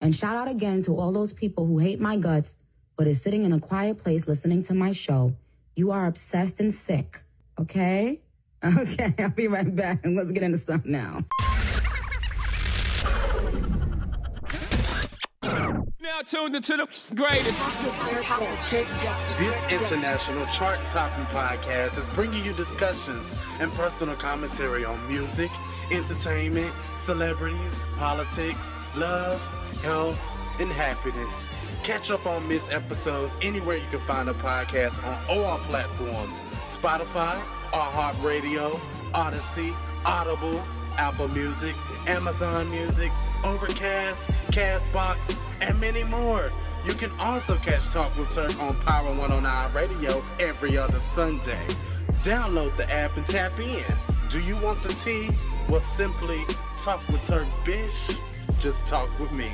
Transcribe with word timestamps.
And 0.00 0.14
shout 0.14 0.36
out 0.36 0.48
again 0.48 0.82
to 0.82 0.96
all 0.96 1.12
those 1.12 1.32
people 1.32 1.66
who 1.66 1.78
hate 1.78 2.00
my 2.00 2.16
guts, 2.16 2.54
but 2.96 3.06
is 3.06 3.20
sitting 3.20 3.42
in 3.44 3.52
a 3.52 3.58
quiet 3.58 3.98
place 3.98 4.28
listening 4.28 4.62
to 4.64 4.74
my 4.74 4.92
show. 4.92 5.34
You 5.74 5.90
are 5.90 6.06
obsessed 6.06 6.60
and 6.60 6.72
sick, 6.72 7.22
okay? 7.58 8.20
Okay, 8.64 9.14
I'll 9.20 9.30
be 9.30 9.46
right 9.46 9.76
back 9.76 10.04
and 10.04 10.16
let's 10.16 10.32
get 10.32 10.42
into 10.42 10.58
something 10.58 10.92
else. 10.92 11.28
Now 15.40 16.20
tuned 16.26 16.56
into 16.56 16.76
the 16.76 16.88
greatest. 17.14 17.56
This 19.38 19.56
international 19.70 20.44
chart 20.46 20.80
topping 20.90 21.24
podcast 21.26 21.98
is 21.98 22.08
bringing 22.16 22.44
you 22.44 22.52
discussions 22.54 23.32
and 23.60 23.70
personal 23.74 24.16
commentary 24.16 24.84
on 24.84 24.98
music, 25.06 25.52
entertainment, 25.92 26.72
celebrities, 26.94 27.84
politics, 27.96 28.72
love, 28.96 29.40
health, 29.82 30.20
and 30.60 30.70
happiness. 30.70 31.50
Catch 31.82 32.10
up 32.10 32.26
on 32.26 32.46
missed 32.48 32.72
episodes 32.72 33.36
anywhere 33.42 33.76
you 33.76 33.86
can 33.90 34.00
find 34.00 34.28
a 34.28 34.34
podcast 34.34 35.02
on 35.06 35.18
all 35.30 35.58
platforms 35.58 36.40
Spotify, 36.66 37.40
iHeartRadio, 37.70 38.78
Audacy, 39.12 39.74
Audible, 40.04 40.62
Apple 40.96 41.28
Music, 41.28 41.74
Amazon 42.06 42.70
Music, 42.70 43.10
Overcast, 43.44 44.30
Castbox, 44.50 45.36
and 45.60 45.80
many 45.80 46.04
more. 46.04 46.50
You 46.84 46.92
can 46.94 47.10
also 47.18 47.56
catch 47.56 47.88
Talk 47.90 48.16
with 48.16 48.30
Turk 48.30 48.58
on 48.60 48.74
Power 48.80 49.08
109 49.08 49.72
Radio 49.72 50.22
every 50.40 50.76
other 50.76 50.98
Sunday. 50.98 51.66
Download 52.22 52.74
the 52.76 52.90
app 52.92 53.16
and 53.16 53.26
tap 53.26 53.58
in. 53.58 53.84
Do 54.28 54.40
you 54.40 54.56
want 54.58 54.82
the 54.82 54.92
tea? 54.94 55.30
Well, 55.68 55.80
simply 55.80 56.40
talk 56.82 57.06
with 57.08 57.22
Turk 57.26 57.46
Bish. 57.64 58.10
Just 58.60 58.86
talk 58.86 59.08
with 59.20 59.32
me. 59.32 59.50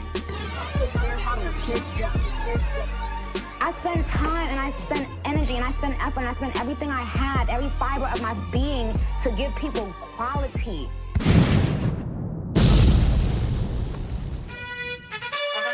I 3.61 3.73
spend 3.79 4.07
time 4.07 4.49
and 4.49 4.59
I 4.61 4.73
spend 4.85 5.07
energy 5.25 5.57
and 5.57 5.65
I 5.65 5.73
spend 5.73 5.95
effort 6.01 6.21
and 6.21 6.29
I 6.29 6.33
spend 6.35 6.57
everything 6.57 6.91
I 6.91 7.03
had, 7.03 7.49
every 7.49 7.69
fiber 7.71 8.07
of 8.07 8.21
my 8.23 8.35
being 8.51 8.93
to 9.23 9.31
give 9.33 9.55
people 9.57 9.87
quality. 10.01 10.89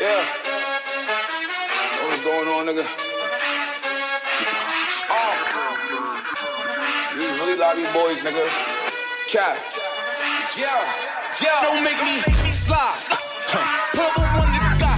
Yeah. 0.01 0.25
What's 2.07 2.23
going 2.23 2.47
on, 2.47 2.65
nigga? 2.65 2.85
Oh. 5.13 5.35
These 7.15 7.33
really 7.39 7.55
lobby 7.55 7.83
boys, 7.93 8.23
nigga. 8.23 8.47
Cat. 9.27 9.57
Yeah. 10.57 11.10
Don't 11.39 11.83
make 11.83 12.03
me 12.03 12.19
slide. 12.45 12.91
Huh. 13.47 13.91
With 13.93 14.17
one 14.17 14.49
of 14.51 14.79
the 14.79 14.90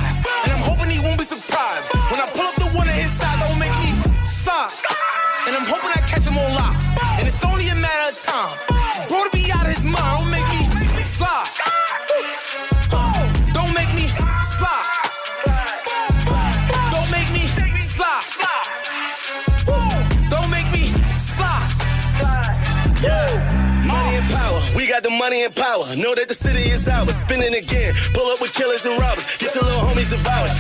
money 25.34 25.46
and 25.46 25.56
power. 25.56 25.86
Know 25.98 26.14
that 26.16 26.28
the 26.28 26.34
city 26.34 26.70
is 26.70 26.88
ours. 26.88 27.16
Spinning 27.16 27.56
again, 27.56 27.94
pull 28.14 28.30
up 28.30 28.40
with 28.42 28.54
killers 28.54 28.86
and 28.86 29.00
robbers. 29.02 29.26
Get 29.38 29.56
your 29.56 29.64
little 29.64 29.82
homies 29.82 30.10
devoured. 30.10 30.52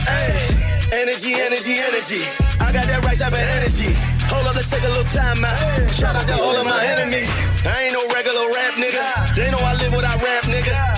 Energy, 0.93 1.33
energy, 1.37 1.77
energy. 1.77 2.21
I 2.59 2.73
got 2.73 2.85
that 2.89 3.05
right 3.05 3.17
type 3.17 3.33
of 3.33 3.45
energy. 3.57 3.93
Hold 4.29 4.47
up, 4.47 4.55
let's 4.55 4.69
take 4.69 4.81
a 4.81 4.89
little 4.89 5.09
time 5.13 5.45
out. 5.45 5.89
Shout 5.93 6.15
out 6.15 6.25
to 6.27 6.35
all 6.41 6.55
of 6.57 6.65
my 6.65 6.81
enemies. 6.85 7.29
I 7.65 7.85
ain't 7.85 7.93
no 7.93 8.01
regular 8.13 8.49
rap 8.49 8.73
nigga. 8.73 9.35
They 9.35 9.51
know 9.51 9.61
I 9.61 9.73
live 9.77 9.93
what 9.93 10.05
I 10.05 10.15
rap. 10.17 10.42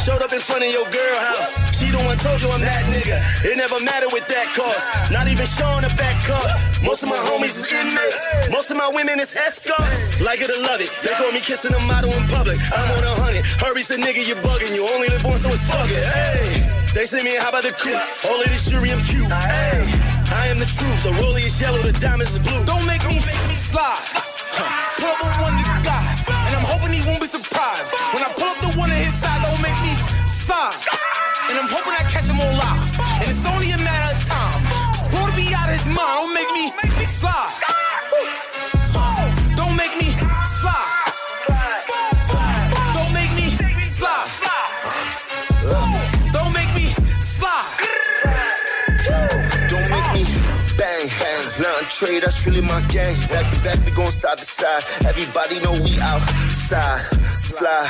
Showed 0.05 0.21
up 0.21 0.29
in 0.29 0.37
front 0.37 0.61
of 0.61 0.69
your 0.69 0.85
girl 0.93 1.17
house. 1.17 1.49
She 1.73 1.89
the 1.89 1.97
one 1.97 2.21
told 2.21 2.37
you 2.37 2.45
I'm 2.53 2.61
that 2.61 2.85
nigga. 2.93 3.17
It 3.41 3.57
never 3.57 3.81
mattered 3.81 4.13
with 4.13 4.29
that 4.29 4.53
cost. 4.53 5.09
Not 5.09 5.25
even 5.25 5.49
showing 5.49 5.81
a 5.81 5.89
back 5.97 6.21
cut. 6.21 6.45
Most 6.85 7.01
of 7.01 7.09
my 7.09 7.17
homies 7.25 7.57
is 7.57 7.65
inmates. 7.73 8.21
Most 8.53 8.69
of 8.69 8.77
my 8.77 8.85
women 8.85 9.17
is 9.17 9.33
escorts. 9.33 10.21
Like 10.21 10.45
it 10.45 10.53
or 10.53 10.61
love 10.61 10.77
it. 10.77 10.93
They 11.01 11.09
call 11.17 11.33
me 11.33 11.41
kissing 11.41 11.73
a 11.73 11.81
model 11.89 12.13
in 12.13 12.29
public. 12.29 12.61
I'm 12.69 12.85
on 12.85 13.01
a 13.01 13.17
hundred. 13.17 13.49
Hurry's 13.57 13.89
a 13.89 13.97
nigga, 13.97 14.21
you 14.21 14.37
bugging. 14.45 14.77
You 14.77 14.85
only 14.93 15.09
live 15.09 15.25
once, 15.25 15.41
so 15.41 15.49
it's 15.49 15.65
fuck 15.65 15.89
it. 15.89 15.97
Hey. 15.97 16.61
They 16.93 17.09
say 17.09 17.25
me, 17.25 17.33
how 17.41 17.49
about 17.49 17.65
the 17.65 17.73
coupe? 17.73 17.97
All 18.29 18.37
of 18.37 18.45
this 18.45 18.69
jewelry, 18.69 18.93
I'm 18.93 19.01
cute. 19.09 19.25
Hey. 19.25 19.89
I 20.29 20.53
am 20.53 20.61
the 20.61 20.69
truth. 20.69 21.01
The 21.01 21.17
rollie 21.17 21.49
is 21.49 21.57
yellow, 21.57 21.81
the 21.81 21.97
diamonds 21.97 22.37
is 22.37 22.39
blue. 22.45 22.61
Don't 22.69 22.85
make 22.85 23.01
me 23.09 23.17
slide. 23.57 23.97
Huh. 24.53 24.69
Pull 25.01 25.09
up 25.09 25.19
with 25.19 25.37
one 25.41 25.57
of 25.57 25.65
the 25.65 25.81
guys, 25.83 26.23
and 26.29 26.53
I'm 26.55 26.63
hoping 26.63 26.93
he 26.93 27.01
won't 27.03 27.19
be 27.19 27.27
surprised. 27.27 27.91
When 28.13 28.23
I 28.23 28.29
pull 28.37 28.47
up 28.47 28.61
the 28.61 28.71
one 28.79 28.93
at 28.93 29.01
his 29.01 29.17
side, 29.17 29.43
don't 29.43 29.64
slide. 30.45 30.77
And 31.49 31.57
I'm 31.57 31.67
hoping 31.67 31.93
I 31.93 32.05
catch 32.05 32.29
him 32.29 32.39
on 32.39 32.53
live. 32.53 32.99
And 33.21 33.27
it's 33.33 33.45
only 33.49 33.71
a 33.71 33.79
matter 33.81 34.13
of 34.13 34.19
time. 34.29 34.61
Bro 35.09 35.25
to 35.29 35.33
be 35.33 35.49
out 35.57 35.69
of 35.69 35.75
his 35.77 35.87
mind, 35.89 36.13
don't 36.21 36.33
make 36.37 36.51
me 36.53 36.65
slide. 37.01 37.49
Don't 39.57 39.75
make 39.75 39.95
me 39.97 40.09
slide. 40.61 40.85
Don't 42.93 43.11
make 43.17 43.31
me 43.33 43.47
slide. 43.81 44.29
Don't 46.35 46.53
make 46.53 46.71
me 46.77 46.85
slide. 47.21 47.69
Don't 49.69 49.87
make 49.89 50.09
me 50.13 50.23
bang, 50.77 51.05
bang. 51.17 51.43
Nothing 51.57 51.89
trade, 51.89 52.21
that's 52.23 52.45
really 52.45 52.61
my 52.61 52.81
gang. 52.93 53.15
Back 53.33 53.49
to 53.51 53.57
back, 53.65 53.79
we 53.85 53.91
going 53.91 54.11
side 54.11 54.37
to 54.37 54.45
side. 54.45 54.83
Everybody 55.09 55.59
know 55.59 55.73
we 55.81 55.97
outside. 56.73 57.25
Slide. 57.25 57.87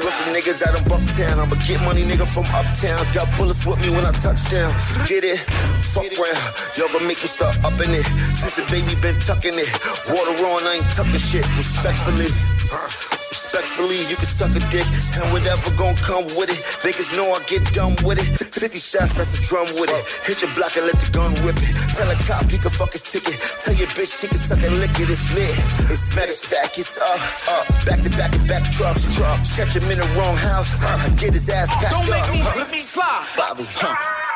Brooklyn 0.00 0.34
niggas 0.34 0.66
out 0.66 0.78
in 0.78 0.84
Bucktown. 0.84 1.38
I'ma 1.38 1.56
get 1.66 1.80
money, 1.82 2.02
nigga, 2.02 2.26
from 2.26 2.44
uptown. 2.54 3.04
Got 3.14 3.28
bullets 3.36 3.64
with 3.66 3.80
me 3.80 3.90
when 3.90 4.04
I 4.04 4.12
touch 4.12 4.48
down. 4.50 4.72
Get 5.06 5.24
it? 5.24 5.38
Fuck 5.38 6.04
round. 6.04 6.76
Y'all 6.76 6.88
gonna 6.92 7.06
make 7.06 7.20
me 7.22 7.28
start 7.28 7.56
upping 7.64 7.92
it. 7.94 8.04
Since 8.36 8.56
the 8.56 8.64
baby 8.70 8.94
been 9.00 9.18
tucking 9.20 9.54
it. 9.54 9.70
Water 10.10 10.44
on, 10.44 10.66
I 10.66 10.80
ain't 10.80 10.90
tucking 10.90 11.18
shit. 11.18 11.46
Respectfully. 11.56 12.57
Respectfully, 12.68 14.00
you 14.08 14.16
can 14.16 14.28
suck 14.28 14.52
a 14.52 14.60
dick, 14.68 14.84
and 15.16 15.32
whatever 15.32 15.70
gon' 15.76 15.96
come 15.96 16.24
with 16.36 16.52
it. 16.52 16.60
Niggas 16.84 17.16
know 17.16 17.32
I 17.32 17.40
get 17.44 17.64
done 17.72 17.96
with 18.04 18.20
it. 18.20 18.28
50 18.36 18.78
shots, 18.78 19.14
that's 19.16 19.38
a 19.38 19.42
drum 19.42 19.64
with 19.80 19.88
it. 19.88 20.02
Hit 20.26 20.42
your 20.42 20.52
block 20.52 20.76
and 20.76 20.86
let 20.86 21.00
the 21.00 21.08
gun 21.10 21.32
rip 21.46 21.56
it. 21.56 21.72
Tell 21.96 22.10
a 22.10 22.16
cop 22.28 22.50
he 22.50 22.58
can 22.58 22.70
fuck 22.70 22.92
his 22.92 23.02
ticket. 23.02 23.36
Tell 23.64 23.74
your 23.74 23.88
bitch 23.88 24.20
she 24.20 24.28
can 24.28 24.36
suck 24.36 24.62
and 24.62 24.76
lick 24.76 24.92
it. 25.00 25.08
It's 25.08 25.32
lit. 25.32 25.54
It's 25.88 26.14
matter 26.16 26.36
back, 26.52 26.76
it's 26.76 26.98
up, 26.98 27.20
up. 27.48 27.66
Back 27.86 28.00
to 28.04 28.10
back 28.16 28.32
to 28.32 28.40
back 28.44 28.64
trucks, 28.70 29.08
trucks. 29.16 29.56
Catch 29.56 29.76
him 29.76 29.88
in 29.90 29.98
the 29.98 30.08
wrong 30.18 30.36
house, 30.36 30.76
I 30.82 31.08
get 31.16 31.32
his 31.32 31.48
ass 31.48 31.68
packed 31.80 31.92
Don't 31.92 32.10
make 32.10 32.24
up. 32.24 32.32
me 32.32 32.40
huh. 32.42 32.76
slide. 32.76 33.26
Bobby, 33.36 33.64
huh? 33.64 34.27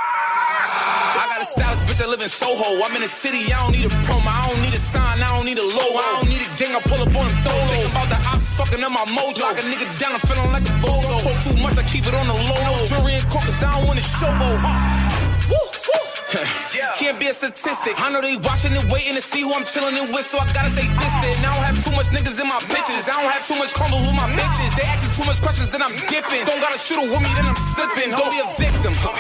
Got 1.43 1.51
a 1.51 1.59
stylish 1.59 1.83
bitch, 1.91 1.99
I 1.99 2.07
live 2.07 2.23
in 2.23 2.29
Soho. 2.29 2.79
I'm 2.87 2.95
in 2.95 3.03
the 3.03 3.11
city, 3.11 3.51
I 3.51 3.59
don't 3.67 3.75
need 3.75 3.87
a 3.87 3.95
promo. 4.07 4.31
I 4.31 4.47
don't 4.47 4.63
need 4.63 4.75
a 4.75 4.79
sign, 4.79 5.19
I 5.19 5.27
don't 5.35 5.43
need 5.43 5.59
a 5.59 5.67
logo. 5.75 5.99
I 5.99 6.23
don't 6.23 6.31
need 6.31 6.39
a 6.39 6.47
gang, 6.55 6.71
I 6.71 6.79
pull 6.87 7.03
up 7.03 7.11
on 7.11 7.27
them 7.27 7.43
dolo. 7.43 7.67
Think 7.67 7.91
about 7.91 8.09
the 8.15 8.19
ops 8.31 8.47
fucking 8.55 8.79
up 8.79 8.95
my 8.95 9.03
mojo. 9.11 9.43
Lock 9.43 9.59
a 9.59 9.67
nigga 9.67 9.91
down, 9.99 10.15
I'm 10.15 10.23
feeling 10.23 10.53
like 10.55 10.71
a 10.71 10.75
bozo. 10.79 11.19
Talk 11.19 11.43
too 11.43 11.59
much, 11.59 11.75
I 11.75 11.83
keep 11.83 12.07
it 12.07 12.15
on 12.15 12.31
the 12.31 12.39
low. 12.47 12.63
No 12.63 12.87
jewelry 12.87 13.19
and 13.19 13.27
cause 13.27 13.59
I 13.59 13.75
don't 13.75 13.91
want 13.91 13.99
to 13.99 14.07
showboat. 14.07 14.59
Huh? 14.63 15.51
Woo, 15.51 15.59
woo. 15.59 16.03
Can't 16.97 17.21
be 17.21 17.29
a 17.29 17.35
statistic. 17.35 17.93
I 18.01 18.09
know 18.09 18.25
they 18.25 18.37
watching 18.41 18.73
and 18.73 18.87
waiting 18.89 19.13
to 19.13 19.21
see 19.21 19.45
who 19.45 19.53
I'm 19.53 19.65
chilling 19.69 19.99
it 19.99 20.09
with, 20.15 20.25
so 20.25 20.41
I 20.41 20.49
gotta 20.57 20.73
stay 20.73 20.89
distant. 20.89 21.37
I 21.45 21.53
don't 21.53 21.67
have 21.67 21.77
too 21.77 21.93
much 21.93 22.09
niggas 22.09 22.41
in 22.41 22.49
my 22.49 22.57
bitches. 22.73 23.05
I 23.11 23.21
don't 23.21 23.29
have 23.29 23.45
too 23.45 23.59
much 23.61 23.77
combos 23.77 24.01
with 24.01 24.17
my 24.17 24.29
bitches. 24.33 24.71
They 24.79 24.87
asking 24.89 25.13
too 25.19 25.27
much 25.29 25.43
questions, 25.45 25.69
then 25.75 25.83
I'm 25.85 25.93
dipping. 26.09 26.47
Don't 26.49 26.61
gotta 26.63 26.79
shoot 26.81 26.97
a 26.97 27.05
with 27.05 27.21
me, 27.21 27.29
then 27.37 27.45
I'm 27.45 27.59
slipping. 27.77 28.17
Don't 28.17 28.33
be 28.33 28.41
a 28.41 28.49
victim, 28.57 28.95
huh? 28.97 29.13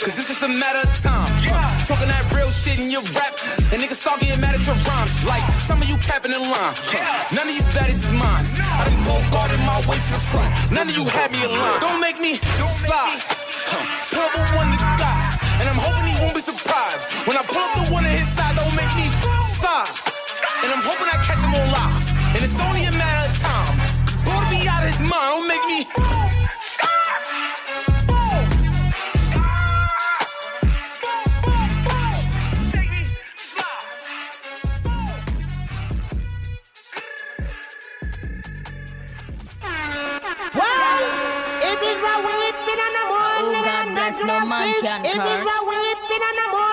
Cause 0.00 0.16
it's 0.16 0.28
just 0.28 0.42
a 0.42 0.48
matter 0.48 0.88
of 0.88 0.92
time. 1.04 1.28
Huh? 1.44 1.73
Talking 1.84 2.08
that 2.08 2.24
real 2.32 2.48
shit 2.48 2.80
in 2.80 2.88
your 2.88 3.04
rap, 3.12 3.36
and 3.68 3.76
niggas 3.76 4.00
start 4.00 4.16
getting 4.16 4.40
mad 4.40 4.56
at 4.56 4.64
your 4.64 4.72
rhymes. 4.88 5.20
Like 5.28 5.44
some 5.60 5.84
of 5.84 5.86
you 5.86 6.00
capping 6.00 6.32
in 6.32 6.40
line. 6.40 6.72
Huh? 6.88 7.36
None 7.36 7.44
of 7.44 7.52
these 7.52 7.68
baddies 7.76 8.08
is 8.08 8.08
mine. 8.08 8.48
I 8.80 8.88
done 8.88 8.96
pulled 9.04 9.28
guarded 9.28 9.60
my 9.68 9.76
way 9.84 10.00
to 10.00 10.12
the 10.16 10.24
front. 10.32 10.48
None 10.72 10.88
of 10.88 10.96
you 10.96 11.04
had 11.04 11.28
me 11.28 11.44
aligned. 11.44 11.84
Don't 11.84 12.00
make 12.00 12.16
me 12.16 12.40
slide. 12.40 13.20
Huh? 13.68 13.84
Pull 14.08 14.24
up 14.24 14.32
with 14.32 14.52
one 14.56 14.72
of 14.72 14.80
the 14.80 14.90
guys, 14.96 15.36
and 15.60 15.68
I'm 15.68 15.76
hoping 15.76 16.08
he 16.08 16.16
won't 16.24 16.32
be 16.32 16.40
surprised. 16.40 17.28
When 17.28 17.36
I 17.36 17.44
pull 17.44 17.60
up 17.60 17.76
the 17.76 17.84
one 17.92 18.08
at 18.08 18.16
his 18.16 18.32
side, 18.32 18.56
don't 18.56 18.72
make 18.72 18.92
me 18.96 19.12
slide. 19.44 19.84
And 20.64 20.72
I'm 20.72 20.80
hoping 20.80 21.04
I 21.04 21.20
catch 21.20 21.44
him 21.44 21.52
on 21.52 21.68
live. 21.68 22.00
And 22.32 22.40
it's 22.40 22.56
only 22.64 22.88
a 22.88 22.94
matter 22.96 23.28
of 23.28 23.34
time. 23.44 23.76
Bro 24.24 24.40
to 24.40 24.48
be 24.48 24.64
out 24.64 24.80
of 24.80 24.88
his 24.88 25.04
mind, 25.04 25.28
don't 25.36 25.48
make 25.52 25.64
me. 25.68 26.23
Oh, 42.06 43.62
God 43.64 43.84
silence, 44.04 44.26
no 44.26 44.46
man 44.46 44.74
can 44.80 45.02
curse. 45.04 45.48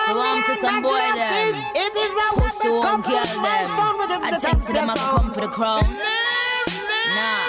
So 0.06 0.20
I'm 0.20 0.42
to 0.44 0.54
some 0.56 0.82
boy 0.82 0.98
them, 1.14 1.54
pussy 2.34 2.68
one 2.68 3.00
girl 3.00 3.24
them. 3.24 3.68
I 4.22 4.38
think 4.38 4.66
to 4.66 4.72
them 4.72 4.90
I 4.90 4.96
come 4.96 5.32
for 5.32 5.40
the 5.40 5.48
crown. 5.48 5.84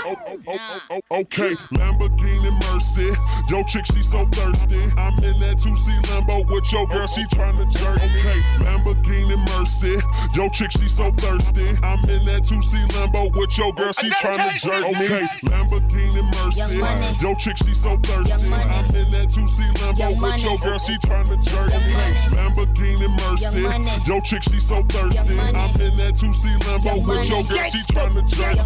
Oh, 0.05 0.15
oh, 0.47 0.79
oh, 0.89 1.01
okay, 1.21 1.55
Lamborghini 1.71 2.51
Mercy. 2.67 3.09
Yo, 3.49 3.63
chick, 3.63 3.85
she 3.85 4.03
so 4.03 4.25
thirsty. 4.31 4.83
I'm 4.97 5.15
in 5.23 5.39
that 5.39 5.55
2C 5.63 5.95
Lambo 6.11 6.45
with 6.49 6.69
your 6.73 6.85
girl, 6.87 7.07
she 7.07 7.23
tryna 7.31 7.71
jerk. 7.71 7.95
Okay, 8.03 8.39
Lamborghini 8.59 9.37
Mercy. 9.55 9.95
Yo, 10.35 10.49
chick, 10.49 10.71
she 10.71 10.89
so 10.89 11.11
thirsty. 11.11 11.69
I'm 11.83 12.03
in 12.09 12.25
that 12.25 12.43
2C 12.43 12.83
Lambo 12.91 13.31
with 13.33 13.57
your 13.57 13.71
girl, 13.73 13.93
she 13.93 14.09
tryna 14.09 14.51
jerk. 14.59 14.83
Okay, 14.91 15.23
Lamborghini 15.47 16.23
Mercy. 16.35 16.83
Yo, 17.23 17.33
chick, 17.35 17.57
she 17.63 17.73
so 17.73 17.95
thirsty. 18.03 18.51
I'm 18.53 18.85
in 18.95 19.09
that 19.11 19.31
2C 19.31 19.71
Lambo 19.79 20.19
with 20.19 20.43
your 20.43 20.57
girl, 20.59 20.79
she 20.79 20.97
tryna 20.99 21.39
jerk. 21.47 21.71
Okay, 21.71 22.11
Lamborghini 22.35 23.07
Mercy. 23.23 23.63
Yo, 24.09 24.19
chick, 24.19 24.43
she 24.43 24.59
so 24.59 24.83
thirsty. 24.83 25.39
I'm 25.39 25.79
in 25.79 25.95
that 25.95 26.19
2C 26.19 26.59
Lambo 26.67 26.99
with 27.07 27.29
your 27.29 27.43
girl, 27.43 27.63
she 27.71 27.79
tryna 27.87 28.27
jerk. 28.27 28.59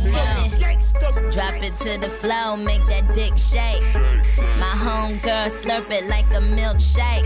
Drop 1.31 1.53
it 1.61 1.73
to 1.83 1.99
the 1.99 2.09
flow, 2.09 2.55
make 2.55 2.85
that 2.87 3.07
dick 3.13 3.37
shake. 3.37 3.83
My 4.59 4.73
homegirl 4.75 5.49
slurp 5.61 5.91
it 5.91 6.05
like 6.07 6.25
a 6.31 6.41
milkshake. 6.41 7.25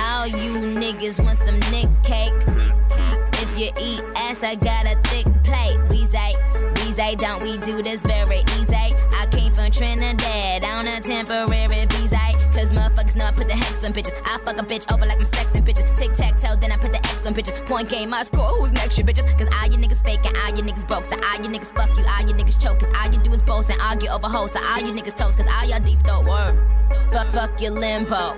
All 0.00 0.26
you 0.26 0.52
niggas 0.52 1.22
want 1.22 1.40
some 1.42 1.58
nick 1.70 1.88
cake. 2.02 2.32
If 3.42 3.58
you 3.58 3.70
eat 3.80 4.00
ass, 4.16 4.42
I 4.42 4.54
got 4.54 4.86
a 4.86 4.96
thick 5.08 5.26
plate. 5.42 5.78
We 5.90 6.06
say, 6.06 6.32
we 6.76 6.92
say, 6.92 7.14
don't 7.16 7.42
we 7.42 7.58
do 7.58 7.82
this 7.82 8.02
very 8.02 8.40
easy? 8.58 8.74
I 8.74 9.26
came 9.30 9.52
from 9.52 9.70
Trinidad 9.70 10.64
on 10.64 10.86
a 10.86 11.00
temporary 11.00 11.86
visa. 11.86 12.03
Cause 12.64 12.72
motherfuckers 12.72 13.16
know 13.16 13.26
I 13.26 13.32
put 13.32 13.46
the 13.46 13.52
hex 13.52 13.84
on 13.84 13.92
bitches. 13.92 14.16
I 14.24 14.38
fuck 14.38 14.56
a 14.56 14.64
bitch 14.64 14.90
over 14.90 15.04
like 15.04 15.20
I'm 15.20 15.26
sexing 15.26 15.66
bitches. 15.68 15.84
Tic 15.98 16.16
tac 16.16 16.40
toe, 16.40 16.56
then 16.56 16.72
I 16.72 16.78
put 16.78 16.92
the 16.92 16.96
X 16.96 17.26
on 17.26 17.34
bitches. 17.34 17.52
Point 17.68 17.90
game, 17.90 18.14
I 18.14 18.24
score, 18.24 18.48
who's 18.56 18.72
next, 18.72 18.96
you 18.96 19.04
bitches? 19.04 19.28
Cause 19.36 19.50
all 19.52 19.70
you 19.70 19.76
niggas 19.76 20.02
fake 20.02 20.24
and 20.24 20.34
all 20.38 20.56
you 20.56 20.62
niggas 20.64 20.88
broke. 20.88 21.04
So 21.04 21.12
all 21.12 21.44
you 21.44 21.50
niggas 21.52 21.76
fuck 21.76 21.90
you, 21.90 22.04
all 22.08 22.26
you 22.26 22.32
niggas 22.32 22.58
choke. 22.58 22.78
Cause 22.78 22.88
all 22.96 23.12
you 23.12 23.20
do 23.20 23.34
is 23.34 23.42
boast 23.42 23.68
and 23.68 23.78
argue 23.82 24.08
over 24.08 24.28
hoes. 24.28 24.52
So 24.52 24.60
all 24.64 24.80
you 24.80 24.94
niggas 24.94 25.14
toast, 25.14 25.36
cause 25.36 25.46
all 25.46 25.68
y'all 25.68 25.80
deep 25.80 26.00
throat 26.06 26.24
word. 26.24 26.56
Fuck, 27.12 27.26
fuck 27.36 27.60
your 27.60 27.72
limbo. 27.72 28.32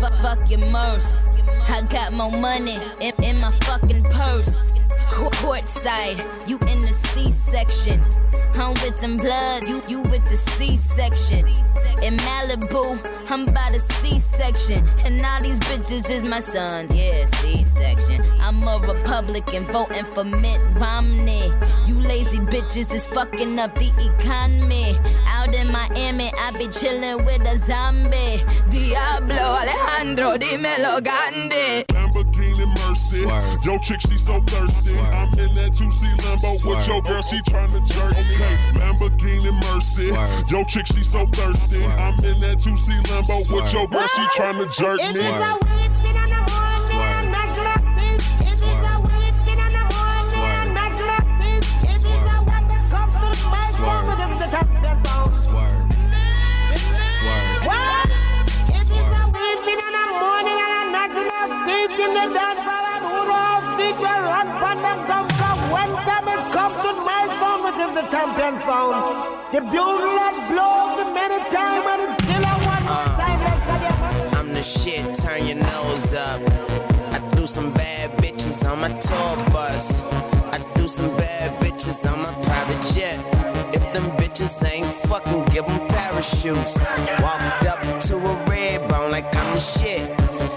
Fuck, 0.00 0.14
fuck 0.18 0.50
your 0.50 0.66
merce. 0.74 1.28
I 1.68 1.86
got 1.88 2.12
more 2.12 2.32
money 2.32 2.78
in, 3.00 3.12
in 3.22 3.40
my 3.40 3.52
fucking 3.62 4.02
purse. 4.10 4.74
Court 5.12 5.68
side, 5.68 6.20
you 6.48 6.58
in 6.66 6.82
the 6.82 6.92
C 7.14 7.30
section. 7.46 8.02
I'm 8.58 8.74
with 8.74 8.96
them 8.98 9.16
bloods, 9.16 9.68
you, 9.68 9.80
you 9.88 10.00
with 10.10 10.24
the 10.24 10.36
C 10.36 10.76
section. 10.76 11.46
In 12.02 12.16
Malibu, 12.18 13.30
I'm 13.30 13.44
by 13.46 13.68
the 13.72 13.80
C-section. 13.94 14.86
And 15.04 15.20
all 15.24 15.40
these 15.40 15.58
bitches 15.58 16.08
is 16.08 16.30
my 16.30 16.38
sons, 16.40 16.94
yeah, 16.94 17.26
C-section. 17.26 18.22
I'm 18.40 18.62
a 18.62 18.78
Republican 18.78 19.64
voting 19.64 20.04
for 20.04 20.22
Mitt 20.24 20.60
Romney. 20.78 21.50
You 21.86 22.00
lazy 22.00 22.38
bitches 22.38 22.94
is 22.94 23.06
fucking 23.06 23.58
up 23.58 23.74
the 23.74 23.90
economy. 24.14 24.96
Out 25.26 25.52
in 25.54 25.72
Miami, 25.72 26.30
I 26.38 26.52
be 26.56 26.68
chilling 26.68 27.24
with 27.26 27.42
a 27.42 27.58
zombie. 27.58 28.40
Diablo 28.70 29.36
Alejandro 29.36 30.38
Di 30.38 30.56
Melo 30.56 31.00
Gandhi. 31.00 31.84
Lamborghini 31.90 32.66
Mercy. 32.78 33.22
Swerve. 33.24 33.64
Yo, 33.64 33.78
chick, 33.78 34.00
she 34.02 34.18
so 34.18 34.40
thirsty. 34.42 34.92
Swerve. 34.92 35.14
I'm 35.14 35.28
in 35.38 35.52
that 35.54 35.72
2C 35.72 36.16
Lambo 36.22 36.56
Swerve. 36.56 36.76
with 36.76 36.88
your 36.88 37.02
girl, 37.02 37.22
she 37.22 37.38
tryna 37.42 37.84
jerk. 37.86 38.12
Okay, 38.12 38.47
Lamborghini 38.74 39.52
Mercy. 39.74 40.08
Swerve. 40.08 40.50
Yo, 40.50 40.64
chick, 40.64 40.86
she 40.86 41.04
so 41.04 41.26
thirsty. 41.26 41.78
Swerve. 41.78 42.00
I'm 42.00 42.14
in 42.24 42.38
that 42.40 42.58
2C 42.58 43.00
Lambo 43.06 43.42
Swerve. 43.42 43.62
with 43.62 43.72
your 43.72 43.86
girl, 43.88 44.06
she 44.06 44.22
tryna 44.36 44.66
jerk 44.74 44.98
me. 45.14 45.77
Champion 68.18 68.60
sound. 68.60 69.54
The 69.54 69.60
bugle 69.60 70.14
that 70.18 70.36
blows 70.50 71.14
many 71.14 71.38
times 71.54 71.86
and 71.92 72.00
it's 72.06 72.16
still 72.18 72.42
a 72.42 72.54
one 72.66 72.84
uh, 72.90 74.36
I'm 74.36 74.52
the 74.52 74.62
shit, 74.62 75.04
turn 75.22 75.46
your 75.46 75.58
nose 75.62 76.14
up. 76.14 76.40
I 77.14 77.18
do 77.36 77.46
some 77.46 77.72
bad 77.72 78.10
bitches 78.18 78.68
on 78.68 78.80
my 78.80 78.90
tour 78.98 79.36
bus. 79.52 80.02
I 80.52 80.58
do 80.74 80.88
some 80.88 81.16
bad 81.16 81.62
bitches 81.62 82.00
on 82.10 82.18
my 82.22 82.32
private 82.42 82.82
jet. 82.92 83.18
If 83.72 83.84
them 83.94 84.06
bitches 84.18 84.54
ain't 84.68 84.86
fucking, 85.08 85.44
give 85.54 85.66
them 85.66 85.86
parachutes. 85.86 86.80
Walked 87.22 87.66
up 87.72 87.80
to 88.08 88.16
a 88.16 88.34
red 88.50 88.88
bone 88.88 89.12
like 89.12 89.34
I'm 89.36 89.54
the 89.54 89.60
shit. 89.60 90.02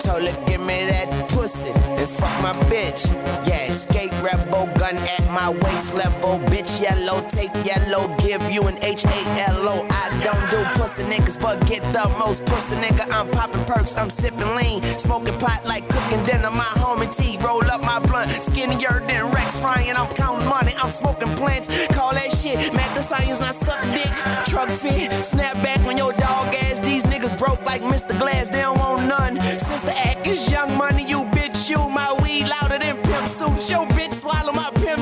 Told 0.02 0.24
her, 0.24 0.46
give 0.48 0.62
me 0.62 0.86
that 0.90 1.30
pussy 1.30 1.70
and 1.70 2.10
fuck 2.10 2.42
my 2.42 2.54
bitch. 2.72 3.06
Yeah, 3.48 3.72
skate 3.72 4.12
rebel, 4.24 4.66
gun 4.78 4.98
at 4.98 5.26
my 5.30 5.50
waist 5.62 5.94
level. 5.94 6.40
Bitch, 6.50 6.82
yellow, 6.82 7.22
take 7.30 7.54
yellow, 7.64 8.08
give 8.18 8.42
you 8.50 8.64
an 8.64 8.78
H 8.82 9.06
A 9.06 9.20
L 9.50 9.70
O. 9.70 9.86
I 9.90 10.10
don't 10.24 10.50
do 10.50 10.64
pussy 10.80 11.04
niggas, 11.04 11.40
but 11.40 11.66
get 11.68 11.84
the 11.94 12.10
most 12.18 12.46
pussy 12.46 12.78
nigga. 12.78 13.06
I'm 13.12 13.30
popping 13.30 13.64
perks, 13.66 13.96
I'm 13.96 14.10
sipping 14.10 14.56
lean, 14.56 14.82
smoking 14.98 15.38
pot 15.38 15.62
like 15.66 15.88
cooking 15.90 16.24
dinner. 16.26 16.50
My 16.50 16.72
homie 16.82 17.16
T, 17.16 17.38
roll 17.46 17.64
up 17.70 17.82
my 17.82 18.00
blunt, 18.00 18.32
skinnier 18.32 19.04
than 19.08 19.32
Rex 19.32 19.62
frying. 19.62 19.96
I'm 19.96 20.10
counting 20.10 20.48
money, 20.48 20.74
I'm 20.82 20.90
smoking 20.90 21.30
plants. 21.36 21.68
Call 21.96 22.14
that 22.14 22.32
shit, 22.32 22.74
Matt 22.74 22.96
the 22.96 23.02
science, 23.02 23.40
not 23.40 23.54
suck 23.54 23.82
dick. 23.94 24.12
Truck 24.50 24.70
fit, 24.70 25.12
snap 25.24 25.54
back 25.62 25.80
when 25.86 25.98
your 25.98 26.14
dog 26.14 26.48
ass. 26.66 26.80
These 26.80 27.04
niggas 27.04 27.38
broke 27.38 27.64
like 27.66 27.84
Mr. 27.84 28.18
Glass, 28.20 28.50
they 28.50 28.62
don't 28.62 28.80
want 28.80 29.08
none. 29.08 29.40
Sister 29.60 29.92
is 30.32 30.50
young 30.50 30.78
money, 30.78 31.04
you 31.04 31.24
bitch, 31.36 31.70
you 31.70 31.78
my 31.90 32.14
weed 32.22 32.48
louder 32.48 32.80
than 32.80 32.96
pimp 33.04 33.28
suits. 33.28 33.70
Yo, 33.70 33.86
bitch, 33.86 34.24
pimp 34.24 34.41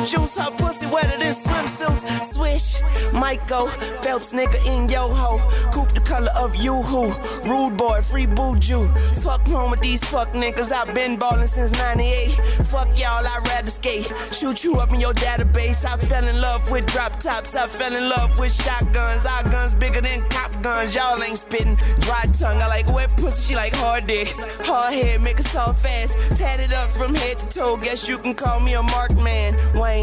juice. 0.09 0.37
Her 0.37 0.51
pussy 0.51 0.87
wetter 0.87 1.17
than 1.17 1.33
swimsuits. 1.33 2.03
Swish, 2.33 2.81
Michael, 3.13 3.67
Phelps 4.01 4.33
nigga 4.33 4.59
in 4.65 4.89
yo 4.89 5.07
ho. 5.07 5.37
Coop 5.71 5.89
the 5.93 6.01
color 6.01 6.31
of 6.37 6.55
you 6.55 6.73
who. 6.73 7.11
Rude 7.49 7.77
boy, 7.77 8.01
free 8.01 8.25
booju. 8.25 8.81
Fuck 9.23 9.47
wrong 9.47 9.69
with 9.71 9.81
these 9.81 10.03
fuck 10.03 10.29
niggas. 10.29 10.71
I've 10.71 10.93
been 10.95 11.17
ballin' 11.17 11.47
since 11.47 11.71
98. 11.77 12.31
Fuck 12.71 12.87
y'all, 12.99 13.25
I'd 13.25 13.47
rather 13.47 13.69
skate. 13.69 14.11
Shoot 14.31 14.63
you 14.63 14.79
up 14.79 14.91
in 14.93 14.99
your 14.99 15.13
database. 15.13 15.85
I 15.85 15.97
fell 15.97 16.25
in 16.25 16.41
love 16.41 16.69
with 16.71 16.85
drop 16.87 17.13
tops. 17.19 17.55
I 17.55 17.67
fell 17.67 17.95
in 17.95 18.09
love 18.09 18.37
with 18.39 18.53
shotguns. 18.53 19.25
Our 19.25 19.43
guns 19.51 19.75
bigger 19.75 20.01
than 20.01 20.21
cop 20.29 20.51
guns. 20.61 20.95
Y'all 20.95 21.21
ain't 21.21 21.37
spittin'. 21.37 21.75
Dry 21.99 22.23
tongue. 22.33 22.61
I 22.61 22.67
like 22.67 22.87
wet 22.93 23.13
pussy. 23.17 23.49
She 23.49 23.55
like 23.55 23.75
hard 23.75 24.07
dick. 24.07 24.33
Hard 24.61 24.93
head, 24.93 25.21
make 25.21 25.39
it 25.39 25.43
soft 25.43 25.83
fast. 25.83 26.37
Tatted 26.37 26.73
up 26.73 26.91
from 26.91 27.13
head 27.13 27.37
to 27.37 27.49
toe. 27.49 27.77
Guess 27.77 28.07
you 28.07 28.17
can 28.17 28.33
call 28.33 28.59
me 28.59 28.73
a 28.73 28.83
mark 28.83 29.13
man. 29.21 29.53
Wayne, 29.75 29.98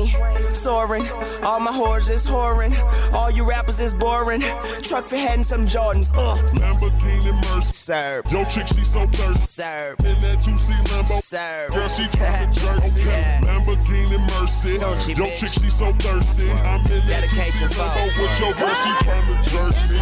soaring. 0.53 1.07
All 1.43 1.61
my 1.61 1.71
whores 1.71 2.11
is 2.11 2.27
whoring. 2.27 2.73
All 3.15 3.31
you 3.31 3.45
rappers 3.49 3.81
is 3.81 3.95
boring. 3.95 4.43
Truck 4.83 5.05
for 5.05 5.17
head 5.17 5.37
and 5.37 5.47
some 5.47 5.67
Jordans. 5.67 6.13
Ugh. 6.17 6.39
Lamborghini 6.57 7.33
Mercy. 7.55 7.73
Sir. 7.75 8.23
Yo, 8.31 8.45
chick, 8.45 8.67
she 8.69 8.85
so 8.85 9.07
thirsty. 9.07 9.43
Sir. 9.43 9.95
In 10.05 10.15
that 10.21 10.39
2C 10.39 10.73
Lambo. 10.91 11.17
Sir. 11.21 11.69
Girl, 11.71 11.89
she 11.89 12.03
tryna 12.05 12.53
jerk. 12.53 12.79
Okay. 12.85 13.09
Yeah. 13.09 13.41
Lamborghini 13.43 14.19
Mercy. 14.41 14.79
Don't 14.79 15.09
Yo, 15.09 15.25
bitch. 15.25 15.39
chick, 15.41 15.49
she 15.49 15.71
so 15.71 15.93
thirsty. 15.93 16.51
I'm 16.51 16.81
in 16.87 17.01
that 17.07 17.25
2C 17.25 17.33
Dedication 17.37 17.69
for 17.69 17.83
Lambo 17.83 18.03
with 18.21 18.41
your 18.41 18.55
girl, 18.55 18.75
she 18.75 18.91
tryna 19.05 19.37
jerk 19.51 19.75
me. 19.91 19.97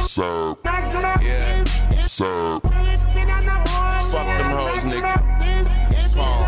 Sir, 0.00 0.54
Yeah. 1.22 1.64
sir, 2.00 2.60
Fuck 4.08 4.26
them 4.26 4.50
hoes, 4.56 4.84
nigga. 4.84 5.14
Pause. 6.16 6.47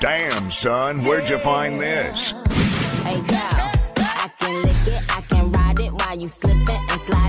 Damn, 0.00 0.50
son, 0.50 1.04
where'd 1.04 1.28
you 1.28 1.38
find 1.40 1.78
this? 1.78 2.30
Hey, 3.04 3.20
I 3.98 4.30
can 4.38 4.62
lick 4.62 4.86
it, 4.86 5.02
I 5.14 5.20
can 5.28 5.52
ride 5.52 5.78
it 5.78 5.92
while 5.92 6.16
you 6.16 6.26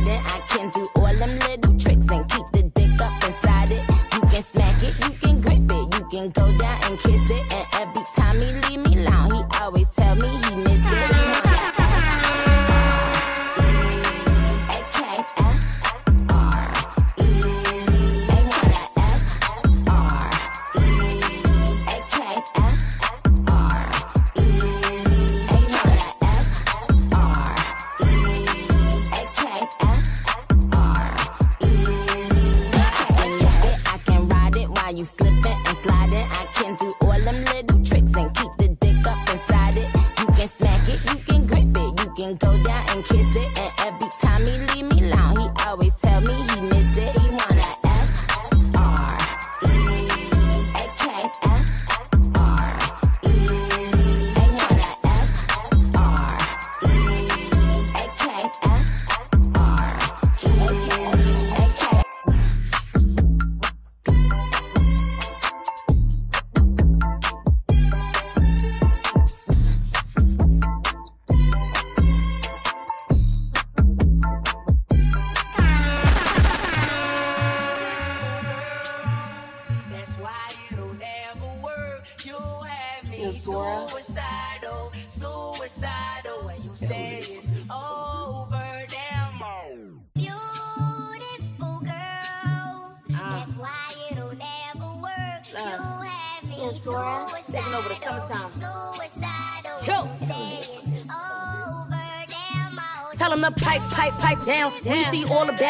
and. 0.07 0.21
I 0.25 0.39
can 0.47 0.69
do 0.69 0.85
all 0.95 1.13
them 1.15 1.37
little 1.39 1.77
tricks 1.77 2.09
and 2.09 2.29
keep 2.29 2.45
the 2.53 2.71
dick 2.73 3.01
up 3.01 3.23
inside 3.25 3.71
it. 3.71 3.83
You 4.13 4.21
can 4.21 4.41
smack 4.41 4.83
it, 4.83 4.95
you 5.03 5.11
can 5.19 5.41
grip 5.41 5.69
it, 5.69 5.99
you 5.99 6.05
can 6.11 6.29
go 6.29 6.57
down 6.57 6.79
and 6.85 6.97
kiss 6.97 7.29
it. 7.29 7.53
And 7.53 7.70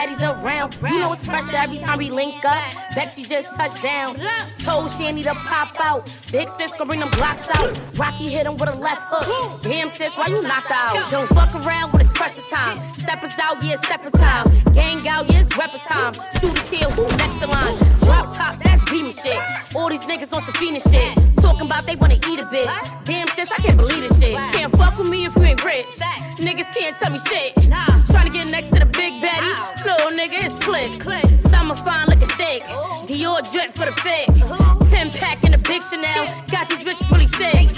baddies 0.01 0.43
around, 0.43 0.77
you 0.81 0.99
know 0.99 1.13
it's 1.13 1.27
pressure 1.27 1.57
every 1.57 1.77
time 1.77 1.97
we 1.97 2.09
link 2.09 2.43
up. 2.45 2.61
Betsy 2.95 3.23
just 3.23 3.55
touched 3.55 3.83
down. 3.83 4.15
Told 4.59 4.89
need 4.99 5.23
to 5.23 5.35
pop 5.35 5.75
out. 5.79 6.05
Big 6.31 6.49
sis 6.49 6.75
gon' 6.75 6.87
bring 6.87 6.99
them 6.99 7.09
blocks 7.11 7.47
out. 7.55 7.79
Rocky 7.97 8.29
hit 8.29 8.45
him 8.45 8.53
with 8.53 8.69
a 8.69 8.75
left 8.75 9.01
hook. 9.05 9.61
Damn 9.61 9.89
sis, 9.89 10.15
why 10.17 10.27
you 10.27 10.41
knocked 10.41 10.71
out? 10.71 11.09
Don't 11.11 11.27
fuck 11.29 11.53
around 11.65 11.91
when 11.91 12.01
it's 12.01 12.11
pressure 12.13 12.41
time. 12.49 12.81
Steppers 12.93 13.33
out, 13.41 13.63
yeah, 13.63 13.75
stepper 13.75 14.09
time. 14.11 14.47
Gang 14.73 15.07
out, 15.07 15.29
yeah, 15.31 15.41
it's 15.41 15.55
rapper 15.57 15.77
time. 15.79 16.13
Shooters 16.39 16.69
here, 16.69 16.89
who 16.91 17.03
next 17.17 17.39
the 17.39 17.47
line? 17.47 17.77
Drop 17.99 18.33
top, 18.33 18.57
that's 18.63 18.83
beaming 18.89 19.13
shit. 19.13 19.39
All 19.75 19.89
these 19.89 20.05
niggas 20.05 20.33
on 20.33 20.41
Safina 20.41 20.81
shit. 20.81 21.11
Talking 21.41 21.65
about 21.67 21.85
they 21.85 21.95
wanna 21.95 22.15
eat 22.29 22.39
a 22.39 22.45
bitch. 22.45 23.05
Damn 23.05 23.27
sis, 23.29 23.51
I 23.51 23.57
can't 23.57 23.77
believe 23.77 24.01
this 24.01 24.19
shit. 24.19 24.37
Can't 24.53 24.71
fuck 24.77 24.97
with 24.97 25.09
me 25.09 25.25
if 25.25 25.35
you 25.35 25.43
ain't 25.43 25.63
rich. 25.63 25.85
Niggas 26.37 26.73
can't 26.75 26.95
tell 26.97 27.11
me 27.11 27.19
shit. 27.19 27.55
Trying 28.11 28.27
to 28.27 28.31
get 28.31 28.47
next 28.49 28.69
to 28.69 28.79
the 28.79 28.85
big 28.85 29.00
baddie. 30.01 30.11
Little 30.11 30.17
nigga, 30.17 30.45
it's 30.45 30.59
click. 30.99 31.39
Summer 31.39 31.75
fine 31.75 32.07
looking 32.07 32.27
thick. 32.29 32.63
Dior 33.07 33.41
drip 33.51 33.71
for 33.71 33.85
the 33.85 33.91
fit. 34.01 34.27
Ten 34.89 35.09
pack 35.11 35.43
in 35.43 35.51
the 35.51 35.57
big 35.57 35.83
Chanel. 35.83 36.25
Got 36.49 36.69
these 36.69 36.83
bitches 36.83 37.11
really 37.11 37.25
sick. 37.25 37.69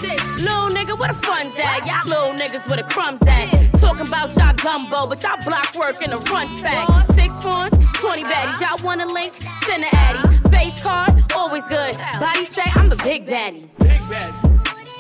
Little 0.42 0.70
nigga, 0.70 0.98
where 0.98 1.10
the 1.10 1.20
fun's 1.22 1.54
at? 1.58 1.86
Y'all 1.86 2.08
little 2.08 2.34
niggas 2.34 2.68
where 2.68 2.78
the 2.78 2.84
crumbs 2.84 3.22
at. 3.28 3.50
Talking 3.80 4.08
about 4.08 4.36
y'all 4.36 4.54
gumbo, 4.54 5.08
but 5.08 5.22
y'all 5.24 5.38
block 5.44 5.76
work 5.76 6.02
in 6.02 6.10
the 6.10 6.22
front 6.22 6.50
back. 6.62 6.88
Six 7.08 7.42
phones, 7.42 7.74
20 7.96 8.24
baddies. 8.24 8.62
Y'all 8.62 8.84
want 8.84 9.02
a 9.02 9.08
link? 9.08 9.34
Send 9.66 9.84
a 9.84 9.96
addy. 9.96 10.38
Face 10.50 10.80
card, 10.80 11.14
always 11.36 11.68
good. 11.68 11.98
Body 12.20 12.44
say 12.44 12.64
I'm 12.76 12.90
the 12.90 12.98
big 12.98 13.26
baddie. 13.26 13.70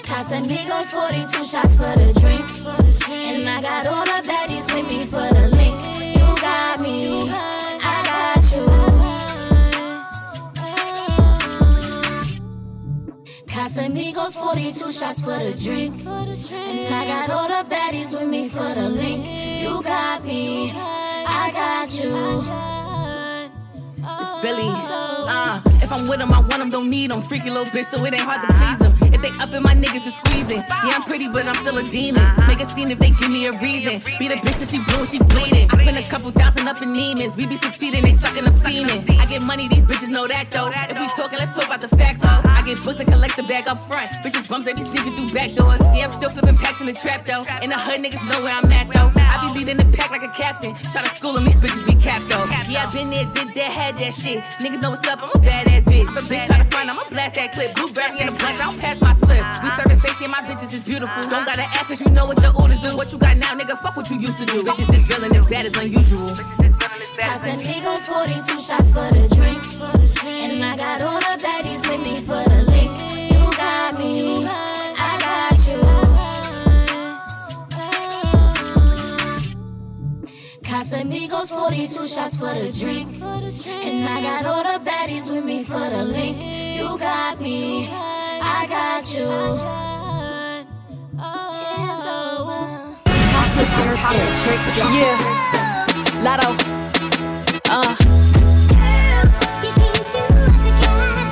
Casamigos, 0.03 0.91
42 0.91 1.43
shots 1.43 1.77
for 1.77 1.95
the 1.95 2.13
drink. 2.19 2.45
And 3.09 3.49
I 3.49 3.61
got 3.61 3.87
all 3.87 4.05
the 4.05 4.21
baddies 4.27 4.73
with 4.73 4.87
me 4.87 4.99
for 5.05 5.33
the 5.33 5.47
link. 5.55 5.92
Me, 6.83 7.29
I 7.31 7.97
got 8.11 8.43
you. 8.53 8.65
Casamigos, 13.47 14.35
42 14.35 14.91
shots 14.91 15.21
for 15.21 15.39
the 15.39 15.53
drink. 15.63 16.05
And 16.05 16.93
I 16.93 17.07
got 17.07 17.29
all 17.29 17.47
the 17.47 17.63
baddies 17.73 18.11
with 18.13 18.27
me 18.27 18.49
for 18.49 18.73
the 18.73 18.89
link. 18.89 19.25
You 19.63 19.81
got 19.81 20.25
me, 20.25 20.71
I 20.71 21.51
got 21.53 22.03
you. 22.03 22.43
It's 24.21 24.33
Billy. 24.41 24.69
Uh, 25.35 25.61
if 25.81 25.89
I'm 25.89 26.07
with 26.09 26.19
'em, 26.19 26.33
I 26.33 26.41
want 26.41 26.59
'em, 26.61 26.69
don't 26.69 26.89
need 26.89 27.11
'em. 27.11 27.21
Freaky 27.21 27.49
little 27.49 27.65
bitch, 27.73 27.85
so 27.85 28.03
it 28.05 28.13
ain't 28.13 28.23
hard 28.23 28.41
to 28.41 28.53
please 28.55 28.81
'em. 28.85 28.92
If 29.13 29.21
they 29.21 29.31
up 29.41 29.53
in 29.53 29.63
my 29.63 29.75
niggas, 29.75 30.07
it's 30.07 30.17
squeezing. 30.17 30.63
Yeah, 30.85 30.97
I'm 30.97 31.03
pretty, 31.03 31.27
but 31.27 31.45
I'm 31.45 31.55
still 31.55 31.77
a 31.77 31.83
demon. 31.83 32.23
Make 32.47 32.61
a 32.61 32.69
scene 32.69 32.91
if 32.91 32.99
they 32.99 33.11
give 33.11 33.29
me 33.29 33.45
a 33.47 33.53
reason. 33.53 34.01
Be 34.19 34.27
the 34.27 34.35
bitch 34.35 34.59
that 34.59 34.69
she 34.69 34.79
blue, 34.79 35.05
she 35.05 35.19
bleeding. 35.19 35.69
I 35.71 35.81
spend 35.81 35.97
a 35.97 36.03
couple 36.03 36.31
thousand 36.31 36.67
up 36.67 36.81
in 36.81 36.89
Neiman's. 36.89 37.35
We 37.35 37.45
be 37.45 37.55
succeeding, 37.55 38.01
they 38.03 38.13
sucking 38.13 38.45
up 38.45 38.53
semen. 38.53 39.05
I 39.19 39.25
get 39.25 39.43
money, 39.43 39.67
these 39.67 39.83
bitches 39.83 40.09
know 40.09 40.27
that 40.27 40.49
though. 40.51 40.69
If 40.89 40.99
we 40.99 41.07
talking, 41.15 41.39
let's 41.39 41.55
talk 41.55 41.65
about 41.65 41.81
the 41.81 41.89
facts, 41.89 42.21
ho. 42.23 42.52
Get 42.65 42.81
booked 42.83 42.99
to 42.99 43.05
collect 43.05 43.35
the 43.35 43.43
bag 43.43 43.67
up 43.67 43.77
front. 43.77 44.09
Bitches 44.23 44.47
bums, 44.47 44.63
they 44.63 44.73
be 44.73 44.83
sneaking 44.83 45.15
through 45.15 45.33
back 45.33 45.51
doors. 45.51 45.81
Yeah, 45.91 46.05
I'm 46.07 46.11
still 46.11 46.29
flipping 46.29 46.55
packs 46.55 46.79
in 46.79 46.87
the 46.87 46.93
trap 46.93 47.25
though. 47.27 47.43
In 47.61 47.69
the 47.69 47.77
hood, 47.77 47.99
niggas 47.99 48.23
know 48.29 48.41
where 48.41 48.55
I'm 48.55 48.71
at 48.71 48.87
though. 48.87 49.11
I 49.19 49.43
be 49.43 49.59
leading 49.59 49.75
the 49.75 49.85
pack 49.97 50.11
like 50.11 50.23
a 50.23 50.31
captain. 50.31 50.73
Try 50.95 51.03
to 51.03 51.13
school 51.13 51.35
'em, 51.37 51.43
these 51.43 51.57
bitches 51.57 51.85
be 51.85 51.95
capped 51.95 52.29
though. 52.29 52.45
Yeah, 52.71 52.87
I 52.87 52.93
been 52.93 53.09
there, 53.09 53.27
did 53.35 53.53
that, 53.55 53.71
had 53.71 53.97
that 53.97 54.13
shit. 54.13 54.39
Niggas 54.63 54.81
know 54.81 54.91
what's 54.91 55.05
up, 55.07 55.19
I'm 55.21 55.29
a 55.35 55.43
badass 55.43 55.83
bitch. 55.83 56.07
If 56.07 56.15
a 56.15 56.23
bitch 56.33 56.45
try 56.47 56.57
to 56.57 56.67
front, 56.71 56.89
I'ma 56.89 57.03
blast 57.09 57.35
that 57.35 57.51
clip. 57.51 57.75
Blueberry 57.75 58.19
in 58.21 58.27
the 58.27 58.33
blunt, 58.39 58.55
I 58.55 58.71
don't 58.71 58.79
pass 58.79 58.95
my 59.01 59.13
slips. 59.13 59.59
We 59.61 59.69
serving 59.75 59.99
face, 59.99 60.21
yeah, 60.21 60.27
my 60.27 60.41
bitches 60.47 60.71
is 60.71 60.83
beautiful. 60.83 61.21
Don't 61.29 61.45
gotta 61.45 61.67
ask 61.75 61.87
cause 61.87 61.99
you 61.99 62.09
know 62.11 62.25
what 62.25 62.37
the 62.37 62.51
orders 62.55 62.79
do. 62.79 62.95
What 62.95 63.11
you 63.11 63.17
got 63.17 63.35
now, 63.37 63.51
nigga, 63.59 63.77
fuck 63.77 63.97
what 63.97 64.09
you 64.09 64.17
used 64.19 64.39
to 64.39 64.45
do. 64.45 64.63
Bitches 64.63 64.87
this 64.87 65.03
villain, 65.03 65.35
as 65.35 65.45
bad 65.47 65.65
as 65.65 65.75
unusual. 65.75 66.31
Casamigos, 67.17 68.07
42 68.07 68.59
shots 68.59 68.91
for 68.91 69.09
the 69.11 69.27
drink. 69.35 69.63
And 70.25 70.63
I 70.63 70.75
got 70.75 71.01
all 71.03 71.19
the 71.19 71.37
baddies 71.43 71.87
with 71.87 72.01
me 72.01 72.15
for 72.15 72.43
the 72.43 72.63
link. 72.63 72.91
You 73.31 73.51
got 73.55 73.99
me, 73.99 74.45
I 74.47 75.17
got 75.19 75.67
you. 75.67 75.81
Casamigos, 80.63 81.49
42 81.49 82.07
shots 82.07 82.37
for 82.37 82.53
the 82.53 82.71
drink. 82.71 83.21
And 83.21 84.09
I 84.09 84.21
got 84.21 84.45
all 84.45 84.63
the 84.63 84.79
baddies 84.83 85.29
with 85.29 85.45
me 85.45 85.63
for 85.63 85.89
the 85.89 86.03
link. 86.03 86.41
You 86.77 86.97
got 86.97 87.39
me, 87.39 87.89
I 87.91 88.65
got 88.67 89.13
you. 89.13 89.29
Yeah, 94.95 95.17
uh, 95.19 96.23
Lotto. 96.23 96.82
Uh. 97.75 97.95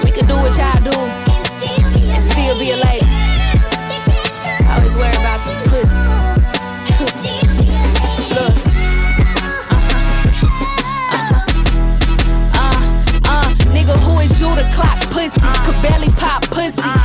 We 0.03 0.10
can 0.10 0.25
do 0.25 0.33
what 0.33 0.57
y'all 0.57 0.81
do 0.81 0.98
and 2.10 2.24
still 2.24 2.57
be 2.57 2.71
a. 2.71 2.77
I 2.81 2.98
always 4.75 4.95
worry 4.95 5.15
about 5.21 5.39
some 5.45 5.62
pussy. 5.69 6.01
Look. 8.33 8.55
Uh, 12.57 12.79
uh, 13.25 13.53
nigga, 13.69 13.95
who 14.00 14.19
is 14.21 14.41
you 14.41 14.50
to 14.55 14.63
clock 14.74 15.00
pussy? 15.12 15.39
Could 15.63 15.79
barely 15.83 16.10
pop 16.17 16.41
pussy. 16.50 17.00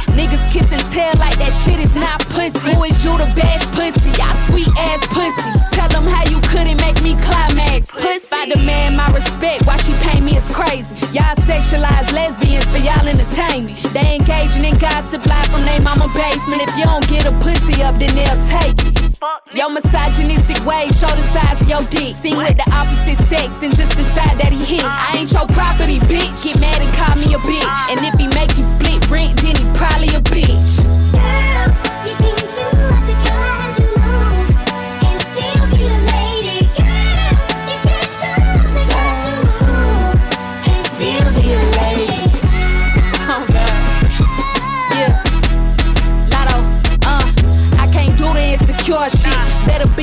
Kiss 0.56 0.72
and 0.72 0.88
tell 0.88 1.12
like 1.20 1.36
that 1.36 1.52
shit 1.52 1.76
is 1.76 1.94
not 1.94 2.16
pussy. 2.32 2.56
Who 2.72 2.80
is 2.88 2.96
you 3.04 3.12
to 3.20 3.28
bash 3.36 3.60
pussy? 3.76 4.08
Y'all 4.16 4.32
sweet 4.48 4.72
ass 4.88 5.04
pussy. 5.12 5.52
Tell 5.76 5.88
them 5.92 6.08
how 6.08 6.24
you 6.32 6.40
couldn't 6.48 6.80
make 6.80 6.96
me 7.04 7.12
climax. 7.20 7.92
Pussy. 7.92 8.24
If 8.24 8.32
I 8.32 8.48
demand 8.48 8.96
my 8.96 9.04
respect, 9.12 9.66
why 9.66 9.76
she 9.76 9.92
pay 10.00 10.18
me 10.18 10.32
is 10.40 10.48
crazy. 10.48 10.96
Y'all 11.12 11.36
sexualize 11.44 12.08
lesbians 12.16 12.64
for 12.72 12.80
y'all 12.80 13.04
entertain 13.04 13.68
me. 13.68 13.76
They 13.92 14.16
engaging 14.16 14.64
in 14.64 14.78
gossip 14.80 15.26
live 15.28 15.44
from 15.52 15.60
their 15.68 15.82
mama 15.84 16.08
basement. 16.16 16.64
If 16.64 16.72
you 16.80 16.88
don't 16.88 17.06
get 17.06 17.28
a 17.28 17.36
pussy 17.44 17.82
up, 17.84 18.00
then 18.00 18.16
they'll 18.16 18.40
take 18.48 18.80
it. 18.80 19.05
Your 19.54 19.70
misogynistic 19.70 20.64
ways 20.66 20.98
show 20.98 21.08
the 21.08 21.22
size 21.32 21.60
of 21.60 21.68
your 21.68 21.82
dick. 21.88 22.14
Seen 22.14 22.36
with 22.36 22.56
the 22.56 22.68
opposite 22.74 23.16
sex 23.28 23.62
and 23.62 23.74
just 23.74 23.96
decide 23.96 24.38
that 24.38 24.52
he 24.52 24.62
hit. 24.64 24.84
I 24.84 25.16
ain't 25.18 25.32
your 25.32 25.46
property, 25.48 25.98
bitch. 26.00 26.44
Get 26.44 26.60
mad 26.60 26.82
and 26.82 26.92
call 26.92 27.16
me 27.16 27.32
a 27.32 27.38
bitch. 27.38 27.90
And 27.90 28.04
if 28.04 28.14
he 28.20 28.28
make 28.28 28.56
you 28.58 28.64
split 28.64 29.08
rent, 29.10 29.40
then 29.40 29.56
he 29.56 29.64
probably 29.74 30.08
a 30.08 30.20
bitch. 30.20 31.95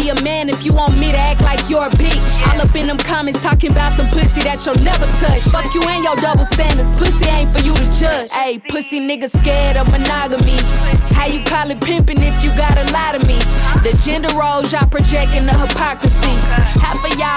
Be 0.04 0.10
a 0.10 0.24
man 0.24 0.50
if 0.50 0.66
you 0.66 0.74
want 0.74 0.98
me 1.00 1.12
to 1.12 1.18
act 1.18 1.42
like 1.42 1.70
you're 1.70 1.88
a 1.88 1.90
bitch. 1.90 2.36
All 2.48 2.60
up 2.62 2.76
in 2.76 2.88
them 2.88 2.98
comments 2.98 3.42
talking 3.42 3.72
about 3.72 3.94
some 3.94 4.08
pussy 4.12 4.44
that 4.44 4.60
you'll 4.66 4.84
never 4.84 5.08
touch. 5.24 5.42
Fuck 5.48 5.72
you 5.74 5.82
and 5.88 6.04
your 6.04 6.16
double 6.18 6.46
standards. 6.46 6.92
Pussy 7.00 7.30
ain't 7.30 7.56
for 7.56 7.64
you 7.64 7.74
to 7.74 7.88
judge. 7.96 8.32
Hey, 8.32 8.60
pussy 8.60 9.00
niggas 9.00 9.32
scared 9.40 9.78
of 9.78 9.88
monogamy. 9.90 10.60
How 11.16 11.28
you 11.28 11.40
call 11.46 11.72
it 11.72 11.80
pimping 11.80 12.20
if 12.20 12.36
you 12.44 12.52
gotta 12.60 12.84
lie 12.92 13.16
to 13.16 13.22
me? 13.24 13.40
The 13.80 13.96
gender 14.04 14.32
roles 14.36 14.74
y'all 14.74 14.90
projecting 14.92 15.46
the 15.48 15.56
hypocrisy. 15.56 16.36
Half 16.84 17.00
of 17.00 17.16
y'all 17.16 17.33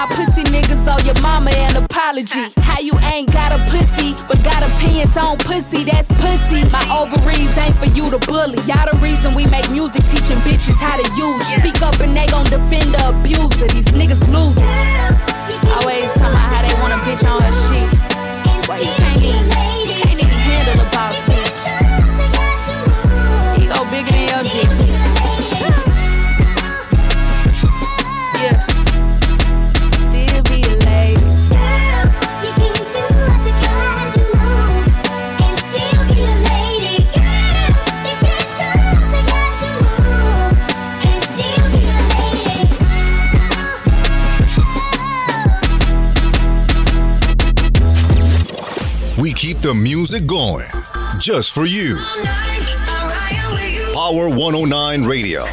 apology. 2.17 2.53
How 2.61 2.79
you 2.79 2.93
ain't 3.13 3.31
got 3.31 3.51
a 3.51 3.57
pussy, 3.69 4.13
but 4.27 4.43
got 4.43 4.63
opinions 4.63 5.15
on 5.17 5.37
pussy, 5.37 5.83
that's 5.83 6.07
pussy. 6.19 6.63
My 6.69 6.83
ovaries 6.89 7.55
ain't 7.57 7.77
for 7.77 7.85
you 7.85 8.09
to 8.09 8.17
bully. 8.27 8.57
Y'all 8.65 8.85
the 8.89 8.97
reason 9.01 9.35
we 9.35 9.45
make 9.47 9.69
music 9.71 10.03
teaching 10.09 10.37
bitches 10.45 10.77
how 10.77 10.97
to 10.97 11.07
use. 11.15 11.47
Speak 11.47 11.81
up 11.81 11.99
and 11.99 12.15
they 12.15 12.27
gon' 12.27 12.45
defend 12.45 12.93
the 12.93 13.09
abuser. 13.09 13.67
These 13.67 13.91
niggas 13.93 14.21
losers. 14.33 14.63
Always 15.81 16.11
talking 16.13 16.33
about 16.33 16.49
how 16.53 16.61
they 16.65 16.73
want 16.81 16.93
a 16.93 16.97
bitch 17.05 17.23
on 17.27 17.41
her 17.41 17.53
shit. 17.67 17.87
Well, 18.67 18.81
you 18.81 18.91
can't 18.97 19.21
even, 19.21 19.49
can't 19.49 20.19
even 20.19 20.27
handle 20.27 20.85
a 20.85 20.89
boss 20.91 21.15
bitch. 21.29 21.61
He 23.59 23.67
go 23.67 23.85
bigger 23.91 24.11
than 24.11 24.27
your 24.27 24.43
dick. 24.43 24.86
The 49.67 49.73
music 49.73 50.25
going 50.25 50.65
just 51.19 51.51
for 51.51 51.65
you. 51.65 51.97
Power 53.93 54.29
109 54.29 55.03
Radio. 55.03 55.43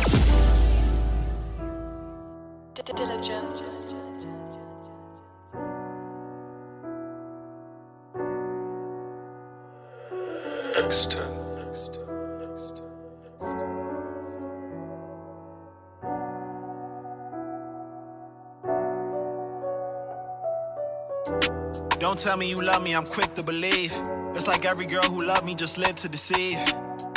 Don't 22.14 22.22
tell 22.22 22.36
me 22.36 22.48
you 22.48 22.62
love 22.62 22.80
me, 22.80 22.94
I'm 22.94 23.02
quick 23.02 23.34
to 23.34 23.42
believe. 23.42 23.92
It's 24.36 24.46
like 24.46 24.64
every 24.64 24.86
girl 24.86 25.02
who 25.02 25.26
loved 25.26 25.44
me 25.44 25.56
just 25.56 25.78
lived 25.78 25.98
to 25.98 26.08
deceive. 26.08 26.56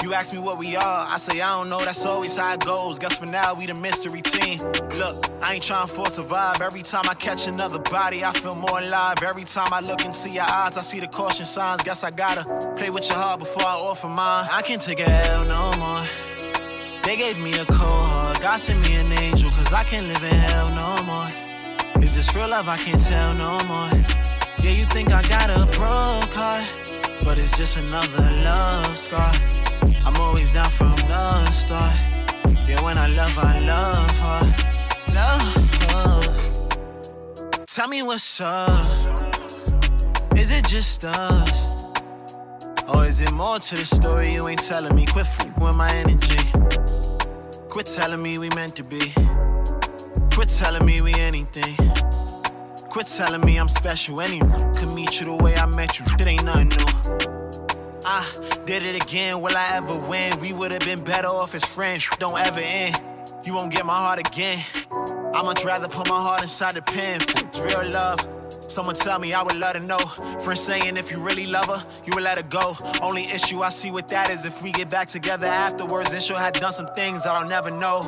You 0.01 0.15
ask 0.15 0.33
me 0.33 0.39
what 0.39 0.57
we 0.57 0.75
are, 0.75 1.05
I 1.07 1.17
say 1.17 1.39
I 1.39 1.55
don't 1.55 1.69
know, 1.69 1.77
that's 1.77 2.03
always 2.03 2.35
how 2.35 2.55
it 2.55 2.65
goes. 2.65 2.97
Guess 2.97 3.19
for 3.19 3.27
now, 3.27 3.53
we 3.53 3.67
the 3.67 3.75
mystery 3.75 4.23
team. 4.23 4.57
Look, 4.97 5.15
I 5.39 5.53
ain't 5.53 5.61
trying 5.61 5.87
force 5.87 6.17
a 6.17 6.23
vibe. 6.23 6.61
Every 6.61 6.81
time 6.81 7.03
I 7.07 7.13
catch 7.13 7.45
another 7.45 7.77
body, 7.77 8.23
I 8.23 8.33
feel 8.33 8.55
more 8.55 8.79
alive. 8.79 9.17
Every 9.21 9.43
time 9.43 9.67
I 9.71 9.81
look 9.81 10.03
into 10.03 10.29
your 10.31 10.49
eyes, 10.49 10.77
I 10.77 10.81
see 10.81 10.99
the 10.99 11.07
caution 11.07 11.45
signs. 11.45 11.83
Guess 11.83 12.03
I 12.03 12.09
gotta 12.09 12.43
play 12.75 12.89
with 12.89 13.07
your 13.07 13.19
heart 13.19 13.39
before 13.39 13.65
I 13.65 13.75
offer 13.75 14.07
mine. 14.07 14.47
I 14.51 14.63
can't 14.63 14.81
take 14.81 14.99
a 14.99 15.07
L 15.07 15.45
no 15.45 15.77
more. 15.77 16.03
They 17.03 17.17
gave 17.17 17.39
me 17.39 17.51
a 17.53 17.65
cold 17.65 17.77
heart, 17.77 18.41
God 18.41 18.59
sent 18.59 18.83
me 18.89 18.95
an 18.95 19.11
angel, 19.19 19.51
cause 19.51 19.73
I 19.73 19.83
can't 19.83 20.07
live 20.07 20.23
in 20.23 20.33
hell 20.33 20.65
no 20.73 21.03
more. 21.03 22.01
Is 22.03 22.15
this 22.15 22.35
real 22.35 22.49
love? 22.49 22.67
I 22.67 22.77
can't 22.77 22.99
tell 22.99 23.35
no 23.35 23.63
more. 23.67 24.36
Yeah, 24.63 24.71
you 24.71 24.85
think 24.85 25.11
I 25.11 25.21
got 25.23 25.49
a 25.49 25.65
broke 25.77 26.33
heart, 26.33 26.65
but 27.23 27.39
it's 27.39 27.55
just 27.57 27.77
another 27.77 28.29
love 28.43 28.97
scar. 28.97 29.31
I'm 30.05 30.15
always 30.17 30.51
down 30.51 30.69
from 30.69 30.95
the 30.95 31.51
start. 31.51 31.93
Yeah, 32.67 32.81
when 32.83 32.97
I 32.97 33.07
love, 33.07 33.37
I 33.37 33.59
love 33.65 34.19
her. 34.19 35.13
Love. 35.13 35.67
Tell 37.77 37.87
me 37.87 38.01
what's 38.01 38.41
up. 38.41 38.85
Is 40.35 40.49
it 40.49 40.65
just 40.67 41.03
us? 41.05 41.93
Or 42.87 43.05
is 43.05 43.21
it 43.21 43.31
more 43.31 43.59
to 43.59 43.75
the 43.75 43.85
story 43.85 44.33
you 44.33 44.47
ain't 44.47 44.63
telling 44.63 44.95
me? 44.95 45.05
Quit 45.05 45.27
f- 45.27 45.59
with 45.59 45.77
my 45.77 45.87
energy. 45.93 46.39
Quit 47.69 47.85
telling 47.85 48.23
me 48.23 48.39
we 48.39 48.49
meant 48.55 48.75
to 48.77 48.83
be. 48.83 49.13
Quit 50.33 50.47
telling 50.49 50.87
me 50.87 51.01
we 51.01 51.13
anything. 51.19 51.75
Quit 52.97 53.05
telling 53.05 53.41
me 53.41 53.59
I'm 53.59 53.69
special. 53.69 54.21
Anyone 54.21 54.73
could 54.73 54.91
meet 54.95 55.19
you 55.19 55.27
the 55.27 55.35
way 55.35 55.55
I 55.55 55.67
met 55.67 55.99
you. 55.99 56.05
It 56.17 56.25
ain't 56.25 56.43
nothing 56.43 56.69
new. 56.69 57.99
I 58.03 58.25
did 58.65 58.87
it 58.87 59.03
again. 59.03 59.39
Will 59.39 59.55
I 59.55 59.67
ever 59.73 59.95
win? 60.09 60.33
We 60.39 60.51
would 60.51 60.71
have 60.71 60.81
been 60.81 61.03
better 61.03 61.27
off 61.27 61.53
as 61.53 61.63
friends. 61.63 62.07
Don't 62.17 62.39
ever 62.39 62.59
end. 62.59 62.99
You 63.45 63.53
won't 63.53 63.71
get 63.71 63.85
my 63.85 63.95
heart 63.95 64.17
again. 64.17 64.65
I 65.35 65.43
much 65.43 65.63
rather 65.63 65.87
put 65.87 66.09
my 66.09 66.19
heart 66.19 66.41
inside 66.41 66.73
the 66.73 66.81
pen. 66.81 67.21
It's 67.21 67.59
real 67.59 67.83
love. 67.93 68.36
Someone 68.69 68.95
tell 68.95 69.17
me 69.19 69.33
I 69.33 69.41
would 69.41 69.55
let 69.55 69.75
her 69.75 69.81
know. 69.81 69.97
Friends 70.43 70.61
saying 70.61 70.97
if 70.97 71.11
you 71.11 71.19
really 71.23 71.45
love 71.45 71.67
her, 71.67 71.83
you 72.05 72.13
would 72.15 72.23
let 72.23 72.37
her 72.37 72.49
go. 72.49 72.75
Only 73.01 73.23
issue 73.23 73.61
I 73.61 73.69
see 73.69 73.91
with 73.91 74.07
that 74.07 74.29
is 74.29 74.45
if 74.45 74.61
we 74.61 74.71
get 74.71 74.89
back 74.89 75.07
together 75.07 75.47
afterwards, 75.47 76.11
then 76.11 76.21
she'll 76.21 76.37
have 76.37 76.53
done 76.53 76.71
some 76.71 76.93
things 76.93 77.23
that 77.23 77.31
I'll 77.31 77.47
never 77.47 77.71
know. 77.71 78.01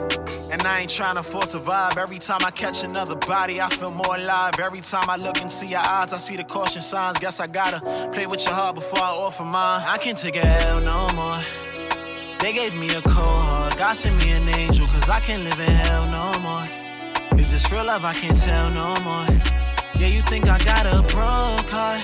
And 0.52 0.62
I 0.64 0.82
ain't 0.82 0.90
trying 0.90 1.16
to 1.16 1.24
force 1.24 1.54
a 1.54 1.60
vibe. 1.60 1.98
Every 1.98 2.20
time 2.20 2.42
I 2.46 2.52
catch 2.52 2.84
another 2.84 3.16
body, 3.16 3.62
I 3.62 3.70
feel 3.70 3.94
more 3.94 4.16
alive. 4.16 4.54
Every 4.60 4.82
time 4.82 5.10
I 5.10 5.16
look 5.16 5.42
into 5.42 5.66
your 5.66 5.80
eyes, 5.80 6.14
I 6.14 6.18
see 6.18 6.36
the 6.36 6.44
caution 6.44 6.82
signs. 6.82 7.20
Guess 7.20 7.40
I 7.40 7.48
gotta 7.48 7.80
play 8.12 8.28
with 8.28 8.44
your 8.46 8.54
heart 8.54 8.76
before 8.76 9.00
I 9.00 9.12
offer 9.12 9.44
mine. 9.44 9.84
I 9.88 9.98
can't 9.98 10.18
take 10.18 10.36
a 10.36 10.46
L 10.46 10.82
no 10.82 11.08
more. 11.16 11.40
They 12.40 12.54
gave 12.54 12.76
me 12.78 12.90
a 12.90 13.02
cold 13.02 13.16
heart. 13.16 13.78
God 13.78 13.94
sent 13.96 14.16
me 14.24 14.32
an 14.32 14.48
angel, 14.60 14.88
cause 14.88 15.10
I 15.10 15.20
can't 15.20 15.44
live 15.44 15.60
in 15.60 15.72
hell 15.72 16.06
no 16.12 16.40
more. 16.40 16.64
Is 17.40 17.52
this 17.52 17.72
real 17.72 17.86
love? 17.86 18.04
I 18.04 18.14
can't 18.14 18.36
tell 18.36 18.70
no 18.72 18.96
more. 19.04 19.69
Yeah, 20.00 20.08
you 20.08 20.22
think 20.22 20.48
I 20.48 20.58
got 20.60 20.86
a 20.86 21.02
broke 21.14 21.70
heart, 21.70 22.00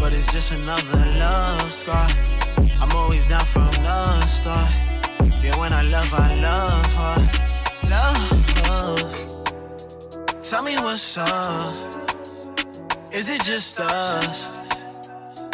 but 0.00 0.12
it's 0.12 0.32
just 0.32 0.50
another 0.50 0.98
love 1.20 1.72
scar. 1.72 2.08
I'm 2.80 2.90
always 2.96 3.28
down 3.28 3.44
from 3.44 3.70
the 3.70 4.26
start. 4.26 4.68
Yeah, 5.40 5.56
when 5.56 5.72
I 5.72 5.82
love, 5.82 6.12
I 6.12 6.34
love 6.40 6.94
her. 6.98 7.18
Love. 7.88 8.48
Tell 10.42 10.64
me 10.64 10.74
what's 10.78 11.16
up. 11.16 11.74
Is 13.12 13.28
it 13.28 13.44
just 13.44 13.78
us? 13.78 14.68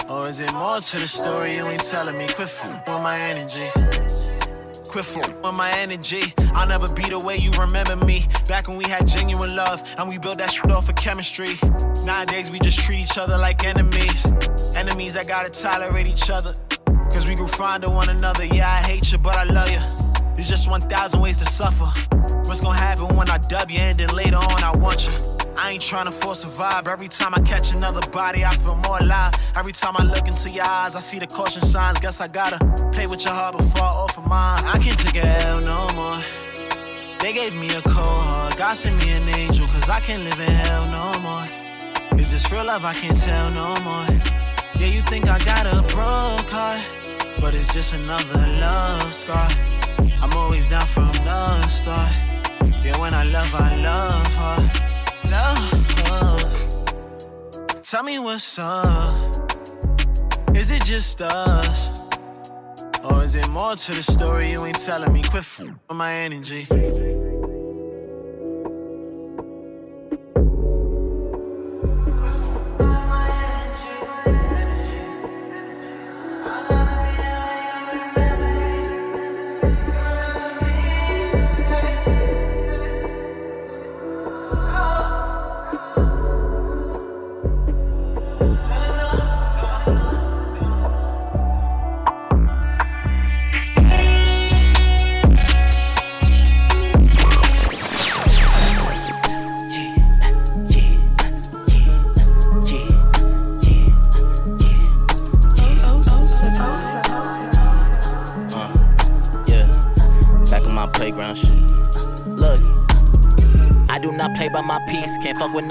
Or 0.08 0.26
is 0.28 0.40
it 0.40 0.54
more 0.54 0.80
to 0.80 0.96
the 0.96 1.06
story 1.06 1.56
you 1.56 1.66
ain't 1.66 1.84
telling 1.84 2.16
me? 2.16 2.28
Quit 2.28 2.48
fooling 2.48 2.80
with 2.86 3.02
my 3.02 3.18
energy. 3.20 3.68
With 4.94 5.18
my 5.56 5.72
energy. 5.76 6.32
I'll 6.54 6.68
never 6.68 6.86
be 6.94 7.02
the 7.02 7.18
way 7.18 7.36
you 7.36 7.50
remember 7.58 7.96
me. 7.96 8.26
Back 8.46 8.68
when 8.68 8.76
we 8.76 8.84
had 8.84 9.08
genuine 9.08 9.56
love 9.56 9.82
and 9.98 10.08
we 10.08 10.18
built 10.18 10.38
that 10.38 10.52
shit 10.52 10.70
off 10.70 10.88
of 10.88 10.94
chemistry. 10.94 11.58
Nowadays 12.06 12.48
we 12.48 12.60
just 12.60 12.78
treat 12.78 13.00
each 13.00 13.18
other 13.18 13.36
like 13.36 13.64
enemies. 13.64 14.24
Enemies 14.76 15.14
that 15.14 15.26
gotta 15.26 15.50
tolerate 15.50 16.06
each 16.06 16.30
other. 16.30 16.54
Cause 17.10 17.26
we 17.26 17.34
grew 17.34 17.48
fond 17.48 17.82
of 17.82 17.92
one 17.92 18.08
another. 18.08 18.44
Yeah, 18.44 18.70
I 18.70 18.86
hate 18.86 19.10
you, 19.10 19.18
but 19.18 19.36
I 19.36 19.42
love 19.42 19.68
you. 19.68 19.80
There's 20.36 20.48
just 20.48 20.70
1,000 20.70 21.20
ways 21.20 21.38
to 21.38 21.46
suffer. 21.46 21.90
What's 22.46 22.60
gonna 22.60 22.78
happen 22.78 23.16
when 23.16 23.28
I 23.28 23.38
dub 23.38 23.72
you 23.72 23.80
and 23.80 23.98
then 23.98 24.10
later 24.10 24.36
on 24.36 24.62
I 24.62 24.70
want 24.76 25.04
you? 25.04 25.33
I 25.56 25.70
ain't 25.70 25.82
trying 25.82 26.06
to 26.06 26.10
force 26.10 26.44
a 26.44 26.48
vibe. 26.48 26.88
Every 26.88 27.08
time 27.08 27.32
I 27.34 27.40
catch 27.40 27.72
another 27.72 28.00
body, 28.10 28.44
I 28.44 28.50
feel 28.56 28.76
more 28.76 28.98
alive. 28.98 29.34
Every 29.56 29.72
time 29.72 29.94
I 29.96 30.04
look 30.04 30.26
into 30.26 30.50
your 30.50 30.64
eyes, 30.64 30.96
I 30.96 31.00
see 31.00 31.18
the 31.18 31.26
caution 31.26 31.62
signs. 31.62 31.98
Guess 32.00 32.20
I 32.20 32.28
gotta 32.28 32.58
play 32.92 33.06
with 33.06 33.24
your 33.24 33.34
heart 33.34 33.56
before 33.56 33.82
I 33.82 33.94
offer 34.04 34.20
mine. 34.22 34.64
I 34.64 34.78
can't 34.78 34.98
take 34.98 35.22
a 35.22 35.26
L 35.46 35.60
no 35.60 35.88
more. 35.94 36.18
They 37.20 37.32
gave 37.32 37.54
me 37.56 37.68
a 37.68 37.82
cold 37.82 37.94
heart. 37.94 38.56
God 38.56 38.74
sent 38.76 39.00
me 39.02 39.12
an 39.12 39.28
angel, 39.36 39.66
cause 39.68 39.88
I 39.88 40.00
can't 40.00 40.24
live 40.24 40.38
in 40.40 40.50
hell 40.50 40.84
no 40.92 41.20
more. 41.20 42.18
Is 42.18 42.30
this 42.30 42.50
real 42.50 42.66
love? 42.66 42.84
I 42.84 42.92
can't 42.92 43.16
tell 43.16 43.50
no 43.52 43.74
more. 43.82 44.06
Yeah, 44.78 44.88
you 44.88 45.02
think 45.02 45.28
I 45.28 45.38
got 45.44 45.66
a 45.66 45.82
broke 45.94 46.50
heart, 46.50 46.82
but 47.40 47.54
it's 47.54 47.72
just 47.72 47.94
another 47.94 48.40
love 48.60 49.12
scar. 49.14 49.48
I'm 50.20 50.32
always 50.32 50.68
down 50.68 50.86
from 50.86 51.12
the 51.12 51.68
start. 51.68 52.12
Yeah, 52.84 52.98
when 53.00 53.14
I 53.14 53.24
love, 53.24 53.54
I 53.54 53.74
love 53.80 54.34
her. 54.36 54.93
Love. 55.30 56.84
Tell 57.82 58.02
me 58.02 58.18
what's 58.18 58.58
up. 58.58 59.34
Is 60.54 60.70
it 60.70 60.84
just 60.84 61.20
us? 61.22 62.10
Or 63.04 63.22
is 63.22 63.34
it 63.34 63.48
more 63.48 63.76
to 63.76 63.92
the 63.92 64.02
story 64.02 64.50
you 64.50 64.64
ain't 64.64 64.78
telling 64.78 65.12
me? 65.12 65.22
Quit 65.22 65.44
with 65.58 65.96
my 65.96 66.12
energy. 66.12 66.66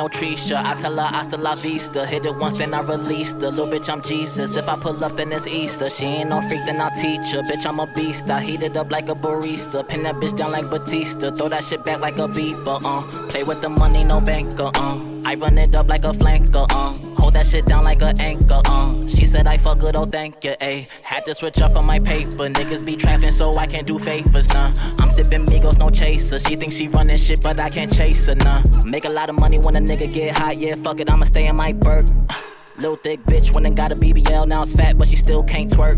No 0.04 0.10
Trisha. 0.10 0.63
I 0.63 0.76
tell 0.76 0.96
her 0.96 1.04
hasta 1.04 1.38
la 1.38 1.56
vista, 1.56 2.06
hit 2.06 2.26
it 2.26 2.36
once 2.36 2.58
then 2.58 2.74
I 2.74 2.82
released 2.82 3.42
her. 3.42 3.50
Little 3.50 3.68
bitch, 3.68 3.89
I'm 3.89 4.02
Jesus. 4.02 4.58
If 4.58 4.68
I 4.68 4.76
pull 4.76 5.04
up, 5.04 5.16
then 5.16 5.32
it's 5.32 5.48
Easter. 5.48 5.89
She 5.89 6.06
ain't 6.06 6.30
no 6.30 6.42
freak, 6.42 6.66
then 6.66 6.82
I'll 6.82 6.92
teach 6.92 7.32
her. 7.32 7.42
Bitch, 7.42 7.66
I'm 7.66 7.80
a 7.80 7.88
beast. 7.88 8.30
I 8.30 8.42
heat 8.42 8.63
it 8.63 8.76
up 8.76 8.92
like 8.92 9.10
a 9.10 9.16
barista, 9.16 9.88
pin 9.88 10.04
that 10.04 10.16
bitch 10.16 10.36
down 10.36 10.52
like 10.52 10.70
Batista, 10.70 11.32
throw 11.32 11.50
that 11.50 11.63
shit 11.63 11.84
back 11.84 12.00
like 12.00 12.18
a 12.18 12.28
beeper. 12.28 12.80
Uh, 12.84 13.32
play 13.32 13.44
with 13.44 13.62
the 13.62 13.70
money, 13.70 14.04
no 14.04 14.20
banker. 14.20 14.72
Uh, 14.76 15.12
I 15.34 15.36
run 15.36 15.58
it 15.58 15.76
up 15.76 15.88
like 15.88 16.04
a 16.04 16.12
flanker. 16.12 16.67
Uh, 16.69 16.93
hold 17.19 17.34
that 17.34 17.48
shit 17.48 17.65
down 17.65 17.84
like 17.84 18.04
an 18.04 18.13
anchor. 18.22 18.62
Uh, 18.65 19.08
she 19.08 19.26
said 19.26 19.48
I 19.48 19.58
fuck 19.58 19.80
good, 19.80 19.96
oh 19.96 20.06
thank 20.06 20.43
you. 20.43 20.52
Ayy, 20.62 20.88
had 21.02 21.26
to 21.26 21.34
switch 21.34 21.60
up 21.60 21.76
on 21.76 21.88
my 21.88 21.98
paper. 21.98 22.48
Niggas 22.54 22.86
be 22.86 22.96
trapping, 22.96 23.30
so 23.30 23.52
I 23.58 23.65
can't 23.65 23.88
do 23.88 23.98
favors. 23.98 24.48
Nah, 24.50 24.72
I'm 25.00 25.10
sipping 25.10 25.48
Migos, 25.48 25.80
no 25.80 25.89
chaser. 25.89 26.38
She 26.38 26.56
thinks 26.56 26.76
she 26.76 26.88
running 26.88 27.17
shit, 27.17 27.41
but 27.41 27.60
I 27.60 27.69
can't 27.69 27.91
chase 27.91 28.28
her. 28.28 28.36
Nah, 28.36 28.62
make 28.86 29.06
a 29.06 29.10
lot 29.10 29.32
of 29.32 29.39
money 29.39 29.58
when 29.58 29.76
a 29.76 29.80
nigga 29.80 30.13
get 30.13 30.38
hot. 30.38 30.58
Yeah, 30.58 30.76
fuck 30.76 31.00
it, 31.00 31.12
I'ma 31.12 31.26
stay 31.26 31.48
in 31.48 31.56
my 31.56 31.74
Burke. 31.74 32.10
Little 32.78 32.96
thick 32.96 33.19
bitch 33.24 33.56
went 33.56 33.65
and 33.65 33.76
got 33.76 33.91
a 33.91 33.96
BBL, 33.96 34.48
now 34.48 34.62
it's 34.62 34.74
fat, 34.74 35.00
but 35.00 35.08
she 35.08 35.15
still 35.15 35.41
can't 35.41 35.72
twerk. 35.72 35.98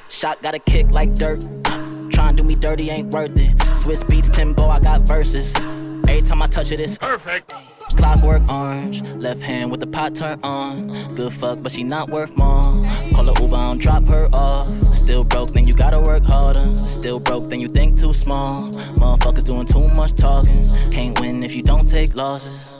Shot 0.10 0.42
got 0.42 0.56
a 0.56 0.58
kick 0.58 0.90
like 0.90 1.14
dirt. 1.14 1.38
Tryna 2.10 2.36
do 2.36 2.42
me 2.42 2.56
dirty 2.56 2.90
ain't 2.90 3.14
worth 3.14 3.38
it. 3.38 3.56
Swizz 3.78 4.02
Beatz 4.02 4.28
Timbo, 4.28 4.66
I 4.66 4.80
got 4.80 5.02
verses. 5.02 5.54
Every 6.08 6.20
time 6.22 6.42
I 6.42 6.46
touch 6.46 6.72
it, 6.72 6.80
it's 6.80 6.98
perfect. 6.98 7.52
Clockwork 7.96 8.48
orange, 8.48 9.02
left 9.16 9.42
hand 9.42 9.70
with 9.70 9.80
the 9.80 9.86
pot 9.86 10.14
turned 10.14 10.44
on. 10.44 10.88
Good 11.14 11.32
fuck, 11.32 11.62
but 11.62 11.72
she 11.72 11.82
not 11.82 12.10
worth 12.10 12.36
more. 12.36 12.62
Call 13.14 13.24
her 13.24 13.42
Uber, 13.42 13.56
I'll 13.56 13.76
drop 13.76 14.04
her 14.08 14.26
off. 14.32 14.66
Still 14.94 15.24
broke, 15.24 15.50
then 15.50 15.66
you 15.66 15.74
gotta 15.74 16.00
work 16.00 16.24
harder. 16.24 16.76
Still 16.76 17.20
broke, 17.20 17.48
then 17.48 17.60
you 17.60 17.68
think 17.68 17.98
too 17.98 18.12
small. 18.12 18.70
Motherfuckers 19.00 19.44
doing 19.44 19.66
too 19.66 19.88
much 19.96 20.12
talking. 20.14 20.66
Can't 20.90 21.18
win 21.20 21.42
if 21.42 21.54
you 21.54 21.62
don't 21.62 21.88
take 21.88 22.14
losses. 22.14 22.72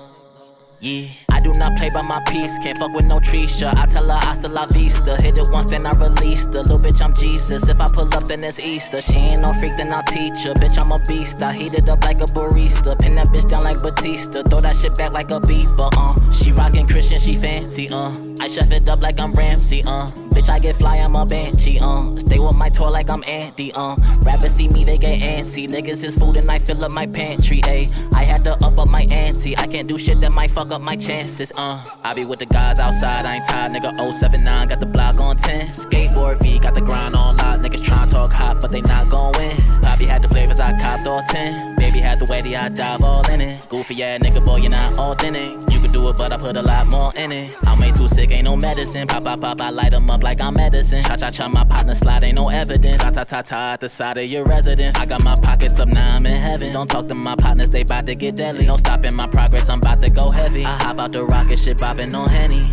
Yeah, 0.80 1.08
I 1.30 1.31
do 1.42 1.52
not 1.58 1.76
play 1.76 1.90
by 1.90 2.02
my 2.02 2.22
piece. 2.28 2.58
Can't 2.58 2.78
fuck 2.78 2.92
with 2.94 3.06
no 3.06 3.18
Trisha. 3.18 3.76
I 3.76 3.86
tell 3.86 4.08
her 4.08 4.18
hasta 4.18 4.48
la 4.52 4.66
vista. 4.66 5.20
Hit 5.20 5.36
it 5.36 5.48
once, 5.50 5.70
then 5.70 5.86
I 5.86 5.92
release 5.92 6.44
her. 6.46 6.62
Little 6.62 6.78
bitch, 6.78 7.02
I'm 7.02 7.12
Jesus. 7.12 7.68
If 7.68 7.80
I 7.80 7.88
pull 7.88 8.12
up, 8.14 8.28
then 8.28 8.44
it's 8.44 8.58
Easter. 8.58 9.00
She 9.00 9.16
ain't 9.16 9.40
no 9.40 9.52
freak, 9.52 9.72
then 9.76 9.92
I'll 9.92 10.02
teach 10.04 10.44
her. 10.44 10.54
Bitch, 10.54 10.80
I'm 10.80 10.92
a 10.92 10.98
beast. 11.06 11.42
I 11.42 11.52
heat 11.52 11.74
it 11.74 11.88
up 11.88 12.04
like 12.04 12.20
a 12.20 12.26
barista. 12.26 12.98
Pin 12.98 13.14
that 13.16 13.28
bitch 13.28 13.48
down 13.48 13.64
like 13.64 13.80
Batista. 13.82 14.42
Throw 14.42 14.60
that 14.60 14.76
shit 14.76 14.96
back 14.96 15.12
like 15.12 15.30
a 15.30 15.40
beeper. 15.40 15.88
Uh, 15.96 16.32
she 16.32 16.52
rockin' 16.52 16.86
Christian, 16.86 17.20
she 17.20 17.34
fancy. 17.34 17.88
Uh, 17.90 18.12
I 18.40 18.48
chef 18.48 18.70
it 18.72 18.88
up 18.88 19.02
like 19.02 19.20
I'm 19.20 19.32
Ramsay. 19.32 19.82
Uh, 19.86 20.06
bitch, 20.30 20.50
I 20.50 20.58
get 20.58 20.76
fly, 20.76 20.96
I'm 20.96 21.14
a 21.16 21.24
banshee. 21.26 21.78
Uh, 21.80 22.16
stay 22.16 22.38
with 22.38 22.56
my 22.56 22.68
toy 22.68 22.88
like 22.90 23.08
I'm 23.08 23.22
Andy. 23.24 23.72
Uh, 23.74 23.96
rappers 24.24 24.52
see 24.52 24.68
me, 24.68 24.84
they 24.84 24.96
get 24.96 25.20
antsy. 25.20 25.68
Niggas 25.68 26.04
is 26.04 26.16
food 26.16 26.36
and 26.36 26.50
I 26.50 26.58
fill 26.58 26.84
up 26.84 26.92
my 26.92 27.06
pantry. 27.06 27.60
Ayy, 27.62 27.92
I 28.14 28.24
had 28.24 28.44
to 28.44 28.52
up 28.64 28.78
up 28.78 28.88
my 28.88 29.06
ante. 29.10 29.56
I 29.56 29.66
can't 29.66 29.88
do 29.88 29.98
shit 29.98 30.20
that 30.20 30.34
might 30.34 30.50
fuck 30.50 30.72
up 30.72 30.80
my 30.80 30.96
uh. 31.40 31.82
I 32.04 32.12
be 32.14 32.24
with 32.24 32.40
the 32.40 32.46
guys 32.46 32.78
outside, 32.78 33.24
I 33.24 33.36
ain't 33.36 33.48
tired, 33.48 33.72
nigga. 33.72 34.12
079, 34.12 34.68
got 34.68 34.80
the 34.80 34.86
block 34.86 35.20
on 35.20 35.36
10. 35.36 35.66
Skateboard 35.66 36.42
V, 36.42 36.58
got 36.58 36.74
the 36.74 36.80
grind 36.80 37.14
on 37.14 37.36
lock. 37.38 37.60
Niggas 37.60 37.82
tryna 37.82 38.10
talk 38.10 38.30
hot, 38.30 38.60
but 38.60 38.70
they 38.70 38.82
not 38.82 39.08
gon' 39.08 39.32
win. 39.38 39.56
Poppy 39.82 40.06
had 40.06 40.22
the 40.22 40.28
flavors, 40.28 40.60
I 40.60 40.78
copped 40.78 41.06
all 41.08 41.22
10. 41.22 41.76
Baby 41.76 42.00
had 42.00 42.18
the 42.18 42.26
way 42.30 42.42
that 42.42 42.54
I 42.54 42.68
dive 42.68 43.02
all 43.02 43.26
in 43.30 43.40
it. 43.40 43.68
Goofy, 43.68 43.94
yeah, 43.94 44.18
nigga, 44.18 44.44
boy, 44.44 44.56
you're 44.56 44.70
not 44.70 44.98
authentic. 44.98 45.71
Could 45.82 45.92
do 45.92 46.08
it, 46.08 46.16
but 46.16 46.32
I 46.32 46.36
put 46.36 46.56
a 46.56 46.62
lot 46.62 46.86
more 46.86 47.12
in 47.16 47.32
it. 47.32 47.50
I'm 47.66 47.80
way 47.80 47.90
too 47.90 48.08
sick, 48.08 48.30
ain't 48.30 48.44
no 48.44 48.56
medicine. 48.56 49.08
Pop, 49.08 49.24
pop, 49.24 49.40
pop, 49.40 49.60
I 49.60 49.70
light 49.70 49.92
'em 49.92 50.08
up 50.08 50.22
like 50.22 50.40
I'm 50.40 50.54
medicine. 50.54 51.02
Cha, 51.02 51.16
cha, 51.16 51.28
cha, 51.28 51.48
my 51.48 51.64
partner 51.64 51.96
slide, 51.96 52.22
ain't 52.22 52.34
no 52.34 52.48
evidence. 52.48 53.02
Ta, 53.02 53.10
ta, 53.10 53.24
ta, 53.24 53.42
ta, 53.42 53.72
at 53.72 53.80
the 53.80 53.88
side 53.88 54.16
of 54.16 54.24
your 54.24 54.44
residence. 54.44 54.96
I 54.96 55.06
got 55.06 55.24
my 55.24 55.34
pockets 55.42 55.80
up, 55.80 55.88
now 55.88 56.14
I'm 56.14 56.24
in 56.24 56.40
heaven. 56.40 56.72
Don't 56.72 56.88
talk 56.88 57.08
to 57.08 57.14
my 57.14 57.34
partners, 57.34 57.70
they 57.70 57.82
bout 57.82 58.06
to 58.06 58.14
get 58.14 58.36
deadly. 58.36 58.64
No 58.64 58.76
stopping 58.76 59.16
my 59.16 59.26
progress, 59.26 59.68
I'm 59.68 59.80
about 59.80 60.00
to 60.02 60.10
go 60.10 60.30
heavy. 60.30 60.64
I 60.64 60.76
hop 60.84 61.00
out 61.00 61.10
the 61.12 61.24
rocket 61.24 61.58
ship, 61.58 61.78
bopping 61.78 62.14
on 62.16 62.28
Henny. 62.28 62.70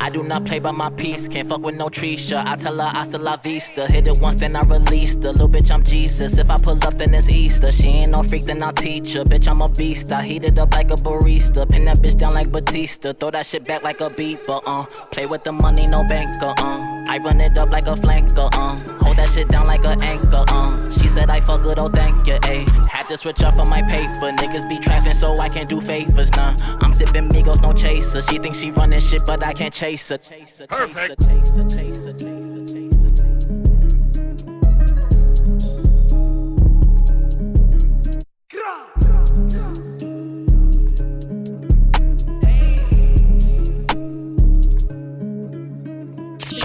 I 0.00 0.10
do 0.10 0.22
not 0.22 0.44
play 0.44 0.58
by 0.58 0.70
my 0.70 0.90
piece, 0.90 1.28
can't 1.28 1.48
fuck 1.48 1.60
with 1.60 1.76
no 1.76 1.88
Trisha. 1.88 2.44
I 2.46 2.56
tell 2.56 2.76
her 2.76 2.88
hasta 2.88 3.18
la 3.18 3.36
vista, 3.36 3.86
hit 3.90 4.06
it 4.06 4.18
once, 4.20 4.36
then 4.36 4.56
I 4.56 4.62
release 4.62 5.14
her. 5.14 5.32
Little 5.32 5.48
bitch, 5.48 5.70
I'm 5.70 5.82
Jesus. 5.82 6.38
If 6.38 6.50
I 6.50 6.56
pull 6.56 6.82
up, 6.84 6.94
then 6.94 7.14
it's 7.14 7.28
Easter. 7.28 7.72
She 7.72 7.88
ain't 7.88 8.10
no 8.10 8.22
freak, 8.22 8.44
then 8.44 8.62
I'll 8.62 8.72
teach 8.72 9.14
her. 9.14 9.24
Bitch, 9.24 9.50
I'm 9.50 9.60
a 9.60 9.68
beast. 9.70 10.12
I 10.12 10.22
heat 10.24 10.44
it 10.44 10.58
up 10.58 10.74
like 10.74 10.90
a 10.90 10.94
barista, 10.94 11.68
pin 11.68 11.84
that 11.86 11.98
bitch 11.98 12.16
down 12.16 12.34
like 12.34 12.50
Batista, 12.50 13.12
throw 13.12 13.30
that 13.30 13.46
shit 13.46 13.64
back 13.64 13.82
like 13.82 14.00
a 14.00 14.08
beeper. 14.10 14.62
Uh, 14.66 14.84
play 15.10 15.26
with 15.26 15.44
the 15.44 15.52
money, 15.52 15.86
no 15.88 16.04
banker. 16.04 16.54
Uh, 16.58 17.04
I 17.08 17.18
run 17.24 17.40
it 17.40 17.58
up 17.58 17.70
like 17.70 17.86
a 17.86 17.96
flanker. 17.96 18.48
Uh, 18.52 18.76
hold 19.04 19.16
that 19.16 19.28
shit 19.28 19.48
down 19.48 19.66
like 19.66 19.84
an 19.84 20.00
anchor. 20.02 20.44
Uh, 20.48 20.90
she 20.90 21.08
said 21.08 21.28
I 21.28 21.40
fuck 21.40 21.62
good, 21.62 21.78
oh 21.78 21.88
thank 21.88 22.26
you. 22.26 22.34
Ayy, 22.34 22.86
had 22.88 23.08
to 23.08 23.16
switch 23.16 23.42
up 23.42 23.56
on 23.56 23.68
my 23.68 23.82
paper. 23.82 24.30
Niggas 24.40 24.68
be 24.68 24.78
trapping, 24.78 25.12
so 25.12 25.38
I 25.38 25.48
can't 25.48 25.68
do 25.68 25.80
favors. 25.80 26.34
Nah, 26.36 26.54
I'm 26.80 26.92
sipping 26.92 27.28
Migos, 27.30 27.62
no 27.62 27.72
chaser. 27.72 28.22
She 28.22 28.38
thinks 28.38 28.60
she 28.60 28.70
running 28.70 29.00
shit, 29.00 29.22
but 29.26 29.42
I 29.42 29.52
can't 29.52 29.72
chase 29.72 29.87
her. 29.96 30.86
Perfect. 30.86 32.28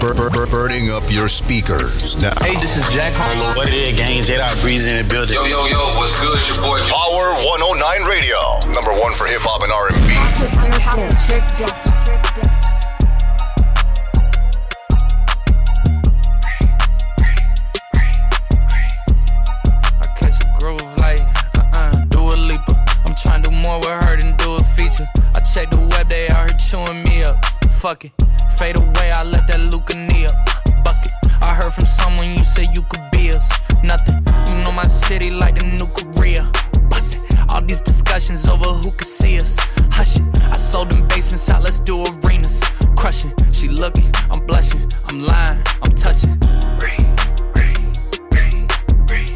Bur- 0.00 0.12
bur- 0.12 0.28
bur- 0.28 0.46
burning 0.46 0.90
up 0.90 1.02
your 1.08 1.28
speakers 1.28 2.20
now. 2.20 2.32
Hey, 2.42 2.54
this 2.56 2.76
is 2.76 2.86
Jack 2.92 3.14
Harlow. 3.16 3.56
What 3.56 3.68
it 3.68 3.74
is, 3.74 3.92
gang? 3.96 4.22
J-Dot 4.22 4.58
Breeze 4.60 4.86
in 4.86 4.96
the 4.96 5.04
building. 5.04 5.34
Yo, 5.34 5.44
yo, 5.46 5.64
yo, 5.64 5.96
what's 5.96 6.12
good? 6.20 6.36
It's 6.36 6.48
your 6.48 6.58
boy. 6.60 6.76
Power 6.84 7.26
109 7.40 8.04
Radio, 8.04 8.36
number 8.74 8.92
one 9.00 9.14
for 9.14 9.24
hip 9.24 9.40
hop 9.40 9.62
and 9.64 9.72
R&B. 9.72 9.94
Fuck 27.84 28.06
it, 28.06 28.12
fade 28.56 28.80
away, 28.80 29.12
I 29.12 29.24
left 29.24 29.52
that 29.52 29.60
Luca 29.60 29.94
knee 29.94 30.24
up. 30.24 30.32
Bucket, 30.84 31.12
I 31.44 31.52
heard 31.52 31.70
from 31.70 31.84
someone 31.84 32.30
you 32.30 32.42
said 32.42 32.74
you 32.74 32.80
could 32.80 33.04
be 33.12 33.28
us. 33.28 33.52
Nothing, 33.84 34.24
you 34.48 34.64
know 34.64 34.72
my 34.72 34.84
city 34.84 35.30
like 35.30 35.58
the 35.58 35.68
new 35.68 35.84
Korea. 35.92 36.50
Bust 36.88 37.28
it, 37.28 37.52
all 37.52 37.60
these 37.60 37.82
discussions 37.82 38.48
over 38.48 38.64
who 38.64 38.88
could 38.96 39.06
see 39.06 39.36
us. 39.36 39.58
Hush 39.92 40.16
it, 40.16 40.24
I 40.44 40.56
sold 40.56 40.92
them 40.92 41.06
basements 41.08 41.50
out, 41.50 41.60
let's 41.62 41.78
do 41.78 42.06
arenas. 42.08 42.64
Crushing, 42.96 43.32
she 43.52 43.68
looking, 43.68 44.10
I'm 44.32 44.46
blushing, 44.46 44.88
I'm 45.10 45.26
lying, 45.26 45.62
I'm 45.84 45.92
touching. 45.92 46.40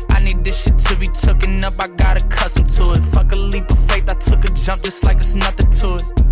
I 0.09 0.21
need 0.25 0.43
this 0.43 0.63
shit 0.63 0.79
to 0.89 0.97
be 0.97 1.05
tooken 1.09 1.63
up, 1.65 1.77
I 1.79 1.89
gotta 2.01 2.25
accustomed 2.25 2.71
to 2.81 2.93
it. 2.93 3.05
Fuck 3.13 3.31
a 3.33 3.37
leap 3.37 3.69
of 3.71 3.79
faith, 3.91 4.09
I 4.09 4.15
took 4.15 4.43
a 4.43 4.49
jump 4.57 4.81
just 4.85 5.05
like 5.05 5.19
it's 5.19 5.35
nothing 5.35 5.69
to 5.69 5.97
it. 5.97 6.28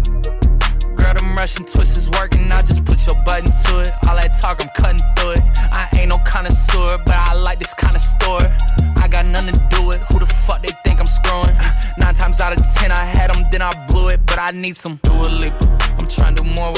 Russian 1.47 1.65
twists 1.65 1.97
is 1.97 2.11
working, 2.11 2.51
I 2.51 2.61
just 2.61 2.85
put 2.85 3.07
your 3.07 3.15
button 3.23 3.47
to 3.47 3.79
it. 3.79 3.95
All 4.09 4.17
that 4.17 4.35
talk, 4.43 4.59
I'm 4.67 4.71
cutting 4.75 4.99
through 5.15 5.39
it. 5.39 5.43
I 5.71 5.87
ain't 5.97 6.09
no 6.09 6.19
connoisseur, 6.27 6.99
but 7.07 7.15
I 7.15 7.35
like 7.35 7.61
this 7.61 7.73
kind 7.73 7.95
of 7.95 8.03
store. 8.03 8.43
I 8.99 9.07
got 9.07 9.27
nothing 9.27 9.55
to 9.55 9.63
do 9.71 9.87
with 9.87 10.03
who 10.11 10.19
the 10.19 10.27
fuck 10.27 10.67
they 10.67 10.75
think 10.83 10.99
I'm 10.99 11.07
screwing. 11.07 11.55
Nine 12.03 12.15
times 12.19 12.41
out 12.41 12.51
of 12.51 12.59
ten, 12.75 12.91
I 12.91 12.99
had 12.99 13.33
them, 13.33 13.47
then 13.53 13.63
I 13.63 13.71
blew 13.87 14.09
it, 14.09 14.27
but 14.27 14.41
I 14.41 14.51
need 14.51 14.77
some 14.77 14.99
Dua 15.05 15.31
Lipa. 15.31 15.71
I'm 16.03 16.09
trying 16.09 16.35
to 16.35 16.43
do 16.43 16.51
more 16.51 16.75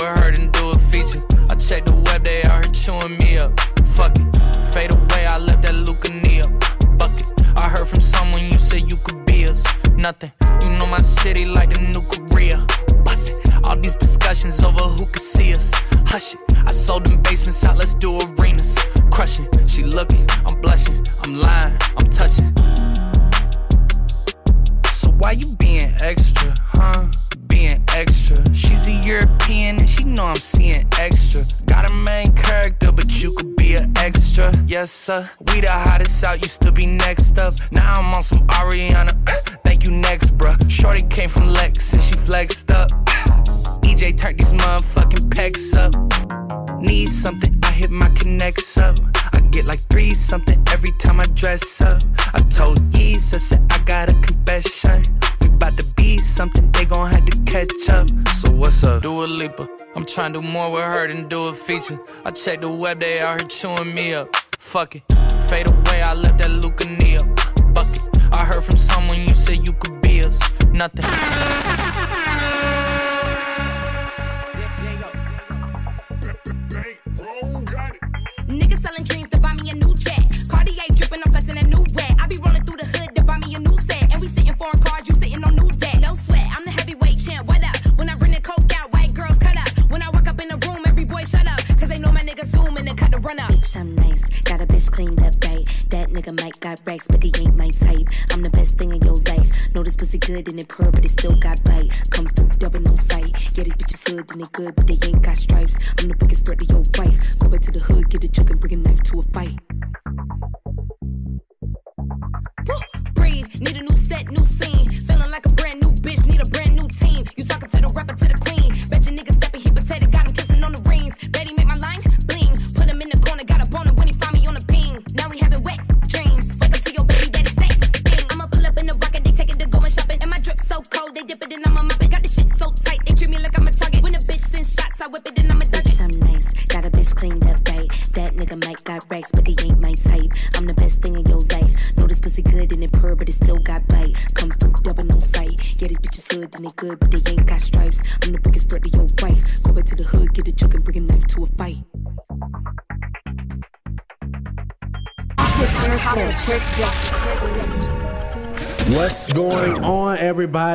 Sir. 35.09 35.27
We 35.55 35.63
the 35.63 35.71
hottest 35.71 36.23
out, 36.23 36.43
used 36.43 36.61
to 36.61 36.71
be 36.71 36.85
next 36.85 37.39
up. 37.39 37.55
Now 37.73 37.95
I'm 37.95 38.13
on 38.13 38.23
some 38.23 38.47
Ariana. 38.49 39.17
Uh, 39.27 39.57
thank 39.65 39.85
you, 39.85 39.91
next, 39.91 40.37
bruh. 40.37 40.55
Shorty 40.71 41.01
came 41.09 41.31
from 41.31 41.49
Lex 41.49 41.95
and 41.95 42.03
she 42.03 42.13
flexed 42.13 42.71
up. 42.71 42.91
EJ 43.89 44.19
turned 44.19 44.39
these 44.39 44.53
motherfucking 44.53 45.25
pecs 45.31 45.73
up. 45.81 45.95
Need 46.83 47.09
something, 47.09 47.59
I 47.65 47.71
hit 47.71 47.91
my 47.91 48.11
connects 48.11 48.77
up. 48.77 48.97
I 49.33 49.41
get 49.51 49.65
like 49.65 49.79
three 49.89 50.11
something 50.11 50.63
every 50.73 50.91
time 50.99 51.21
I 51.21 51.25
dress 51.33 51.81
up. 51.81 52.03
I 52.35 52.41
told 52.41 52.77
Jesus 52.93 53.49
that 53.49 53.63
I 53.73 53.79
got 53.85 54.13
a 54.13 54.15
confession. 54.21 55.01
We 55.41 55.49
bout 55.49 55.73
to 55.79 55.87
be 55.97 56.19
something, 56.19 56.71
they 56.73 56.85
gon' 56.85 57.11
have 57.11 57.25
to 57.25 57.43
catch 57.45 57.89
up. 57.89 58.11
So 58.43 58.53
what's 58.53 58.85
up? 58.85 59.05
Do 59.05 59.25
a 59.25 59.25
leaper. 59.25 59.67
I'm 59.97 60.05
trying 60.05 60.35
to 60.35 60.43
do 60.43 60.47
more 60.47 60.71
with 60.71 60.85
her 60.85 61.09
than 61.09 61.29
do 61.29 61.47
a 61.47 61.55
feature. 61.55 61.99
I 62.27 62.31
check 62.31 62.61
the 62.61 62.71
web, 62.71 63.01
they 63.01 63.21
out 63.21 63.41
here 63.41 63.49
chewing 63.49 63.95
me 63.95 64.13
up. 64.13 64.29
Fuck 64.69 64.97
it. 64.97 65.03
Fade 65.49 65.71
away, 65.71 66.03
I 66.03 66.13
left 66.13 66.37
that 66.37 66.51
Lucania 66.61 67.25
bucket. 67.73 68.37
I 68.37 68.45
heard 68.45 68.63
from 68.63 68.77
someone 68.77 69.19
you 69.19 69.35
said 69.35 69.67
you 69.67 69.73
could 69.73 70.03
be 70.03 70.21
us. 70.21 70.39
Nothing. 70.67 71.07
Niggas 78.47 78.83
selling 78.83 79.05
dreams 79.05 79.31
to 79.31 79.39
buy 79.39 79.55
me 79.55 79.71
a 79.71 79.75
new 79.75 79.95
jet. 79.95 80.18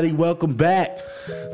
Everybody? 0.03 0.21
Welcome 0.21 0.53
back 0.55 0.97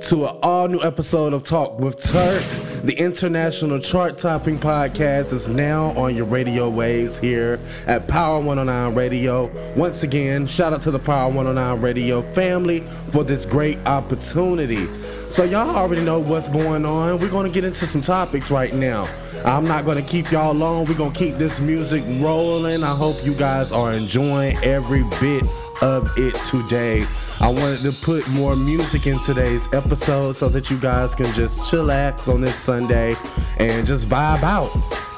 to 0.04 0.26
an 0.26 0.40
all 0.42 0.68
new 0.68 0.82
episode 0.82 1.34
of 1.34 1.44
Talk 1.44 1.80
with 1.80 2.02
Turk. 2.02 2.44
The 2.84 2.96
international 2.98 3.80
chart 3.80 4.18
topping 4.18 4.58
podcast 4.58 5.32
is 5.34 5.48
now 5.50 5.90
on 5.92 6.16
your 6.16 6.26
radio 6.26 6.70
waves 6.70 7.20
here 7.20 7.60
at 7.86 8.08
Power 8.08 8.40
109 8.40 8.96
Radio. 8.96 9.52
Once 9.76 10.02
again, 10.02 10.48
shout 10.48 10.74
out 10.74 10.82
to 10.84 10.92
the 10.92 11.00
Power 11.00 11.28
109 11.28 11.82
Radio 11.82 12.22
family 12.34 12.80
for 13.12 13.24
this 13.24 13.46
great 13.46 13.78
opportunity. 13.86 14.88
So, 15.30 15.44
y'all 15.44 15.76
already 15.76 16.02
know 16.02 16.20
what's 16.20 16.50
going 16.50 16.86
on. 16.86 17.20
We're 17.20 17.30
going 17.30 17.48
to 17.48 17.54
get 17.54 17.64
into 17.64 17.86
some 17.86 18.02
topics 18.02 18.50
right 18.50 18.74
now. 18.74 19.08
I'm 19.46 19.66
not 19.68 19.86
going 19.86 20.04
to 20.04 20.10
keep 20.10 20.32
y'all 20.32 20.54
long. 20.54 20.86
We're 20.86 20.98
going 20.98 21.14
to 21.14 21.20
keep 21.20 21.36
this 21.36 21.60
music 21.60 22.04
rolling. 22.20 22.84
I 22.84 22.96
hope 22.96 23.24
you 23.24 23.36
guys 23.36 23.72
are 23.72 23.94
enjoying 23.94 24.58
every 24.64 25.04
bit 25.20 25.44
of 25.82 26.10
it 26.18 26.36
today. 26.50 27.06
I 27.42 27.48
wanted 27.48 27.84
to 27.84 27.92
put 27.92 28.28
more 28.30 28.56
music 28.56 29.08
in 29.08 29.20
today's 29.24 29.68
episode 29.72 30.36
so 30.36 30.50
that 30.50 30.70
you 30.70 30.78
guys 30.78 31.16
can 31.16 31.34
just 31.34 31.60
chillax 31.72 32.28
on 32.28 32.42
this 32.42 32.56
Sunday 32.56 33.16
and 33.58 33.88
just 33.88 34.10
vibe 34.10 34.44
out. 34.44 34.70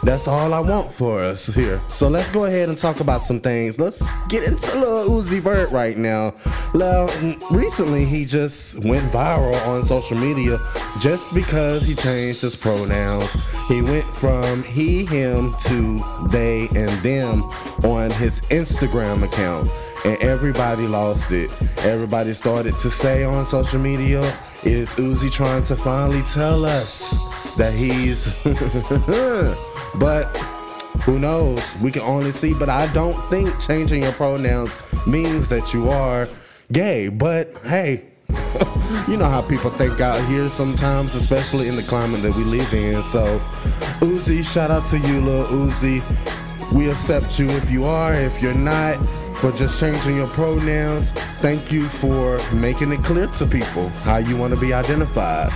That's 0.04 0.28
all 0.28 0.54
I 0.54 0.60
want 0.60 0.92
for 0.92 1.22
us 1.22 1.46
here. 1.46 1.80
So 1.90 2.08
let's 2.08 2.30
go 2.32 2.46
ahead 2.46 2.70
and 2.70 2.78
talk 2.78 3.00
about 3.00 3.24
some 3.24 3.40
things. 3.40 3.80
Let's 3.80 4.02
get 4.28 4.44
into 4.44 4.80
Lil 4.80 5.10
Uzi 5.10 5.40
Vert 5.40 5.72
right 5.72 5.96
now. 5.96 6.34
Well, 6.74 7.08
recently 7.52 8.06
he 8.06 8.26
just 8.26 8.76
went 8.84 9.12
viral 9.12 9.56
on 9.68 9.84
social 9.84 10.18
media 10.18 10.60
just 11.00 11.34
because 11.34 11.86
he 11.86 11.94
changed 11.94 12.42
his 12.42 12.56
pronouns. 12.56 13.30
He 13.68 13.82
went 13.82 14.08
from 14.16 14.64
he, 14.64 15.06
him 15.06 15.56
to 15.66 16.28
they 16.30 16.68
and 16.76 16.92
them 17.04 17.44
on 17.84 18.10
his 18.12 18.42
Instagram 18.42 19.24
account 19.24 19.70
and 20.06 20.18
everybody 20.22 20.88
lost 20.88 21.32
it. 21.32 21.52
Everybody 21.80 22.34
started 22.34 22.74
to 22.80 22.90
say 22.90 23.24
on 23.24 23.46
social 23.46 23.80
media, 23.80 24.22
is 24.64 24.90
Uzi 24.92 25.32
trying 25.32 25.64
to 25.66 25.76
finally 25.76 26.22
tell 26.24 26.66
us 26.66 27.10
that 27.58 27.74
he's. 27.74 28.26
but 30.00 30.26
who 31.04 31.20
knows? 31.20 31.64
We 31.78 31.92
can 31.92 32.02
only 32.04 32.32
see, 32.32 32.54
but 32.54 32.70
I 32.70 32.92
don't 32.94 33.20
think 33.30 33.60
changing 33.60 34.04
your 34.04 34.12
pronouns 34.14 34.78
means 35.08 35.50
that 35.50 35.74
you 35.74 35.90
are 35.90 36.28
gay. 36.72 37.10
But 37.10 37.56
hey, 37.64 38.06
you 39.08 39.18
know 39.18 39.30
how 39.30 39.42
people 39.42 39.72
think 39.72 40.00
out 40.00 40.24
here 40.28 40.48
sometimes, 40.50 41.16
especially 41.16 41.68
in 41.68 41.76
the 41.76 41.84
climate 41.84 42.22
that 42.22 42.36
we 42.36 42.44
live 42.44 42.74
in. 42.74 43.02
So, 43.04 43.40
Uzi, 44.00 44.46
shout 44.46 44.72
out 44.72 44.88
to 44.90 44.98
you, 45.00 45.22
little 45.22 45.46
Uzi. 45.48 46.02
We 46.72 46.90
accept 46.90 47.38
you 47.40 47.50
if 47.50 47.70
you 47.70 47.84
are, 47.86 48.14
if 48.14 48.42
you're 48.42 48.54
not 48.54 48.98
for 49.42 49.52
just 49.52 49.80
changing 49.80 50.18
your 50.18 50.28
pronouns. 50.28 51.10
Thank 51.42 51.72
you 51.72 51.86
for 51.86 52.40
making 52.54 52.92
it 52.92 53.04
clear 53.04 53.26
to 53.26 53.48
people 53.48 53.90
how 54.06 54.18
you 54.18 54.38
want 54.38 54.54
to 54.54 54.60
be 54.60 54.72
identified. 54.72 55.52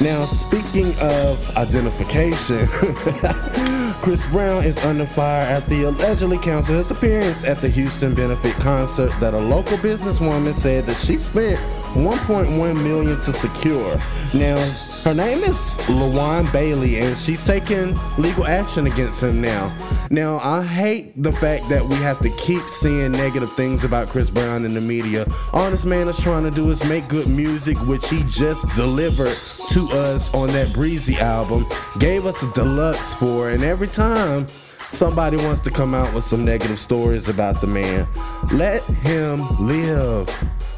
Now, 0.00 0.26
speaking 0.26 0.98
of 0.98 1.56
identification, 1.56 2.66
Chris 4.02 4.26
Brown 4.30 4.64
is 4.64 4.76
under 4.84 5.06
fire 5.06 5.42
after 5.42 5.72
he 5.72 5.84
allegedly 5.84 6.38
canceled 6.38 6.78
his 6.78 6.90
appearance 6.90 7.44
at 7.44 7.60
the 7.60 7.68
Houston 7.68 8.12
benefit 8.12 8.54
concert 8.54 9.12
that 9.20 9.34
a 9.34 9.38
local 9.38 9.76
businesswoman 9.76 10.56
said 10.56 10.86
that 10.86 10.96
she 10.96 11.16
spent 11.16 11.60
1.1 11.94 12.74
million 12.82 13.20
to 13.20 13.32
secure. 13.32 13.96
Now, 14.34 14.58
her 15.02 15.14
name 15.14 15.42
is 15.42 15.56
Lawan 15.88 16.50
Bailey, 16.52 17.00
and 17.00 17.18
she's 17.18 17.44
taking 17.44 17.98
legal 18.18 18.46
action 18.46 18.86
against 18.86 19.20
him 19.20 19.40
now. 19.40 19.76
Now, 20.10 20.38
I 20.38 20.62
hate 20.62 21.20
the 21.20 21.32
fact 21.32 21.68
that 21.70 21.84
we 21.84 21.96
have 21.96 22.20
to 22.20 22.30
keep 22.36 22.62
seeing 22.62 23.10
negative 23.10 23.52
things 23.54 23.82
about 23.82 24.08
Chris 24.08 24.30
Brown 24.30 24.64
in 24.64 24.74
the 24.74 24.80
media. 24.80 25.26
All 25.52 25.70
this 25.72 25.84
man 25.84 26.06
is 26.06 26.20
trying 26.20 26.44
to 26.44 26.52
do 26.52 26.70
is 26.70 26.88
make 26.88 27.08
good 27.08 27.26
music, 27.26 27.76
which 27.88 28.08
he 28.08 28.22
just 28.28 28.64
delivered 28.76 29.36
to 29.70 29.88
us 29.88 30.32
on 30.32 30.48
that 30.48 30.72
Breezy 30.72 31.16
album, 31.16 31.66
gave 31.98 32.24
us 32.24 32.40
a 32.42 32.52
deluxe 32.52 33.14
for, 33.14 33.50
and 33.50 33.64
every 33.64 33.88
time 33.88 34.46
somebody 34.90 35.36
wants 35.36 35.60
to 35.62 35.70
come 35.70 35.94
out 35.94 36.14
with 36.14 36.24
some 36.24 36.44
negative 36.44 36.78
stories 36.78 37.28
about 37.28 37.60
the 37.60 37.66
man, 37.66 38.06
let 38.52 38.84
him 38.84 39.66
live. 39.66 40.28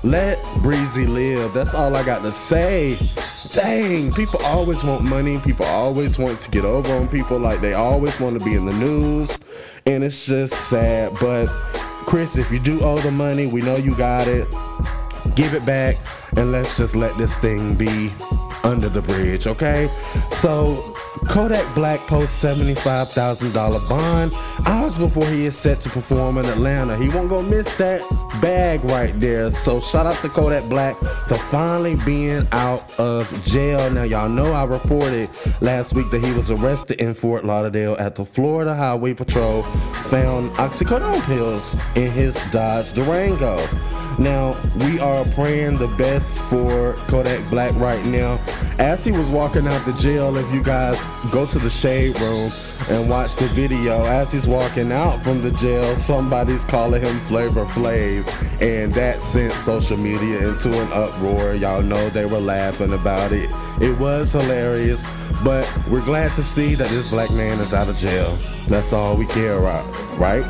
Let 0.05 0.39
Breezy 0.61 1.07
live. 1.07 1.55
That's 1.55 1.73
all 1.73 1.97
I 1.97 2.05
got 2.05 2.21
to 2.25 2.33
say. 2.33 2.99
Dang, 3.53 4.13
people 4.13 4.39
always 4.45 4.85
want 4.85 5.03
money. 5.03 5.39
People 5.39 5.65
always 5.65 6.19
want 6.19 6.39
to 6.43 6.51
get 6.51 6.63
over 6.63 6.93
on 6.93 7.09
people. 7.09 7.39
Like 7.39 7.63
they 7.63 7.73
always 7.73 8.21
want 8.21 8.39
to 8.39 8.45
be 8.45 8.53
in 8.53 8.67
the 8.67 8.75
news. 8.75 9.39
And 9.87 10.05
it's 10.05 10.27
just 10.27 10.53
sad. 10.69 11.15
But 11.19 11.47
Chris, 12.05 12.37
if 12.37 12.51
you 12.53 12.59
do 12.59 12.83
owe 12.83 12.99
the 12.99 13.11
money, 13.11 13.47
we 13.47 13.63
know 13.63 13.77
you 13.77 13.97
got 13.97 14.27
it. 14.29 14.47
Give 15.35 15.55
it 15.55 15.65
back 15.65 15.97
and 16.37 16.53
let's 16.53 16.77
just 16.77 16.95
let 16.95 17.17
this 17.17 17.35
thing 17.37 17.75
be 17.75 18.13
under 18.63 18.91
the 18.91 19.01
bridge, 19.01 19.47
okay? 19.47 19.91
So 20.43 20.94
Kodak 21.27 21.75
Black 21.75 22.01
posts 22.01 22.43
$75,000 22.43 23.89
bond 23.89 24.33
hours 24.67 24.97
before 24.97 25.27
he 25.27 25.47
is 25.47 25.57
set 25.57 25.81
to 25.83 25.89
perform 25.89 26.39
in 26.39 26.47
Atlanta. 26.47 26.97
He 26.97 27.09
won't 27.09 27.29
go 27.29 27.43
miss 27.43 27.77
that 27.77 28.01
bag 28.41 28.85
right 28.85 29.19
there. 29.19 29.51
So 29.53 29.81
shout 29.81 30.07
out 30.07 30.17
to 30.17 30.29
Kodak 30.29 30.69
Black 30.69 30.97
for 31.29 31.37
finally 31.37 31.97
being 32.05 32.47
out 32.53 32.99
of 32.99 33.29
jail. 33.45 33.91
Now 33.91 34.05
y'all 34.05 34.29
know 34.29 34.53
I 34.53 34.65
reported 34.65 35.29
last 35.61 35.93
week 35.93 36.11
that 36.11 36.25
he 36.25 36.33
was 36.33 36.51
arrested 36.51 37.01
in 37.01 37.15
Fort 37.15 37.45
Lauderdale 37.45 37.97
at 37.99 38.15
the 38.15 38.25
Florida 38.25 38.75
Highway 38.75 39.15
Patrol 39.15 39.63
found 40.11 40.51
oxycodone 40.53 41.23
pills 41.25 41.75
in 41.97 42.11
his 42.11 42.35
Dodge 42.51 42.93
Durango. 42.93 43.59
Now, 44.19 44.57
we 44.77 45.01
are 45.01 45.25
praying 45.35 45.79
the 45.79 45.89
best 45.99 46.39
for 46.43 46.93
Kodak 47.09 47.49
Black 47.51 47.75
right 47.75 48.05
now. 48.05 48.39
As 48.79 49.03
he 49.03 49.11
was 49.11 49.27
walking 49.29 49.67
out 49.67 49.85
the 49.85 49.93
jail, 49.95 50.37
if 50.37 50.53
you 50.55 50.63
guys 50.63 51.01
go 51.31 51.47
to 51.47 51.59
the 51.59 51.71
shade 51.71 52.19
room 52.21 52.53
and 52.89 53.09
watch 53.09 53.35
the 53.37 53.47
video, 53.49 54.05
as 54.05 54.31
he's 54.31 54.47
walking 54.47 54.93
out 54.93 55.23
from 55.23 55.43
the 55.43 55.51
jail, 55.53 55.97
somebody's 55.97 56.65
calling 56.65 57.03
him 57.03 57.19
Flavor 57.21 57.65
Flav. 57.67 58.27
And 58.61 58.93
that 58.95 59.21
sent 59.21 59.53
social 59.53 59.97
media 59.97 60.49
into 60.49 60.69
an 60.81 60.93
uproar. 60.93 61.55
Y'all 61.55 61.83
know 61.83 62.09
they 62.11 62.27
were 62.27 62.41
laughing 62.41 62.93
about 62.93 63.33
it. 63.33 63.51
It 63.81 63.99
was 63.99 64.33
hilarious, 64.33 65.03
but 65.43 65.71
we're 65.89 66.05
glad 66.05 66.35
to 66.37 66.43
see 66.43 66.75
that 66.75 66.89
this 66.89 67.09
black 67.09 67.31
man 67.31 67.61
is 67.61 67.73
out 67.73 67.89
of 67.89 67.97
jail. 67.97 68.39
That's 68.69 68.93
all 68.93 69.17
we 69.17 69.27
care 69.27 69.59
about, 69.59 69.85
right? 70.19 70.45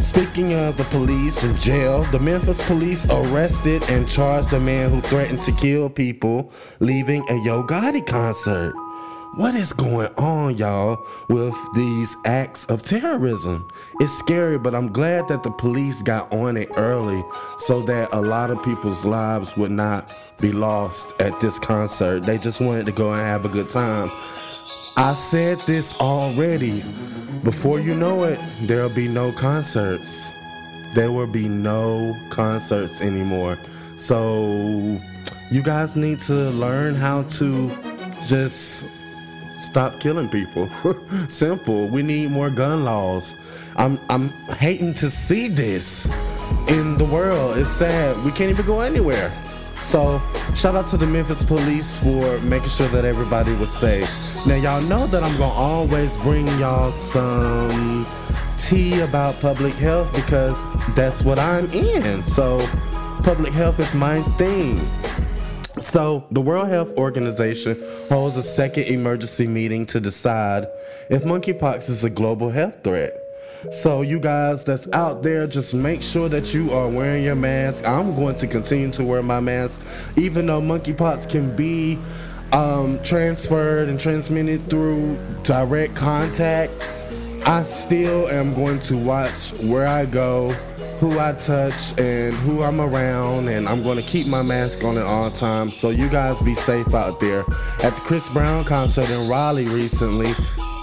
Speaking 0.00 0.52
of 0.54 0.76
the 0.76 0.84
police 0.84 1.42
and 1.42 1.58
jail, 1.58 2.02
the 2.04 2.18
Memphis 2.18 2.64
police 2.66 3.06
arrested 3.08 3.82
and 3.88 4.08
charged 4.08 4.52
a 4.52 4.60
man 4.60 4.90
who 4.90 5.00
threatened 5.00 5.42
to 5.44 5.52
kill 5.52 5.88
people 5.88 6.52
leaving 6.80 7.24
a 7.30 7.34
Yo 7.44 7.64
Gotti 7.64 8.06
concert. 8.06 8.74
What 9.36 9.56
is 9.56 9.72
going 9.72 10.14
on, 10.16 10.58
y'all, 10.58 11.04
with 11.26 11.56
these 11.74 12.14
acts 12.24 12.64
of 12.66 12.84
terrorism? 12.84 13.66
It's 13.98 14.16
scary, 14.18 14.58
but 14.58 14.76
I'm 14.76 14.92
glad 14.92 15.26
that 15.26 15.42
the 15.42 15.50
police 15.50 16.02
got 16.02 16.32
on 16.32 16.56
it 16.56 16.70
early 16.76 17.24
so 17.58 17.82
that 17.82 18.10
a 18.12 18.20
lot 18.20 18.50
of 18.50 18.62
people's 18.62 19.04
lives 19.04 19.56
would 19.56 19.72
not 19.72 20.08
be 20.38 20.52
lost 20.52 21.20
at 21.20 21.40
this 21.40 21.58
concert. 21.58 22.22
They 22.22 22.38
just 22.38 22.60
wanted 22.60 22.86
to 22.86 22.92
go 22.92 23.10
and 23.10 23.22
have 23.22 23.44
a 23.44 23.48
good 23.48 23.68
time. 23.70 24.12
I 24.96 25.14
said 25.14 25.58
this 25.62 25.94
already. 25.94 26.84
Before 27.42 27.80
you 27.80 27.96
know 27.96 28.22
it, 28.22 28.38
there'll 28.60 28.88
be 28.88 29.08
no 29.08 29.32
concerts. 29.32 30.30
There 30.94 31.10
will 31.10 31.26
be 31.26 31.48
no 31.48 32.14
concerts 32.30 33.00
anymore. 33.00 33.58
So, 33.98 35.00
you 35.50 35.60
guys 35.64 35.96
need 35.96 36.20
to 36.22 36.50
learn 36.50 36.94
how 36.94 37.24
to 37.24 37.76
just 38.26 38.84
stop 39.64 40.00
killing 40.00 40.28
people. 40.28 40.68
Simple. 41.28 41.86
We 41.86 42.02
need 42.02 42.30
more 42.30 42.50
gun 42.50 42.84
laws. 42.84 43.34
I'm 43.76 43.98
I'm 44.08 44.28
hating 44.58 44.94
to 44.94 45.10
see 45.10 45.48
this 45.48 46.06
in 46.68 46.96
the 46.98 47.04
world. 47.04 47.58
It's 47.58 47.70
sad. 47.70 48.22
We 48.24 48.30
can't 48.30 48.50
even 48.50 48.66
go 48.66 48.80
anywhere. 48.80 49.32
So, 49.86 50.20
shout 50.54 50.74
out 50.74 50.88
to 50.90 50.96
the 50.96 51.06
Memphis 51.06 51.44
police 51.44 51.96
for 51.98 52.40
making 52.40 52.70
sure 52.70 52.88
that 52.88 53.04
everybody 53.04 53.52
was 53.54 53.72
safe. 53.72 54.10
Now, 54.46 54.56
y'all 54.56 54.80
know 54.80 55.06
that 55.06 55.22
I'm 55.22 55.36
gonna 55.36 55.52
always 55.54 56.10
bring 56.18 56.46
y'all 56.58 56.90
some 56.92 58.06
tea 58.60 59.00
about 59.00 59.38
public 59.40 59.74
health 59.74 60.12
because 60.14 60.56
that's 60.94 61.22
what 61.22 61.38
I'm 61.38 61.70
in. 61.70 62.22
So, 62.22 62.66
public 63.22 63.52
health 63.52 63.78
is 63.78 63.92
my 63.94 64.22
thing. 64.38 64.80
So, 65.84 66.24
the 66.30 66.40
World 66.40 66.68
Health 66.68 66.96
Organization 66.96 67.76
holds 68.08 68.38
a 68.38 68.42
second 68.42 68.84
emergency 68.84 69.46
meeting 69.46 69.84
to 69.86 70.00
decide 70.00 70.66
if 71.10 71.24
monkeypox 71.24 71.90
is 71.90 72.02
a 72.02 72.08
global 72.08 72.48
health 72.50 72.82
threat. 72.82 73.12
So, 73.70 74.00
you 74.00 74.18
guys 74.18 74.64
that's 74.64 74.88
out 74.94 75.22
there, 75.22 75.46
just 75.46 75.74
make 75.74 76.00
sure 76.00 76.30
that 76.30 76.54
you 76.54 76.72
are 76.72 76.88
wearing 76.88 77.22
your 77.22 77.34
mask. 77.34 77.86
I'm 77.86 78.14
going 78.14 78.36
to 78.36 78.46
continue 78.46 78.90
to 78.92 79.04
wear 79.04 79.22
my 79.22 79.40
mask, 79.40 79.78
even 80.16 80.46
though 80.46 80.62
monkeypox 80.62 81.28
can 81.28 81.54
be 81.54 81.98
um, 82.52 82.98
transferred 83.02 83.90
and 83.90 84.00
transmitted 84.00 84.68
through 84.70 85.18
direct 85.42 85.94
contact. 85.94 86.72
I 87.44 87.62
still 87.62 88.28
am 88.28 88.54
going 88.54 88.80
to 88.80 88.96
watch 88.96 89.52
where 89.60 89.86
I 89.86 90.06
go, 90.06 90.56
who 91.00 91.18
I 91.18 91.32
touch, 91.32 91.98
and 91.98 92.34
who 92.36 92.62
I'm 92.62 92.80
around, 92.80 93.48
and 93.48 93.68
I'm 93.68 93.82
to 93.82 94.02
keep 94.02 94.26
my 94.26 94.42
mask 94.42 94.84
on 94.84 94.96
at 94.98 95.04
all 95.04 95.30
times. 95.30 95.76
So 95.76 95.90
you 95.90 96.08
guys 96.08 96.38
be 96.40 96.54
safe 96.54 96.94
out 96.94 97.20
there. 97.20 97.40
At 97.82 97.94
the 97.94 98.00
Chris 98.00 98.28
Brown 98.28 98.64
concert 98.64 99.10
in 99.10 99.28
Raleigh 99.28 99.66
recently, 99.66 100.32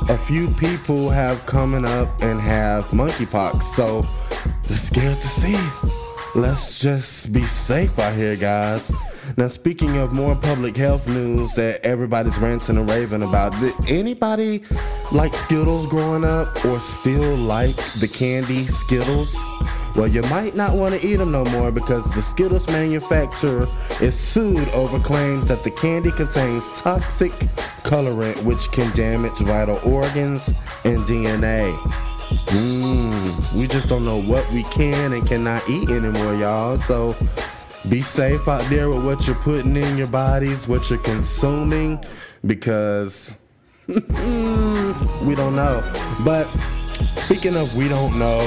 a 0.09 0.17
few 0.17 0.49
people 0.51 1.09
have 1.09 1.45
coming 1.45 1.85
up 1.85 2.21
and 2.21 2.39
have 2.39 2.85
monkeypox. 2.85 3.63
So 3.75 4.03
just 4.67 4.87
scared 4.87 5.21
to 5.21 5.27
see. 5.27 5.57
Let's 6.33 6.79
just 6.79 7.31
be 7.31 7.43
safe 7.43 7.97
out 7.99 8.15
here, 8.15 8.35
guys. 8.35 8.91
Now, 9.37 9.47
speaking 9.47 9.97
of 9.97 10.11
more 10.11 10.35
public 10.35 10.75
health 10.75 11.07
news 11.07 11.53
that 11.55 11.81
everybody's 11.85 12.37
ranting 12.37 12.77
and 12.77 12.89
raving 12.89 13.23
about, 13.23 13.57
did 13.59 13.73
anybody 13.87 14.63
like 15.11 15.33
Skittles 15.33 15.85
growing 15.85 16.23
up 16.23 16.63
or 16.65 16.79
still 16.79 17.35
like 17.35 17.77
the 17.99 18.07
candy 18.07 18.67
Skittles? 18.67 19.35
Well, 19.95 20.07
you 20.07 20.21
might 20.23 20.55
not 20.55 20.73
want 20.73 20.95
to 20.95 21.05
eat 21.05 21.17
them 21.17 21.31
no 21.31 21.43
more 21.45 21.71
because 21.71 22.09
the 22.15 22.21
Skittles 22.21 22.65
manufacturer 22.67 23.67
is 24.01 24.17
sued 24.17 24.69
over 24.69 24.99
claims 24.99 25.47
that 25.47 25.63
the 25.63 25.71
candy 25.71 26.11
contains 26.11 26.63
toxic 26.79 27.31
colorant 27.83 28.41
which 28.43 28.71
can 28.71 28.89
damage 28.95 29.37
vital 29.39 29.79
organs 29.83 30.47
and 30.85 30.99
DNA. 30.99 31.75
Mmm, 32.47 33.53
we 33.53 33.67
just 33.67 33.89
don't 33.89 34.05
know 34.05 34.21
what 34.21 34.49
we 34.51 34.63
can 34.63 35.11
and 35.11 35.27
cannot 35.27 35.67
eat 35.69 35.89
anymore, 35.89 36.35
y'all. 36.35 36.77
So 36.77 37.13
be 37.89 38.01
safe 38.01 38.47
out 38.47 38.63
there 38.65 38.89
with 38.89 39.03
what 39.03 39.27
you're 39.27 39.35
putting 39.37 39.75
in 39.75 39.97
your 39.97 40.07
bodies, 40.07 40.67
what 40.67 40.89
you're 40.89 40.99
consuming, 40.99 42.03
because 42.45 43.33
we 43.87 45.35
don't 45.35 45.55
know. 45.55 45.81
But 46.23 46.47
speaking 47.17 47.55
of 47.55 47.75
we 47.75 47.87
don't 47.87 48.17
know, 48.19 48.39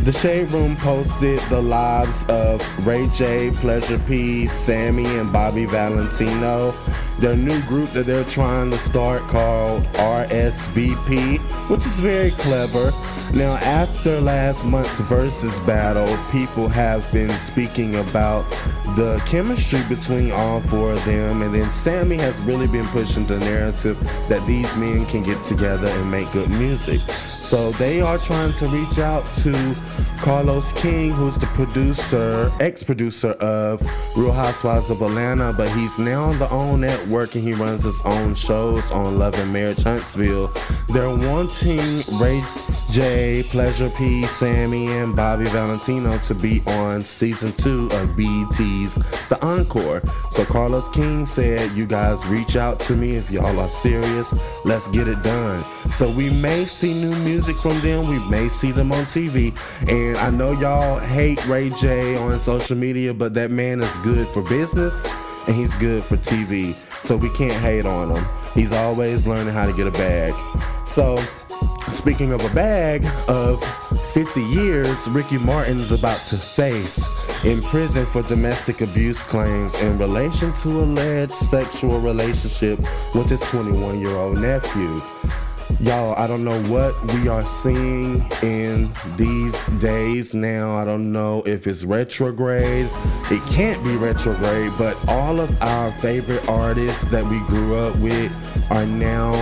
the 0.00 0.12
Shade 0.12 0.50
Room 0.50 0.76
posted 0.76 1.38
the 1.48 1.60
lives 1.60 2.24
of 2.28 2.86
Ray 2.86 3.08
J, 3.14 3.50
Pleasure 3.52 3.98
P, 4.00 4.46
Sammie, 4.46 5.06
and 5.18 5.32
Bobby 5.32 5.64
Valentino. 5.64 6.74
Their 7.20 7.36
new 7.36 7.60
group 7.62 7.90
that 7.92 8.06
they're 8.06 8.24
trying 8.24 8.70
to 8.70 8.76
start 8.76 9.22
called 9.22 9.84
RSVP, 9.94 11.38
which 11.70 11.86
is 11.86 12.00
very 12.00 12.32
clever. 12.32 12.90
Now, 13.32 13.54
after 13.56 14.20
last 14.20 14.64
month's 14.64 15.00
versus 15.02 15.58
battle, 15.60 16.18
people 16.30 16.68
have 16.68 17.10
been 17.12 17.30
speaking 17.30 17.94
about 17.94 18.42
the 18.96 19.22
chemistry 19.26 19.80
between 19.88 20.32
all 20.32 20.60
four 20.62 20.92
of 20.92 21.04
them, 21.04 21.42
and 21.42 21.54
then 21.54 21.70
Sammie 21.72 22.18
has 22.18 22.34
really 22.40 22.66
been 22.66 22.86
pushing 22.88 23.26
the 23.26 23.38
narrative 23.38 23.98
that 24.28 24.44
these 24.46 24.74
men 24.76 25.06
can 25.06 25.22
get 25.22 25.42
together 25.44 25.88
and 25.88 26.10
make 26.10 26.30
good 26.32 26.50
music. 26.50 27.00
So 27.44 27.70
they 27.72 28.00
are 28.00 28.18
trying 28.18 28.54
to 28.54 28.66
reach 28.66 28.98
out 28.98 29.24
to 29.42 29.76
Carlos 30.20 30.72
King, 30.72 31.10
who's 31.10 31.36
the 31.36 31.46
producer, 31.48 32.50
ex-producer 32.58 33.32
of 33.32 33.80
Real 34.16 34.32
Housewives 34.32 34.88
of 34.90 35.02
Atlanta, 35.02 35.52
but 35.52 35.68
he's 35.72 35.98
now 35.98 36.24
on 36.24 36.38
the 36.38 36.48
OWN 36.48 36.80
network 36.80 37.34
and 37.34 37.44
he 37.44 37.52
runs 37.52 37.84
his 37.84 38.00
own 38.04 38.34
shows 38.34 38.82
on 38.90 39.18
Love 39.18 39.38
and 39.38 39.52
Marriage 39.52 39.82
Huntsville. 39.82 40.50
They're 40.88 41.10
wanting 41.10 42.02
Ray 42.18 42.42
J, 42.90 43.42
Pleasure 43.50 43.90
P, 43.90 44.24
Sammie, 44.24 44.88
and 44.88 45.14
Bobby 45.14 45.44
Valentino 45.46 46.16
to 46.18 46.34
be 46.34 46.62
on 46.66 47.02
season 47.02 47.52
two 47.52 47.88
of 47.92 48.16
BET's 48.16 48.94
The 49.28 49.38
Encore. 49.42 50.02
So 50.32 50.44
Carlos 50.44 50.88
King 50.94 51.26
said, 51.26 51.72
"You 51.72 51.86
guys 51.86 52.24
reach 52.26 52.56
out 52.56 52.80
to 52.80 52.96
me 52.96 53.16
if 53.16 53.30
y'all 53.30 53.58
are 53.58 53.68
serious. 53.68 54.32
Let's 54.64 54.86
get 54.88 55.08
it 55.08 55.22
done." 55.22 55.64
So 55.94 56.08
we 56.08 56.30
may 56.30 56.66
see 56.66 56.94
new 56.94 57.14
music 57.16 57.43
from 57.52 57.78
them. 57.80 58.08
We 58.08 58.18
may 58.30 58.48
see 58.48 58.72
them 58.72 58.92
on 58.92 59.04
TV. 59.04 59.54
And 59.88 60.16
I 60.16 60.30
know 60.30 60.52
y'all 60.52 60.98
hate 60.98 61.44
Ray 61.46 61.70
J 61.70 62.16
on 62.16 62.38
social 62.40 62.76
media, 62.76 63.12
but 63.12 63.34
that 63.34 63.50
man 63.50 63.80
is 63.80 63.96
good 63.98 64.26
for 64.28 64.42
business 64.42 65.04
and 65.46 65.54
he's 65.54 65.74
good 65.76 66.02
for 66.02 66.16
TV. 66.16 66.74
So 67.06 67.16
we 67.16 67.28
can't 67.30 67.52
hate 67.52 67.84
on 67.84 68.16
him. 68.16 68.24
He's 68.54 68.72
always 68.72 69.26
learning 69.26 69.52
how 69.52 69.66
to 69.66 69.72
get 69.72 69.86
a 69.86 69.90
bag. 69.90 70.32
So 70.86 71.18
speaking 71.94 72.32
of 72.32 72.44
a 72.44 72.54
bag 72.54 73.04
of 73.28 73.62
50 74.12 74.42
years, 74.42 75.06
Ricky 75.08 75.38
Martin 75.38 75.78
is 75.78 75.92
about 75.92 76.24
to 76.26 76.38
face 76.38 77.04
in 77.44 77.60
prison 77.62 78.06
for 78.06 78.22
domestic 78.22 78.80
abuse 78.80 79.22
claims 79.22 79.74
in 79.82 79.98
relation 79.98 80.52
to 80.54 80.68
alleged 80.68 81.32
sexual 81.32 82.00
relationship 82.00 82.78
with 83.14 83.28
his 83.28 83.40
21 83.42 84.00
year 84.00 84.10
old 84.10 84.38
nephew. 84.38 85.02
Y'all, 85.84 86.14
I 86.16 86.26
don't 86.26 86.44
know 86.44 86.58
what 86.62 86.94
we 87.12 87.28
are 87.28 87.42
seeing 87.42 88.26
in 88.42 88.90
these 89.18 89.54
days 89.80 90.32
now. 90.32 90.78
I 90.78 90.84
don't 90.86 91.12
know 91.12 91.42
if 91.44 91.66
it's 91.66 91.84
retrograde. 91.84 92.88
It 93.30 93.44
can't 93.48 93.84
be 93.84 93.94
retrograde, 93.94 94.72
but 94.78 94.96
all 95.06 95.40
of 95.40 95.60
our 95.60 95.92
favorite 96.00 96.48
artists 96.48 97.02
that 97.10 97.22
we 97.24 97.38
grew 97.40 97.76
up 97.76 97.94
with 97.96 98.32
are 98.70 98.86
now 98.86 99.32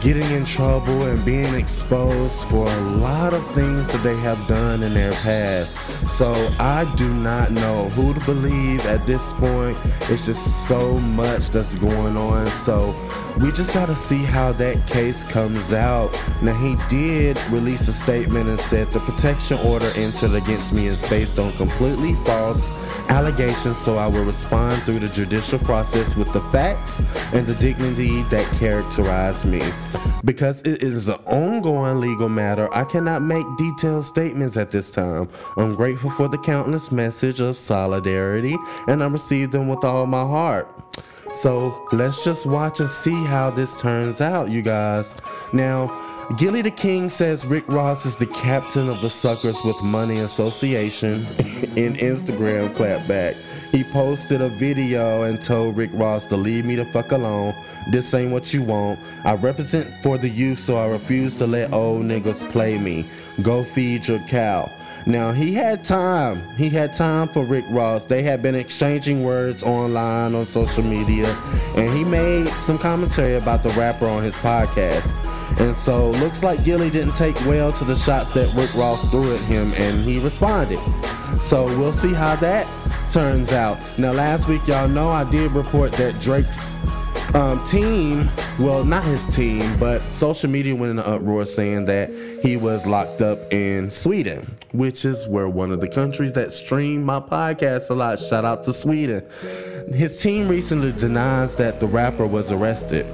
getting 0.00 0.30
in 0.30 0.46
trouble 0.46 1.02
and 1.02 1.22
being 1.26 1.54
exposed 1.54 2.42
for 2.44 2.66
a 2.66 2.80
lot 2.96 3.34
of 3.34 3.46
things 3.54 3.86
that 3.88 4.02
they 4.02 4.16
have 4.16 4.38
done 4.48 4.82
in 4.82 4.94
their 4.94 5.12
past. 5.12 5.76
So 6.16 6.32
I 6.58 6.90
do 6.96 7.12
not 7.12 7.50
know 7.50 7.90
who 7.90 8.14
to 8.14 8.20
believe 8.20 8.84
at 8.86 9.04
this 9.06 9.22
point. 9.32 9.76
It's 10.08 10.24
just 10.24 10.68
so 10.68 10.94
much 10.94 11.50
that's 11.50 11.74
going 11.76 12.16
on. 12.16 12.46
So 12.64 12.94
we 13.38 13.52
just 13.52 13.74
got 13.74 13.86
to 13.86 13.96
see 13.96 14.22
how 14.22 14.52
that 14.52 14.86
case 14.86 15.22
comes 15.24 15.72
out. 15.72 16.10
Now, 16.42 16.54
he 16.54 16.76
did 16.88 17.38
release 17.50 17.86
a 17.88 17.92
statement 17.92 18.48
and 18.48 18.60
said 18.60 18.90
the 18.92 19.00
protection 19.00 19.58
order 19.58 19.90
entered 19.96 20.34
against 20.34 20.72
me 20.72 20.86
is 20.86 21.00
based 21.10 21.38
on 21.38 21.52
completely 21.52 22.14
false 22.24 22.66
allegations, 23.08 23.78
so 23.78 23.98
I 23.98 24.06
will 24.06 24.24
respond 24.24 24.82
through 24.82 25.00
the 25.00 25.08
judicial 25.08 25.58
process 25.58 26.14
with 26.16 26.32
the 26.32 26.40
facts 26.52 26.98
and 27.32 27.46
the 27.46 27.54
dignity 27.54 28.22
that 28.24 28.44
characterize 28.58 29.44
me. 29.44 29.62
Because 30.24 30.60
it 30.62 30.82
is 30.82 31.08
an 31.08 31.18
ongoing 31.26 32.00
legal 32.00 32.28
matter, 32.28 32.72
I 32.74 32.84
cannot 32.84 33.22
make 33.22 33.46
detailed 33.58 34.04
statements 34.04 34.56
at 34.56 34.70
this 34.70 34.90
time. 34.90 35.28
I'm 35.56 35.74
grateful 35.74 36.10
for 36.10 36.28
the 36.28 36.38
countless 36.38 36.92
message 36.92 37.40
of 37.40 37.58
solidarity, 37.58 38.56
and 38.86 39.02
I 39.02 39.06
receive 39.06 39.50
them 39.50 39.68
with 39.68 39.84
all 39.84 40.06
my 40.06 40.22
heart. 40.22 40.68
So 41.40 41.86
let's 41.92 42.24
just 42.24 42.44
watch 42.44 42.80
and 42.80 42.90
see 42.90 43.24
how 43.24 43.50
this 43.50 43.80
turns 43.80 44.20
out, 44.20 44.50
you 44.50 44.62
guys. 44.62 45.14
Now, 45.52 45.88
Gillie 46.36 46.62
the 46.62 46.70
King 46.70 47.10
says 47.10 47.44
Rick 47.44 47.66
Ross 47.66 48.06
is 48.06 48.14
the 48.14 48.26
captain 48.26 48.88
of 48.88 49.00
the 49.02 49.10
Suckers 49.10 49.56
with 49.64 49.82
Money 49.82 50.20
Association 50.20 51.14
in 51.76 51.96
Instagram 51.96 52.72
clapback. 52.72 53.36
He 53.72 53.82
posted 53.82 54.40
a 54.40 54.48
video 54.48 55.24
and 55.24 55.42
told 55.42 55.76
Rick 55.76 55.90
Ross 55.92 56.26
to 56.26 56.36
leave 56.36 56.64
me 56.64 56.76
the 56.76 56.84
fuck 56.84 57.10
alone. 57.10 57.52
This 57.90 58.14
ain't 58.14 58.30
what 58.30 58.54
you 58.54 58.62
want. 58.62 59.00
I 59.24 59.34
represent 59.34 59.92
for 60.04 60.18
the 60.18 60.28
youth, 60.28 60.60
so 60.60 60.76
I 60.76 60.86
refuse 60.86 61.36
to 61.38 61.48
let 61.48 61.72
old 61.72 62.04
niggas 62.04 62.48
play 62.52 62.78
me. 62.78 63.06
Go 63.42 63.64
feed 63.64 64.06
your 64.06 64.20
cow. 64.20 64.70
Now 65.06 65.32
he 65.32 65.54
had 65.54 65.84
time. 65.84 66.42
He 66.56 66.68
had 66.68 66.94
time 66.94 67.28
for 67.28 67.44
Rick 67.44 67.64
Ross. 67.68 68.04
They 68.04 68.22
had 68.22 68.42
been 68.42 68.54
exchanging 68.54 69.22
words 69.24 69.62
online 69.62 70.34
on 70.34 70.46
social 70.46 70.82
media, 70.82 71.26
and 71.76 71.92
he 71.92 72.04
made 72.04 72.48
some 72.66 72.78
commentary 72.78 73.36
about 73.36 73.62
the 73.62 73.70
rapper 73.70 74.06
on 74.06 74.22
his 74.22 74.34
podcast. 74.34 75.08
And 75.58 75.76
so 75.76 76.10
looks 76.10 76.42
like 76.42 76.64
Gillie 76.64 76.90
didn't 76.90 77.16
take 77.16 77.34
well 77.46 77.72
to 77.72 77.84
the 77.84 77.96
shots 77.96 78.32
that 78.34 78.54
Rick 78.54 78.74
Ross 78.74 79.00
threw 79.10 79.34
at 79.34 79.40
him, 79.40 79.72
and 79.74 80.02
he 80.04 80.18
responded. 80.18 80.78
So 81.44 81.66
we'll 81.66 81.92
see 81.92 82.12
how 82.12 82.36
that 82.36 82.66
turns 83.10 83.52
out. 83.52 83.78
Now 83.98 84.12
last 84.12 84.48
week, 84.48 84.66
y'all 84.66 84.88
know 84.88 85.08
I 85.08 85.28
did 85.28 85.50
report 85.52 85.92
that 85.92 86.20
Drake's 86.20 86.72
um, 87.34 87.64
team, 87.68 88.28
well, 88.58 88.84
not 88.84 89.04
his 89.04 89.24
team, 89.34 89.62
but 89.78 90.00
social 90.12 90.50
media 90.50 90.74
went 90.74 90.90
in 90.90 90.98
an 90.98 91.04
uproar 91.04 91.46
saying 91.46 91.84
that 91.84 92.10
he 92.42 92.56
was 92.56 92.86
locked 92.86 93.20
up 93.20 93.52
in 93.52 93.90
Sweden, 93.90 94.56
which 94.72 95.04
is 95.04 95.28
where 95.28 95.48
one 95.48 95.70
of 95.70 95.80
the 95.80 95.88
countries 95.88 96.32
that 96.32 96.50
stream 96.52 97.04
my 97.04 97.20
podcast 97.20 97.88
a 97.90 97.94
lot. 97.94 98.18
Shout 98.18 98.44
out 98.44 98.64
to 98.64 98.72
Sweden. 98.72 99.24
His 99.92 100.20
team 100.20 100.48
recently 100.48 100.90
denies 100.92 101.54
that 101.56 101.78
the 101.78 101.86
rapper 101.86 102.26
was 102.26 102.50
arrested. 102.50 103.06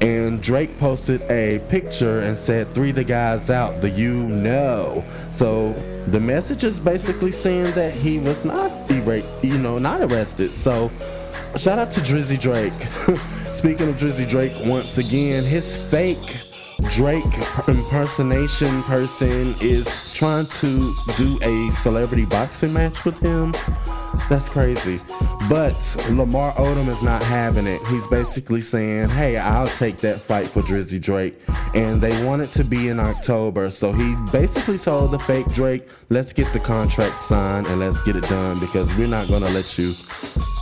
And 0.00 0.40
Drake 0.40 0.78
posted 0.78 1.22
a 1.22 1.60
picture 1.68 2.20
and 2.20 2.36
said, 2.38 2.72
Three 2.74 2.92
the 2.92 3.04
guys 3.04 3.50
out, 3.50 3.80
the 3.80 3.90
you 3.90 4.12
know. 4.12 5.02
So 5.34 5.72
the 6.08 6.20
message 6.20 6.62
is 6.62 6.78
basically 6.78 7.32
saying 7.32 7.74
that 7.74 7.94
he 7.94 8.18
was 8.18 8.44
not, 8.44 8.70
you 8.90 9.58
know, 9.58 9.78
not 9.78 10.02
arrested. 10.02 10.52
So 10.52 10.92
shout 11.56 11.78
out 11.78 11.90
to 11.92 12.00
Drizzy 12.00 12.38
Drake. 12.38 12.72
Speaking 13.58 13.88
of 13.88 13.96
Drizzy 13.96 14.26
Drake, 14.26 14.52
once 14.66 14.98
again, 14.98 15.42
his 15.42 15.76
fake 15.90 16.36
Drake 16.92 17.24
impersonation 17.66 18.84
person 18.84 19.56
is 19.60 19.92
trying 20.12 20.46
to 20.46 20.94
do 21.16 21.40
a 21.42 21.72
celebrity 21.72 22.24
boxing 22.24 22.72
match 22.72 23.04
with 23.04 23.18
him. 23.18 23.52
That's 24.28 24.48
crazy. 24.48 25.00
But 25.48 25.74
Lamar 26.10 26.52
Odom 26.52 26.86
is 26.86 27.02
not 27.02 27.20
having 27.24 27.66
it. 27.66 27.84
He's 27.86 28.06
basically 28.06 28.60
saying, 28.60 29.08
hey, 29.08 29.36
I'll 29.36 29.66
take 29.66 29.96
that 29.98 30.20
fight 30.20 30.46
for 30.46 30.62
Drizzy 30.62 31.00
Drake. 31.00 31.34
And 31.74 32.00
they 32.00 32.24
want 32.24 32.42
it 32.42 32.52
to 32.52 32.62
be 32.62 32.86
in 32.86 33.00
October. 33.00 33.70
So 33.70 33.92
he 33.92 34.14
basically 34.30 34.78
told 34.78 35.10
the 35.10 35.18
fake 35.18 35.48
Drake, 35.48 35.88
let's 36.10 36.32
get 36.32 36.52
the 36.52 36.60
contract 36.60 37.20
signed 37.22 37.66
and 37.66 37.80
let's 37.80 38.00
get 38.02 38.14
it 38.14 38.24
done 38.28 38.60
because 38.60 38.88
we're 38.96 39.08
not 39.08 39.26
going 39.26 39.42
to 39.42 39.50
let 39.50 39.76
you 39.76 39.94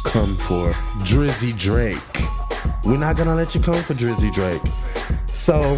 come 0.06 0.38
for 0.38 0.70
Drizzy 1.00 1.56
Drake. 1.58 2.45
We're 2.84 2.98
not 2.98 3.16
to 3.16 3.34
let 3.34 3.54
you 3.54 3.60
come 3.60 3.82
for 3.82 3.94
Drizzy 3.94 4.32
Drake. 4.32 4.62
So 5.28 5.76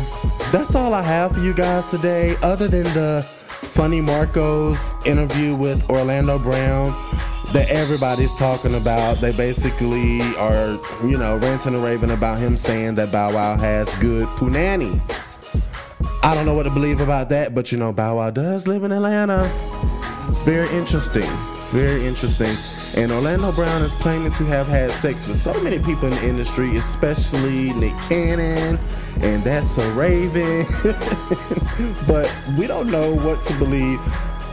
that's 0.53 0.75
all 0.75 0.95
I 0.95 1.03
have 1.03 1.33
for 1.35 1.41
you 1.41 1.55
guys 1.55 1.89
today, 1.91 2.37
other 2.43 2.69
than 2.69 2.85
the 2.95 3.27
Funny 3.49 4.01
Marco's 4.01 4.93
interview 5.05 5.55
with 5.55 5.89
Orlando 5.91 6.39
Brown 6.39 6.91
that 7.53 7.69
everybody's 7.69 8.33
talking 8.35 8.75
about. 8.75 9.21
They 9.21 9.33
basically 9.33 10.21
are, 10.37 10.79
you 11.03 11.17
know, 11.17 11.39
ranting 11.39 11.75
and 11.75 11.83
raving 11.83 12.11
about 12.11 12.39
him 12.39 12.57
saying 12.57 12.97
that 12.97 13.11
Bow 13.11 13.33
Wow 13.33 13.57
has 13.57 13.93
good 13.99 14.27
punani. 14.29 15.01
I 16.23 16.35
don't 16.35 16.45
know 16.45 16.55
what 16.55 16.65
to 16.65 16.71
believe 16.71 17.01
about 17.01 17.29
that, 17.31 17.55
but 17.55 17.73
you 17.73 17.79
know, 17.79 17.93
Bow 17.93 18.17
Wow 18.17 18.31
does 18.31 18.67
live 18.67 18.85
in 18.85 18.93
Atlanta. 18.93 19.51
It's 20.31 20.43
very 20.43 20.69
interesting. 20.77 21.29
Very 21.71 22.07
interesting. 22.07 22.57
And 22.95 23.13
Orlando 23.13 23.53
Brown 23.53 23.83
is 23.83 23.95
claiming 23.97 24.33
to 24.33 24.45
have 24.47 24.67
had 24.67 24.91
sex 24.91 25.27
with 25.27 25.39
so 25.39 25.53
many 25.63 25.79
people 25.79 26.07
in 26.07 26.11
the 26.11 26.27
industry, 26.27 26.77
especially 26.79 27.75
Nick 27.75 27.95
Cannon, 28.09 28.79
and 29.21 29.45
that's 29.45 29.77
a 29.77 29.93
Raven. 29.93 30.67
but 32.07 32.35
we 32.57 32.67
don't 32.67 32.91
know 32.91 33.15
what 33.15 33.45
to 33.47 33.59
believe. 33.59 34.01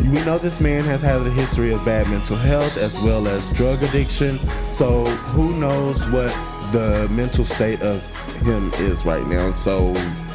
We 0.01 0.23
know 0.25 0.37
this 0.37 0.59
man 0.59 0.83
has 0.83 1.01
had 1.01 1.21
a 1.21 1.29
history 1.29 1.73
of 1.73 1.85
bad 1.85 2.09
mental 2.09 2.35
health 2.35 2.75
as 2.75 2.93
well 2.99 3.29
as 3.29 3.49
drug 3.51 3.81
addiction. 3.81 4.37
So 4.71 5.05
who 5.05 5.55
knows 5.57 5.97
what 6.09 6.31
the 6.73 7.07
mental 7.09 7.45
state 7.45 7.81
of 7.81 8.03
him 8.41 8.73
is 8.73 9.05
right 9.05 9.25
now. 9.25 9.53
So 9.53 9.93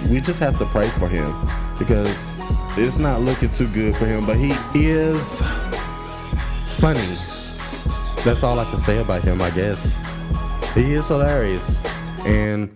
we 0.09 0.23
just 0.23 0.39
have 0.39 0.59
to 0.59 0.65
pray 0.67 0.89
for 0.89 1.09
him 1.09 1.31
because 1.79 2.39
it's 2.79 2.97
not 2.97 3.21
looking 3.21 3.51
too 3.53 3.69
good 3.69 3.95
for 3.97 4.07
him. 4.07 4.25
But 4.25 4.39
he 4.39 4.55
is 4.75 5.43
funny. 6.79 7.19
That's 8.25 8.43
all 8.43 8.59
I 8.59 8.65
can 8.71 8.79
say 8.79 8.99
about 8.99 9.23
him, 9.23 9.41
I 9.41 9.51
guess. 9.51 9.99
He 10.75 10.93
is 10.93 11.09
hilarious. 11.09 11.83
And 12.27 12.71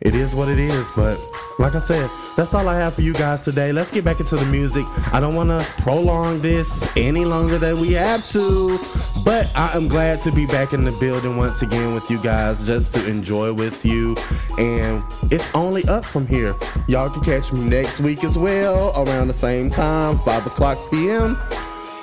it 0.00 0.14
is 0.14 0.34
what 0.34 0.48
it 0.48 0.58
is, 0.58 0.86
but 0.96 1.18
like 1.58 1.74
I 1.74 1.80
said, 1.80 2.10
that's 2.36 2.54
all 2.54 2.68
I 2.68 2.76
have 2.76 2.94
for 2.94 3.02
you 3.02 3.12
guys 3.12 3.42
today. 3.42 3.70
Let's 3.70 3.90
get 3.90 4.02
back 4.02 4.18
into 4.18 4.36
the 4.36 4.46
music. 4.46 4.86
I 5.12 5.20
don't 5.20 5.34
want 5.34 5.50
to 5.50 5.62
prolong 5.82 6.40
this 6.40 6.90
any 6.96 7.26
longer 7.26 7.58
than 7.58 7.78
we 7.80 7.92
have 7.92 8.26
to, 8.30 8.78
but 9.24 9.50
I 9.54 9.76
am 9.76 9.88
glad 9.88 10.22
to 10.22 10.32
be 10.32 10.46
back 10.46 10.72
in 10.72 10.84
the 10.84 10.92
building 10.92 11.36
once 11.36 11.60
again 11.60 11.92
with 11.94 12.10
you 12.10 12.18
guys 12.22 12.66
just 12.66 12.94
to 12.94 13.06
enjoy 13.06 13.52
with 13.52 13.84
you. 13.84 14.16
And 14.58 15.02
it's 15.30 15.54
only 15.54 15.84
up 15.84 16.06
from 16.06 16.26
here. 16.26 16.54
Y'all 16.88 17.10
can 17.10 17.22
catch 17.22 17.52
me 17.52 17.60
next 17.60 18.00
week 18.00 18.24
as 18.24 18.38
well 18.38 18.92
around 18.96 19.28
the 19.28 19.34
same 19.34 19.68
time, 19.68 20.18
5 20.20 20.46
o'clock 20.46 20.78
p.m., 20.90 21.36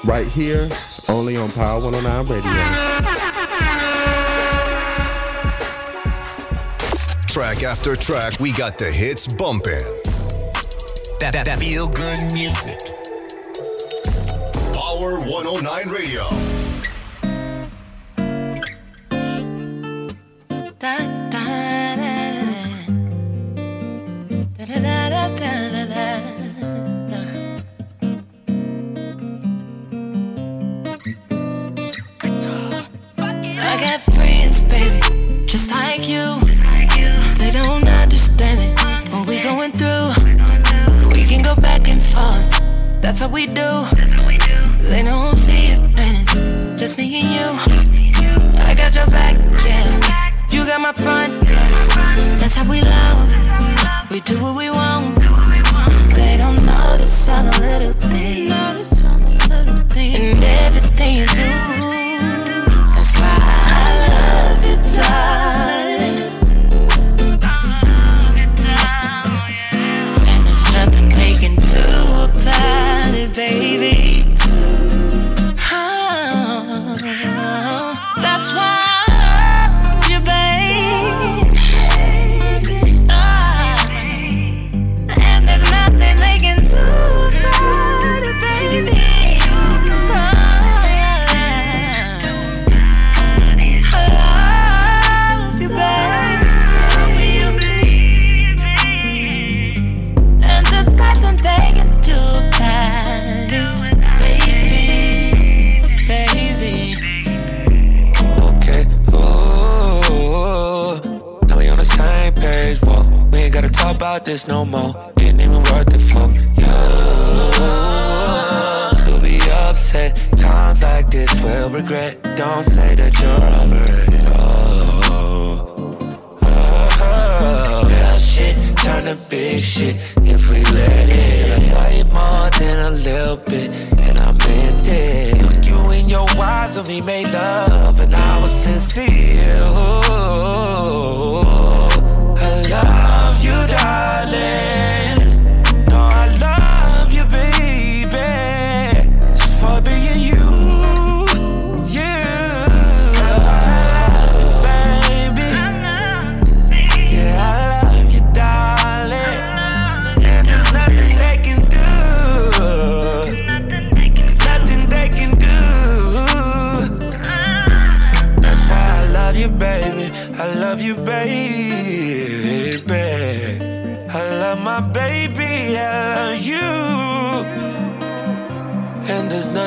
right 0.04 0.28
here, 0.28 0.70
only 1.10 1.38
on 1.38 1.52
Power 1.52 1.80
109 1.80 2.26
Radio. 2.26 2.52
Track 7.28 7.64
after 7.64 7.96
track, 7.96 8.40
we 8.40 8.52
got 8.52 8.78
the 8.78 8.92
hits 8.92 9.28
bumping. 9.28 9.74
That, 11.20 11.34
that, 11.34 11.46
that 11.46 11.60
feel 11.60 11.88
good 11.88 12.34
music. 12.34 12.80
Power 14.74 15.20
109 15.20 15.90
Radio. 15.90 16.24
I 20.90 21.27
got 33.98 34.14
friends, 34.14 34.62
baby, 34.62 35.46
just 35.46 35.72
like 35.72 36.08
you. 36.08 36.40
They 37.38 37.52
don't 37.52 37.88
understand 37.88 38.60
it. 38.60 39.12
What 39.12 39.28
we 39.28 39.42
going 39.42 39.72
through, 39.72 40.10
we 41.10 41.24
can 41.26 41.42
go 41.42 41.56
back 41.56 41.88
and 41.88 42.02
forth. 42.02 43.02
That's 43.02 43.22
how 43.22 43.30
we 43.30 43.48
do. 43.48 43.86
They 44.90 45.04
don't 45.04 45.36
see 45.36 45.74
it, 45.74 45.80
and 45.98 46.18
it's 46.22 46.36
just 46.80 46.98
me 46.98 47.22
and 47.22 47.30
you. 47.38 48.62
I 48.62 48.76
got 48.76 48.94
your 48.94 49.08
back, 49.08 49.36
yeah. 49.66 50.34
You 50.50 50.66
got 50.66 50.82
my 50.82 50.94
front, 50.94 51.34
yeah. 51.50 52.38
That's 52.40 52.56
how 52.56 52.70
we 52.70 52.82
love. 52.82 54.12
We 54.12 54.20
do 54.22 54.42
what 54.44 54.56
we 54.56 54.70
want. 54.70 55.16
They 56.14 56.38
don't 56.38 56.64
notice 56.66 57.30
all 57.30 57.44
the 57.44 57.60
little 57.60 57.94
things. 57.94 58.54
And 60.00 60.44
everything 60.44 61.18
you 61.18 61.28
do. 61.28 61.87
Love 64.98 65.87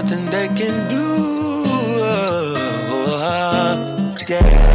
nothing 0.02 0.24
they 0.26 0.48
can 0.48 0.88
do. 0.88 1.04
Oh, 3.02 4.14
yeah. 4.28 4.69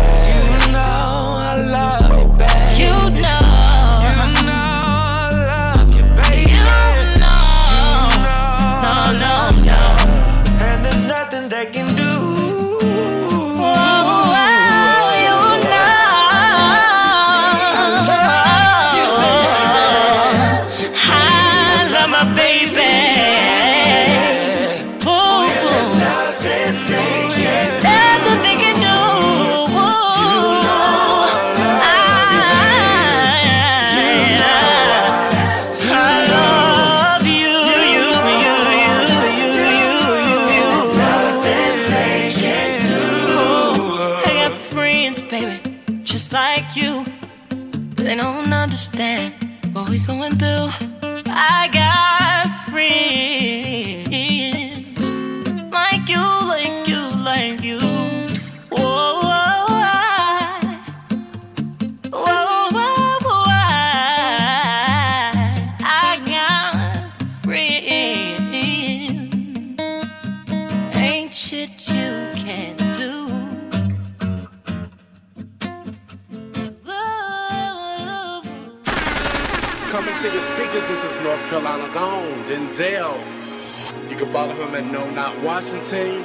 At 84.76 84.91
No 84.91 85.09
Not 85.11 85.41
Washington 85.41 86.21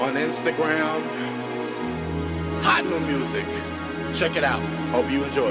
on 0.00 0.14
Instagram. 0.14 1.02
Hot 2.62 2.84
new 2.86 3.00
music. 3.00 3.46
Check 4.14 4.36
it 4.36 4.44
out. 4.44 4.62
Hope 4.92 5.10
you 5.10 5.24
enjoy. 5.24 5.50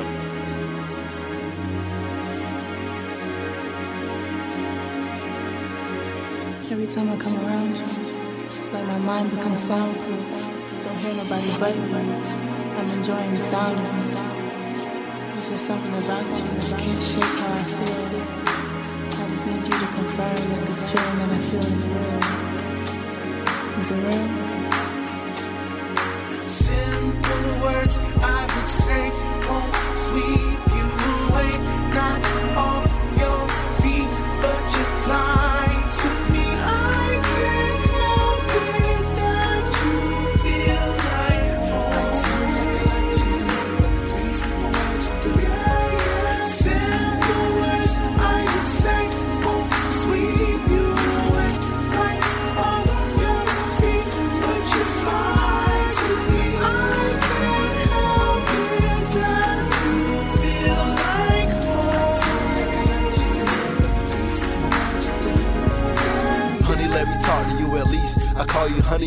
Every 6.72 6.88
time 6.88 7.10
I 7.10 7.18
come 7.18 7.38
around 7.46 7.78
you, 7.78 7.86
it's 8.46 8.74
like 8.74 8.88
my 8.88 8.98
mind 9.00 9.30
becomes 9.30 9.62
soundproof. 9.62 10.30
Don't 10.84 10.98
hear 10.98 11.14
nobody 11.22 11.50
but 11.60 11.76
you. 11.76 11.96
I'm 12.78 12.90
enjoying 12.98 13.36
the 13.36 13.42
sound 13.42 13.78
of 13.78 13.86
you. 13.86 15.34
It's 15.34 15.50
just 15.50 15.68
something 15.68 15.94
about 15.94 16.26
you. 16.26 16.76
I 16.76 16.80
can't 16.80 17.04
shake 17.04 17.24
how 17.24 17.54
I 17.54 17.64
feel. 17.64 18.51
Just 19.42 19.54
need 19.56 19.74
you 19.74 19.80
to 19.80 19.88
confirm 19.96 20.36
that 20.50 20.68
this 20.68 20.92
feeling 20.92 21.18
that 21.18 21.32
I 21.32 21.38
feel 21.50 21.66
is 21.74 21.86
real. 21.88 22.22
Is 23.82 23.90
it 23.90 24.00
real? 24.06 24.28
Simple 26.48 27.48
words 27.64 27.98
I 28.22 28.46
would 28.54 28.70
say 28.70 29.10
won't 29.50 29.74
sweep 29.96 30.51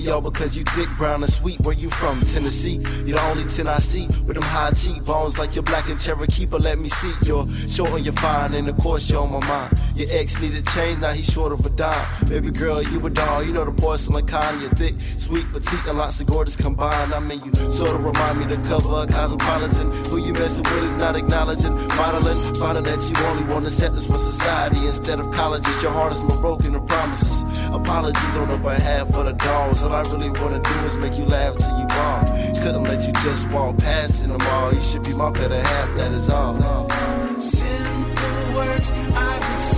y'all, 0.00 0.20
because 0.20 0.56
you 0.56 0.64
thick, 0.64 0.88
brown, 0.96 1.22
and 1.22 1.32
sweet. 1.32 1.60
Where 1.60 1.74
you 1.74 1.90
from? 1.90 2.18
Tennessee. 2.20 2.80
You're 3.04 3.18
the 3.18 3.26
only 3.30 3.44
10 3.44 3.66
I 3.68 3.78
see 3.78 4.06
with 4.26 4.34
them 4.34 4.42
high 4.42 4.70
cheekbones 4.72 5.38
like 5.38 5.54
you're 5.54 5.62
black 5.62 5.88
and 5.88 5.98
Cherokee. 5.98 6.46
But 6.46 6.62
let 6.62 6.78
me 6.78 6.88
see, 6.88 7.12
you're 7.24 7.48
short 7.68 7.92
and 7.92 8.04
you're 8.04 8.14
fine, 8.14 8.54
and 8.54 8.68
of 8.68 8.76
course 8.78 9.10
you're 9.10 9.20
on 9.20 9.32
my 9.32 9.46
mind. 9.46 9.83
Your 9.94 10.08
ex 10.10 10.40
needed 10.40 10.66
change, 10.66 10.98
now 11.00 11.12
he's 11.12 11.32
short 11.32 11.52
of 11.52 11.64
a 11.64 11.70
dime. 11.70 12.06
Baby 12.28 12.50
girl, 12.50 12.82
you 12.82 13.04
a 13.06 13.10
doll. 13.10 13.44
You 13.44 13.52
know 13.52 13.64
the 13.64 13.70
porcelain 13.70 14.26
kind. 14.26 14.60
You're 14.60 14.70
thick, 14.70 14.94
sweet, 14.98 15.46
petite, 15.52 15.86
and 15.86 15.96
lots 15.96 16.20
of 16.20 16.26
gorgeous 16.26 16.56
combined. 16.56 17.14
I 17.14 17.20
mean, 17.20 17.40
you 17.44 17.54
sort 17.70 17.94
of 17.94 18.04
remind 18.04 18.40
me 18.40 18.46
the 18.46 18.56
cover 18.68 18.88
of 18.88 19.08
Cosmopolitan. 19.08 19.92
Who 20.10 20.18
you 20.18 20.32
messing 20.32 20.64
with 20.64 20.82
is 20.82 20.96
not 20.96 21.14
acknowledging, 21.14 21.74
modeling, 21.94 22.38
finding 22.54 22.84
that 22.84 23.08
you 23.08 23.16
only 23.26 23.44
want 23.44 23.66
acceptance 23.66 24.06
from 24.06 24.18
society 24.18 24.84
instead 24.84 25.20
of 25.20 25.30
colleges. 25.30 25.80
Your 25.80 25.92
heart 25.92 26.12
is 26.12 26.24
more 26.24 26.40
broken 26.40 26.72
than 26.72 26.84
promises. 26.86 27.44
Apologies 27.68 28.36
on 28.36 28.48
the 28.48 28.56
behalf 28.56 29.14
of 29.14 29.26
the 29.26 29.32
dolls. 29.32 29.84
All 29.84 29.92
I 29.92 30.02
really 30.10 30.30
wanna 30.30 30.60
do 30.60 30.74
is 30.84 30.96
make 30.96 31.16
you 31.18 31.24
laugh 31.24 31.56
till 31.56 31.78
you 31.78 31.86
ball. 31.86 32.24
Couldn't 32.62 32.82
let 32.82 33.06
you 33.06 33.12
just 33.22 33.48
walk 33.50 33.78
past 33.78 34.24
in 34.24 34.30
the 34.30 34.38
mall. 34.38 34.74
You 34.74 34.82
should 34.82 35.04
be 35.04 35.14
my 35.14 35.30
better 35.30 35.60
half, 35.62 35.96
that 35.98 36.10
is 36.10 36.30
all. 36.30 36.52
Simple 37.38 38.54
words 38.56 38.90
I 39.14 39.38
would 39.52 39.62
say 39.62 39.73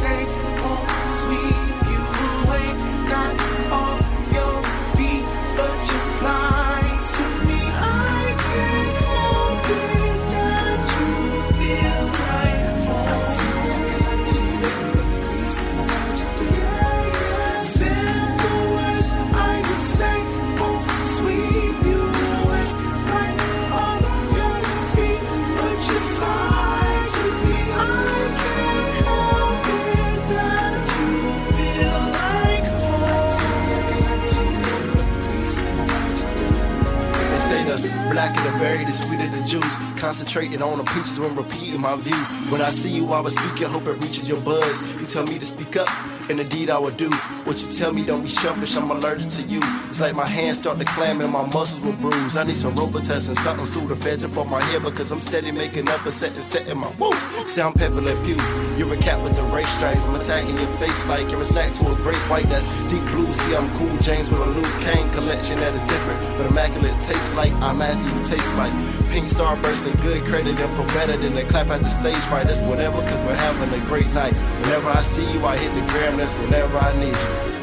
Concentrating 40.37 40.68
on 40.68 40.76
the 40.76 40.84
peaches 40.84 41.18
when 41.18 41.34
repeating 41.34 41.80
my 41.80 41.97
view. 41.97 42.12
When 42.53 42.61
I 42.61 42.68
see 42.68 42.91
you, 42.91 43.11
I 43.11 43.20
will 43.20 43.30
speak 43.30 43.62
it, 43.62 43.68
hope 43.68 43.87
it 43.87 43.93
reaches 43.93 44.28
your 44.28 44.39
buzz. 44.41 44.84
You 45.01 45.07
tell 45.07 45.24
me 45.24 45.39
to 45.39 45.47
speak 45.47 45.78
up, 45.78 45.89
and 46.28 46.39
indeed 46.39 46.68
I 46.68 46.78
will 46.78 46.91
do. 46.91 47.09
What 47.49 47.57
you 47.62 47.72
tell 47.72 47.91
me, 47.91 48.05
don't 48.05 48.20
be 48.20 48.28
selfish, 48.28 48.76
I'm 48.76 48.91
allergic 48.91 49.30
to 49.30 49.43
you. 49.45 49.62
It's 49.97 50.03
like 50.03 50.14
my 50.14 50.28
hands 50.28 50.59
start 50.59 50.78
to 50.78 50.84
clam 50.84 51.22
and 51.22 51.32
my 51.32 51.47
muscles 51.57 51.80
will 51.80 51.97
bruise. 52.05 52.36
I 52.36 52.44
need 52.44 52.57
some 52.57 52.74
Robitussin 52.74 53.32
and 53.32 53.38
something 53.38 53.97
feds 53.97 54.22
for 54.26 54.44
my 54.44 54.62
hair 54.64 54.78
because 54.78 55.11
I'm 55.11 55.22
steady 55.22 55.51
making 55.51 55.88
up 55.88 56.05
a 56.05 56.12
set 56.12 56.32
and 56.34 56.44
setting 56.44 56.76
my 56.76 56.92
woo. 57.01 57.14
Sound 57.47 57.76
pepper 57.76 58.03
like 58.03 58.20
pew. 58.26 58.36
You're 58.76 58.92
a 58.92 58.97
cat 58.99 59.16
with 59.24 59.36
the 59.36 59.42
race 59.57 59.72
stripe. 59.72 59.97
I'm 59.97 60.20
attacking 60.20 60.55
your 60.59 60.68
face 60.76 61.07
like 61.07 61.30
you're 61.30 61.40
a 61.40 61.47
snack 61.47 61.72
to 61.80 61.90
a 61.90 61.97
great 62.05 62.20
white 62.28 62.44
that's 62.53 62.68
deep 62.92 63.01
blue. 63.09 63.32
See, 63.32 63.57
I'm 63.57 63.72
cool 63.72 63.97
James 64.05 64.30
with 64.30 64.40
a 64.40 64.44
Luke 64.44 64.68
Kane 64.84 65.09
collection 65.16 65.57
that 65.61 65.72
is 65.72 65.84
different, 65.84 66.20
but 66.36 66.44
immaculate 66.44 67.01
tastes 67.01 67.32
like 67.32 67.55
I'm 67.64 67.80
asking 67.80 68.12
you 68.18 68.22
taste 68.22 68.55
like 68.55 68.76
pink 69.09 69.32
starburst 69.32 69.88
and 69.88 69.97
good 70.03 70.26
credit 70.26 70.61
and 70.61 70.76
for 70.76 70.84
better 70.92 71.16
than 71.16 71.34
the 71.34 71.44
clap 71.44 71.70
at 71.70 71.80
the 71.80 71.88
stage 71.88 72.20
fright. 72.28 72.51
It's 72.51 72.61
whatever, 72.61 73.01
cause 73.09 73.24
we're 73.24 73.34
having 73.34 73.72
a 73.72 73.82
great 73.86 74.12
night. 74.12 74.36
Whenever 74.61 74.90
I 74.90 75.01
see 75.01 75.24
you, 75.32 75.40
I 75.47 75.57
hit 75.57 75.72
the 75.72 75.80
gram. 75.90 76.18
That's 76.18 76.36
whenever 76.36 76.76
I 76.76 76.92
need 77.01 77.16
you. 77.16 77.55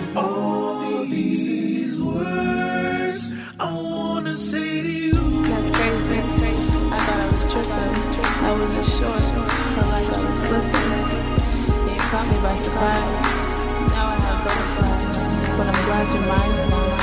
But 16.04 16.14
your 16.16 16.24
mind's 16.24 16.62
now. 16.64 16.98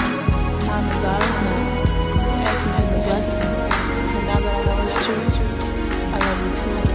Time 0.60 0.86
is 0.94 1.04
ours 1.04 1.38
now. 1.40 1.60
Your 2.20 2.42
essence 2.44 2.80
is 2.80 2.92
a 2.92 3.00
blessing. 3.08 3.48
And 3.48 4.26
now 4.26 4.40
that 4.40 4.54
I 4.54 4.64
know 4.66 4.86
it's 4.86 5.06
true, 5.06 5.42
I 6.12 6.18
love 6.18 6.40
you 6.44 6.84
too. 6.84 6.89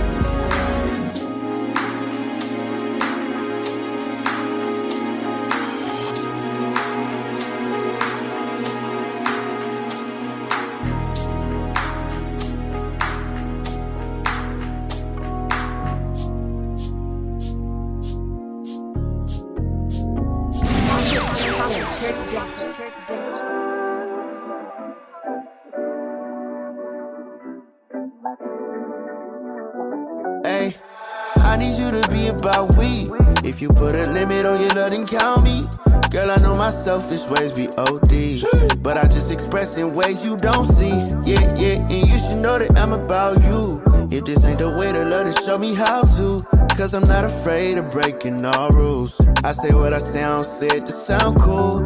I 36.35 36.41
know 36.41 36.53
my 36.53 36.69
selfish 36.69 37.21
ways 37.27 37.53
be 37.53 37.69
OD. 37.77 38.83
But 38.83 38.97
I 38.97 39.03
just 39.03 39.31
express 39.31 39.77
in 39.77 39.95
ways 39.95 40.25
you 40.25 40.35
don't 40.35 40.65
see. 40.65 40.89
Yeah, 41.23 41.47
yeah, 41.55 41.79
and 41.87 42.05
you 42.05 42.19
should 42.19 42.39
know 42.39 42.59
that 42.59 42.77
I'm 42.77 42.91
about 42.91 43.41
you. 43.45 43.81
If 44.11 44.25
this 44.25 44.43
ain't 44.43 44.59
the 44.59 44.69
way 44.69 44.91
to 44.91 45.05
love, 45.05 45.31
then 45.31 45.45
show 45.45 45.57
me 45.57 45.73
how 45.73 46.01
to. 46.01 46.37
Cause 46.75 46.93
I'm 46.93 47.03
not 47.03 47.23
afraid 47.23 47.77
of 47.77 47.89
breaking 47.89 48.43
all 48.43 48.67
rules. 48.71 49.15
I 49.45 49.53
say 49.53 49.73
what 49.73 49.93
I 49.93 49.99
sound, 49.99 50.45
said 50.45 50.85
to 50.85 50.91
sound 50.91 51.39
cool. 51.39 51.77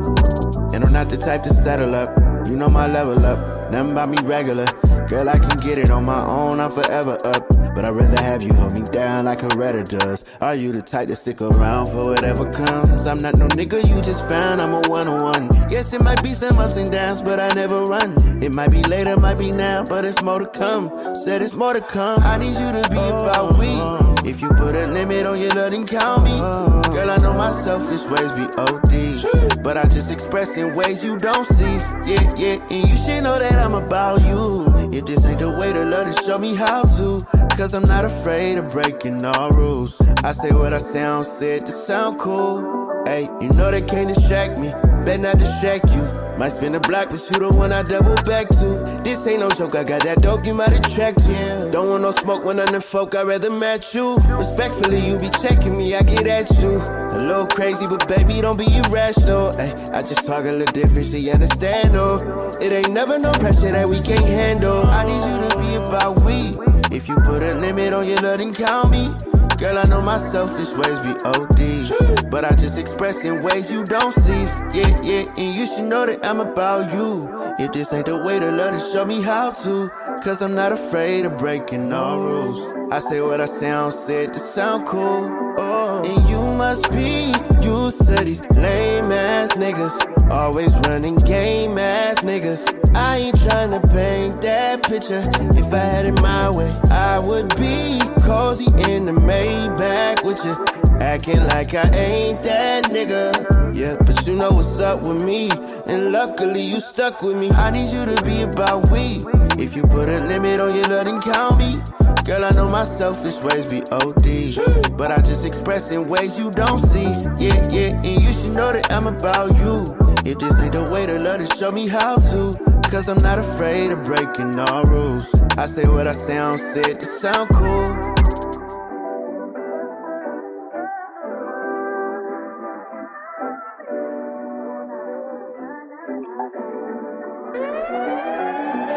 And 0.73 0.83
I'm 0.83 0.93
not 0.93 1.09
the 1.09 1.17
type 1.17 1.43
to 1.43 1.53
settle 1.53 1.93
up. 1.93 2.17
You 2.47 2.55
know 2.55 2.69
my 2.69 2.87
level 2.87 3.23
up, 3.23 3.71
nothing 3.71 3.91
about 3.91 4.09
me 4.09 4.17
regular. 4.23 4.65
Girl, 5.07 5.29
I 5.29 5.37
can 5.37 5.57
get 5.57 5.77
it 5.77 5.91
on 5.91 6.05
my 6.05 6.23
own, 6.25 6.59
I'm 6.59 6.71
forever 6.71 7.19
up. 7.23 7.45
But 7.79 7.85
I'd 7.85 7.95
rather 7.95 8.21
have 8.21 8.41
you 8.41 8.53
hold 8.55 8.73
me 8.73 8.81
down 8.81 9.23
like 9.23 9.41
a 9.41 9.47
redder 9.55 9.85
does. 9.85 10.25
Are 10.41 10.53
you 10.53 10.73
the 10.73 10.81
type 10.81 11.07
to 11.07 11.15
stick 11.15 11.39
around 11.39 11.87
for 11.87 12.09
whatever 12.09 12.51
comes? 12.51 13.07
I'm 13.07 13.19
not 13.19 13.35
no 13.35 13.47
nigga 13.47 13.87
you 13.87 14.01
just 14.01 14.27
found, 14.27 14.61
I'm 14.61 14.73
a 14.73 14.89
one 14.89 15.07
on 15.07 15.23
one. 15.23 15.49
Yes, 15.71 15.93
it 15.93 16.01
might 16.01 16.21
be 16.21 16.31
some 16.31 16.57
ups 16.57 16.75
and 16.75 16.91
downs, 16.91 17.23
but 17.23 17.39
I 17.39 17.47
never 17.55 17.85
run. 17.85 18.43
It 18.43 18.53
might 18.53 18.71
be 18.71 18.83
later, 18.83 19.15
might 19.15 19.37
be 19.37 19.51
now, 19.51 19.85
but 19.85 20.03
it's 20.03 20.21
more 20.21 20.39
to 20.39 20.45
come. 20.45 20.89
Said 21.23 21.41
it's 21.41 21.53
more 21.53 21.71
to 21.71 21.79
come. 21.79 22.19
I 22.23 22.37
need 22.37 22.55
you 22.59 22.81
to 22.81 22.89
be 22.89 22.97
about 22.97 23.57
we. 23.57 24.29
If 24.29 24.41
you 24.41 24.49
put 24.49 24.75
a 24.75 24.91
limit 24.91 25.25
on 25.25 25.39
your 25.39 25.53
love, 25.53 25.71
then 25.71 25.87
count 25.87 26.25
me. 26.25 26.31
Girl, 26.31 27.09
I 27.09 27.15
know 27.21 27.31
my 27.31 27.51
selfish 27.51 28.01
ways 28.09 28.33
be 28.33 28.43
OD. 28.57 29.63
But 29.63 29.77
I 29.77 29.83
just 29.85 30.11
express 30.11 30.57
in 30.57 30.75
ways 30.75 31.05
you 31.05 31.15
don't 31.17 31.45
see. 31.45 31.75
Yeah, 32.11 32.29
yeah, 32.35 32.59
and 32.69 32.89
you 32.89 32.97
should 32.97 33.23
know 33.23 33.39
that 33.39 33.53
I'm 33.53 33.73
about 33.73 34.19
you. 34.21 34.67
If 34.91 35.05
this 35.05 35.25
ain't 35.25 35.39
the 35.39 35.51
way 35.51 35.71
to 35.71 35.85
love, 35.85 36.13
then 36.13 36.25
show 36.25 36.37
me 36.37 36.55
how 36.55 36.83
to. 36.83 37.48
Cause 37.59 37.73
I'm 37.73 37.83
not 37.83 38.05
afraid 38.05 38.55
of 38.55 38.71
breaking 38.71 39.25
all 39.25 39.49
rules. 39.49 39.93
I 40.23 40.31
say 40.31 40.51
what 40.51 40.73
I 40.73 40.77
sound, 40.77 41.25
said 41.25 41.65
to 41.65 41.73
sound 41.73 42.17
cool. 42.17 43.03
Hey, 43.05 43.23
you 43.41 43.49
know 43.49 43.69
they 43.69 43.81
can't 43.81 44.07
distract 44.07 44.57
me. 44.57 44.69
Bet 45.03 45.19
not 45.19 45.37
distract 45.37 45.91
you. 45.93 46.01
Might 46.37 46.53
spin 46.53 46.73
a 46.75 46.79
block, 46.79 47.09
but 47.09 47.19
you 47.19 47.37
the 47.37 47.49
one 47.49 47.73
I 47.73 47.83
double 47.83 48.15
back 48.23 48.47
to. 48.47 49.01
This 49.03 49.27
ain't 49.27 49.41
no 49.41 49.49
joke, 49.49 49.75
I 49.75 49.83
got 49.83 50.03
that 50.03 50.19
dope, 50.19 50.45
you 50.45 50.53
might 50.53 50.71
attract 50.71 51.19
you. 51.27 51.69
Don't 51.69 51.89
want 51.89 52.01
no 52.01 52.11
smoke 52.11 52.45
when 52.45 52.61
I'm 52.61 52.71
the 52.71 52.79
folk, 52.79 53.13
I'd 53.13 53.27
rather 53.27 53.51
match 53.51 53.93
you. 53.93 54.15
Respectfully, 54.29 55.05
you 55.05 55.19
be 55.19 55.29
checking 55.43 55.77
me, 55.77 55.93
I 55.95 56.01
get 56.03 56.27
at 56.27 56.49
you. 56.61 56.79
A 56.79 57.19
little 57.19 57.45
crazy, 57.45 57.87
but 57.89 58.07
baby, 58.07 58.39
don't 58.39 58.57
be 58.57 58.73
irrational. 58.73 59.49
Ay, 59.59 59.75
I 59.91 60.01
just 60.01 60.25
talk 60.25 60.45
a 60.45 60.51
little 60.55 60.65
different, 60.67 61.13
understand, 61.27 61.93
oh. 61.97 62.53
It 62.61 62.71
ain't 62.71 62.93
never 62.93 63.19
no 63.19 63.33
pressure 63.33 63.71
that 63.71 63.89
we 63.89 63.99
can't 63.99 64.25
handle. 64.25 64.87
I 64.87 65.03
need 65.03 65.21
you 65.27 65.49
to 65.49 65.57
be 65.59 65.75
about 65.75 66.23
we. 66.23 66.78
If 66.91 67.07
you 67.07 67.15
put 67.17 67.43
a 67.43 67.57
limit 67.59 67.93
on 67.93 68.07
your 68.07 68.19
love, 68.19 68.39
then 68.39 68.51
count 68.51 68.89
me. 68.89 69.13
Girl, 69.59 69.77
I 69.77 69.83
know 69.83 70.01
my 70.01 70.17
selfish 70.17 70.69
ways 70.75 70.99
be 71.05 71.13
OD. 71.23 72.29
But 72.31 72.45
I 72.45 72.55
just 72.55 72.77
express 72.77 73.23
in 73.23 73.43
ways 73.43 73.71
you 73.71 73.83
don't 73.83 74.13
see. 74.13 74.43
Yeah, 74.73 74.89
yeah, 75.03 75.31
and 75.37 75.55
you 75.55 75.67
should 75.67 75.85
know 75.85 76.05
that 76.05 76.25
I'm 76.25 76.39
about 76.39 76.91
you. 76.91 77.29
If 77.59 77.73
this 77.73 77.93
ain't 77.93 78.07
the 78.07 78.17
way 78.23 78.39
to 78.39 78.51
love, 78.51 78.71
then 78.71 78.91
show 78.91 79.05
me 79.05 79.21
how 79.21 79.51
to. 79.51 79.89
Cause 80.23 80.41
I'm 80.41 80.55
not 80.55 80.71
afraid 80.71 81.25
of 81.25 81.37
breaking 81.37 81.93
all 81.93 82.19
rules. 82.19 82.91
I 82.91 82.99
say 82.99 83.21
what 83.21 83.39
I 83.39 83.45
sound, 83.45 83.93
said 83.93 84.33
to 84.33 84.39
sound 84.39 84.87
cool. 84.87 85.29
Oh, 85.57 86.03
and 86.03 86.21
you 86.29 86.57
must 86.57 86.89
be 86.91 87.33
used 87.61 88.05
to 88.07 88.23
these 88.23 88.41
lame 88.55 89.11
ass 89.11 89.51
niggas. 89.57 90.31
Always 90.31 90.73
running 90.87 91.17
game 91.17 91.77
ass 91.77 92.19
niggas. 92.21 92.78
I 92.95 93.17
ain't 93.17 93.35
tryna 93.35 93.81
paint 93.93 94.41
that 94.41 94.83
picture. 94.83 95.21
If 95.57 95.73
I 95.73 95.77
had 95.77 96.05
it 96.05 96.21
my 96.21 96.49
way, 96.49 96.69
I 96.91 97.19
would 97.19 97.49
be 97.57 97.99
cozy 98.23 98.65
in 98.91 99.05
the 99.05 99.13
Maybach 99.13 100.23
with 100.23 100.43
you. 100.43 100.53
Acting 100.99 101.39
like 101.47 101.73
I 101.73 101.89
ain't 101.95 102.43
that 102.43 102.85
nigga. 102.85 103.75
Yeah, 103.75 103.95
but 104.05 104.27
you 104.27 104.35
know 104.35 104.51
what's 104.51 104.79
up 104.79 105.01
with 105.01 105.23
me. 105.23 105.49
And 105.85 106.11
luckily 106.11 106.61
you 106.61 106.81
stuck 106.81 107.21
with 107.21 107.37
me. 107.37 107.49
I 107.51 107.71
need 107.71 107.89
you 107.93 108.05
to 108.05 108.21
be 108.23 108.41
about 108.41 108.89
we. 108.91 109.19
If 109.57 109.75
you 109.75 109.83
put 109.83 110.09
a 110.09 110.19
limit 110.25 110.59
on 110.59 110.75
your 110.75 110.87
love, 110.87 111.05
then 111.05 111.19
count 111.21 111.57
me. 111.57 111.81
Girl, 112.25 112.43
I 112.43 112.51
know 112.51 112.67
my 112.67 112.83
selfish 112.83 113.35
ways 113.41 113.65
be 113.65 113.81
OD. 113.91 114.97
But 114.97 115.11
I 115.11 115.21
just 115.21 115.45
express 115.45 115.91
in 115.91 116.07
ways 116.07 116.37
you 116.37 116.51
don't 116.51 116.79
see. 116.79 117.03
Yeah, 117.37 117.65
yeah, 117.71 118.01
and 118.03 118.21
you 118.21 118.33
should 118.33 118.55
know 118.55 118.73
that 118.73 118.91
I'm 118.91 119.07
about 119.07 119.55
you. 119.57 119.85
If 120.25 120.37
this 120.39 120.59
ain't 120.59 120.73
the 120.73 120.87
way 120.91 121.05
to 121.05 121.17
love, 121.17 121.39
then 121.39 121.57
show 121.57 121.71
me 121.71 121.87
how 121.87 122.17
to. 122.17 122.78
Cause 122.91 123.07
I'm 123.07 123.19
not 123.19 123.37
afraid 123.37 123.91
of 123.91 124.03
breaking 124.03 124.57
all 124.57 124.83
rules. 124.85 125.23
I 125.57 125.67
say 125.67 125.87
what 125.87 126.07
I 126.07 126.11
sound, 126.11 126.59
said 126.59 126.99
to 126.99 127.05
sound 127.05 127.47
cool. 127.53 127.85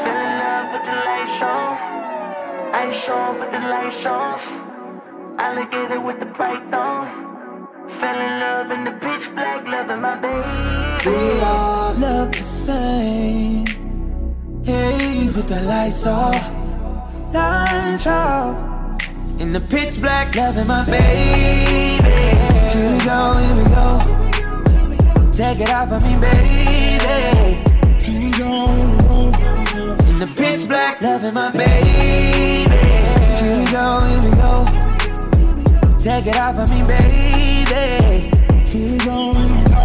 Feeling 0.01 0.35
love 0.41 0.73
with 0.73 0.85
the 0.89 0.97
lights 1.07 1.43
on. 1.43 1.77
Ice 2.75 3.09
on 3.11 3.39
with 3.41 3.53
the 3.53 3.61
lights 3.61 4.07
off. 4.07 4.45
Alligator 5.39 6.01
with 6.01 6.19
the 6.19 6.27
python. 6.27 7.69
Fell 7.91 8.19
in 8.19 8.41
love 8.41 8.71
in 8.71 8.85
the 8.85 8.93
pitch 8.93 9.31
black, 9.35 9.67
loving 9.69 10.01
my 10.01 10.17
baby. 10.17 11.11
We 11.11 11.41
all 11.43 11.95
look 11.95 12.33
the 12.33 12.39
same. 12.39 13.62
Hey, 14.65 15.27
with 15.35 15.49
the 15.49 15.61
lights 15.63 16.07
off, 16.07 16.53
lights 17.35 18.07
off. 18.07 19.03
In 19.41 19.53
the 19.53 19.59
pitch 19.59 20.01
black, 20.01 20.37
loving 20.37 20.69
my 20.69 20.85
baby. 20.85 21.99
Here 22.71 22.93
we 22.93 22.99
go, 23.05 23.35
here 23.43 23.57
we 23.59 23.65
go. 23.75 23.99
Take 25.33 25.59
it 25.59 25.71
off 25.71 25.91
of 25.91 26.05
me, 26.05 26.15
baby. 26.21 27.59
Here 28.05 28.21
we 28.23 28.31
go, 28.39 28.67
here 28.67 28.87
we 28.87 28.99
go. 29.03 29.33
In 30.11 30.19
the 30.21 30.33
pitch 30.37 30.69
black, 30.69 31.03
loving 31.03 31.35
my 31.35 31.51
baby. 31.51 32.71
Here 33.43 33.59
we 33.59 33.65
go, 33.73 33.99
here 33.99 34.23
we 34.23 34.31
go. 34.39 34.65
Take 35.99 36.27
it 36.29 36.37
off 36.37 36.59
of 36.59 36.71
me, 36.71 36.87
baby. 36.87 37.67
Here 38.71 38.93
we 38.93 38.99
go, 38.99 39.33
here 39.33 39.57
we 39.57 39.65
go. 39.75 39.83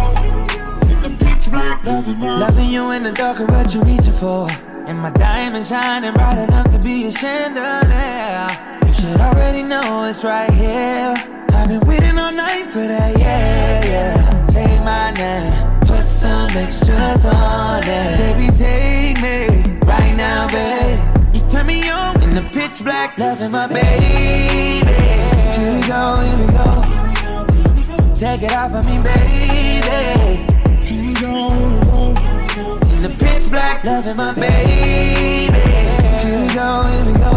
In 0.86 1.02
the 1.02 1.10
pitch 1.18 1.50
black, 1.50 1.84
loving 1.84 2.18
my 2.20 2.38
Loving 2.38 2.70
you 2.70 2.92
in 2.92 3.02
the 3.02 3.12
dark 3.12 3.40
what 3.40 3.74
you 3.74 3.82
reaching 3.82 4.12
for. 4.12 4.48
And 4.88 5.00
my 5.00 5.10
diamond 5.10 5.66
shining 5.66 6.14
bright 6.14 6.38
enough 6.48 6.70
to 6.70 6.78
be 6.78 7.08
a 7.08 7.12
chandelier. 7.12 8.48
You 8.86 8.92
should 8.94 9.20
already 9.20 9.62
know 9.62 10.04
it's 10.04 10.24
right 10.24 10.50
here. 10.50 11.14
I've 11.50 11.68
been 11.68 11.80
waiting 11.80 12.16
all 12.16 12.32
night 12.32 12.64
for 12.72 12.86
that, 12.92 13.18
yeah, 13.18 13.84
yeah. 13.84 14.46
Take 14.46 14.80
my 14.82 15.12
name, 15.12 15.80
put 15.80 16.02
some 16.02 16.48
extras 16.56 17.26
on 17.26 17.82
it. 17.84 18.16
Baby, 18.16 18.48
take 18.56 19.20
me 19.20 19.76
right 19.84 20.16
now, 20.16 20.48
babe. 20.48 21.34
You 21.34 21.42
turn 21.50 21.66
me 21.66 21.86
on 21.90 22.22
in 22.22 22.34
the 22.34 22.48
pitch 22.50 22.82
black, 22.82 23.18
loving 23.18 23.50
my 23.50 23.66
baby. 23.66 23.84
Here 25.52 25.74
we 25.74 25.82
go, 25.86 26.16
here 26.16 26.38
we 26.40 26.46
go. 26.56 28.14
Take 28.14 28.42
it 28.42 28.54
off 28.54 28.72
of 28.72 28.86
me, 28.86 28.96
baby. 29.02 30.48
Here 30.82 31.06
we 31.06 31.14
go. 31.20 31.77
In 32.98 33.04
the 33.04 33.10
pitch 33.10 33.48
black, 33.48 33.84
loving 33.84 34.16
my 34.16 34.34
baby. 34.34 35.54
Here 36.18 36.40
we 36.40 36.48
go, 36.52 36.82
here 36.82 37.04
we 37.06 37.12
go. 37.22 37.34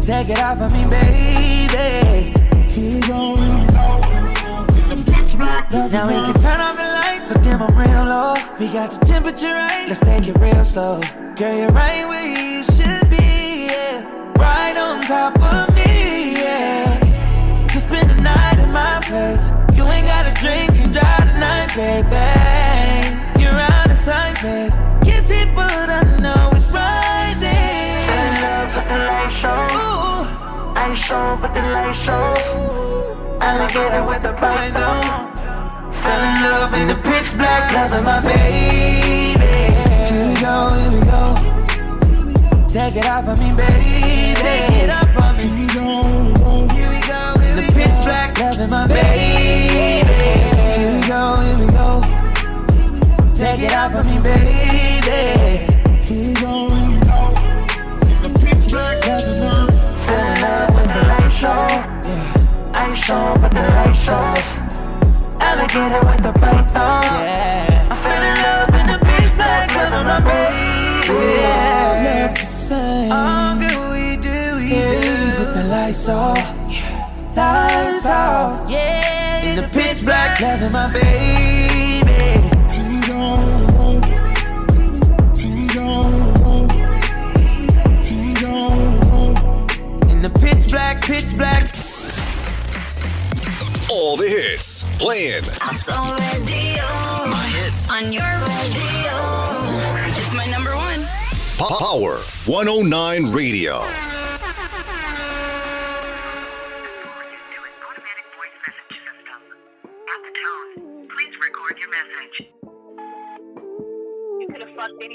Take 0.00 0.30
it 0.30 0.40
off 0.40 0.60
of 0.60 0.72
me, 0.72 0.82
baby. 0.90 2.34
Here 2.66 2.94
we 2.94 3.00
go, 3.06 3.36
here 3.36 3.54
we 3.54 3.66
go. 3.70 4.90
In 4.90 4.98
the 4.98 5.12
pitch 5.12 5.38
black, 5.38 5.70
now 5.70 6.08
we 6.08 6.14
can 6.14 6.34
turn 6.34 6.58
off 6.58 6.74
the 6.74 6.82
lights, 6.98 7.28
so 7.28 7.40
dim 7.42 7.62
I'm 7.62 7.78
real 7.78 8.04
low. 8.04 8.34
We 8.58 8.66
got 8.72 8.90
the 8.90 9.06
temperature 9.06 9.54
right, 9.54 9.86
let's 9.86 10.00
take 10.00 10.26
it 10.26 10.36
real 10.40 10.64
slow. 10.64 11.00
Girl, 11.36 11.56
you're 11.56 11.70
right 11.70 12.04
where 12.08 12.26
you 12.26 12.64
should 12.64 13.08
be, 13.08 13.68
yeah. 13.70 14.02
Right 14.34 14.76
on 14.76 15.00
top 15.02 15.40
of 15.40 15.72
me, 15.76 16.34
yeah. 16.34 16.98
Just 17.68 17.86
spend 17.86 18.10
the 18.10 18.20
night 18.20 18.58
in 18.58 18.72
my 18.72 19.00
place. 19.06 19.52
You 19.76 19.86
ain't 19.86 20.08
gotta 20.08 20.34
drink 20.42 20.76
and 20.82 20.92
drive 20.92 21.32
tonight, 21.32 21.70
baby. 21.76 22.67
You're 24.08 24.16
out 24.16 24.32
of 24.32 24.38
sight, 24.38 24.42
babe. 24.42 24.72
Can't 25.04 25.26
see, 25.26 25.44
but 25.54 25.90
I 25.90 26.00
know 26.16 26.50
it's 26.56 26.72
right 26.72 27.36
there. 27.40 28.08
In 28.16 28.40
love 28.40 28.72
with 28.74 28.88
the 28.88 28.98
light 29.04 29.32
show. 29.36 29.68
I 30.80 30.94
show, 30.94 31.36
but 31.42 31.52
the 31.52 31.60
light 31.60 31.92
show. 31.92 32.34
Alligator 33.42 34.04
with 34.08 34.22
the 34.22 34.32
python. 34.32 35.04
Fell 35.92 36.22
in 36.24 36.34
love 36.40 36.72
in 36.72 36.88
the 36.88 36.94
pitch 36.94 37.36
black, 37.36 37.70
loving 37.74 38.04
my 38.04 38.20
baby. 38.22 39.36
Here 40.08 40.26
we 40.28 40.34
go, 40.40 40.72
here 40.72 40.92
we 40.96 41.00
go. 41.04 41.36
Take 42.66 42.96
it 42.96 43.06
off 43.06 43.28
of 43.28 43.38
me, 43.38 43.52
baby. 43.52 44.32
Take 44.40 44.84
it 44.84 44.90
off 44.90 45.16
of 45.20 45.36
me. 45.36 45.44
Here 45.44 45.60
we 45.60 45.66
go, 45.74 46.64
here 46.72 46.88
we 46.88 47.00
go. 47.04 47.20
In 47.44 47.56
the 47.56 47.72
pitch 47.76 47.98
black, 48.04 48.38
loving 48.38 48.70
my 48.70 48.86
baby. 48.86 50.57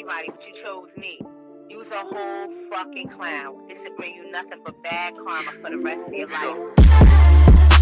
Anybody, 0.04 0.28
but 0.30 0.42
you 0.46 0.64
chose 0.64 0.90
me. 0.98 1.20
You 1.70 1.78
was 1.78 1.88
a 1.88 2.04
whole 2.04 2.50
fucking 2.70 3.10
clown. 3.16 3.68
This 3.68 3.78
would 3.84 3.96
bring 3.96 4.16
you 4.16 4.32
nothing 4.32 4.60
but 4.64 4.82
bad 4.84 5.14
karma 5.24 5.52
for 5.62 5.70
the 5.70 5.78
rest 5.78 6.08
of 6.08 6.14
your 6.14 6.30
life. 6.30 7.73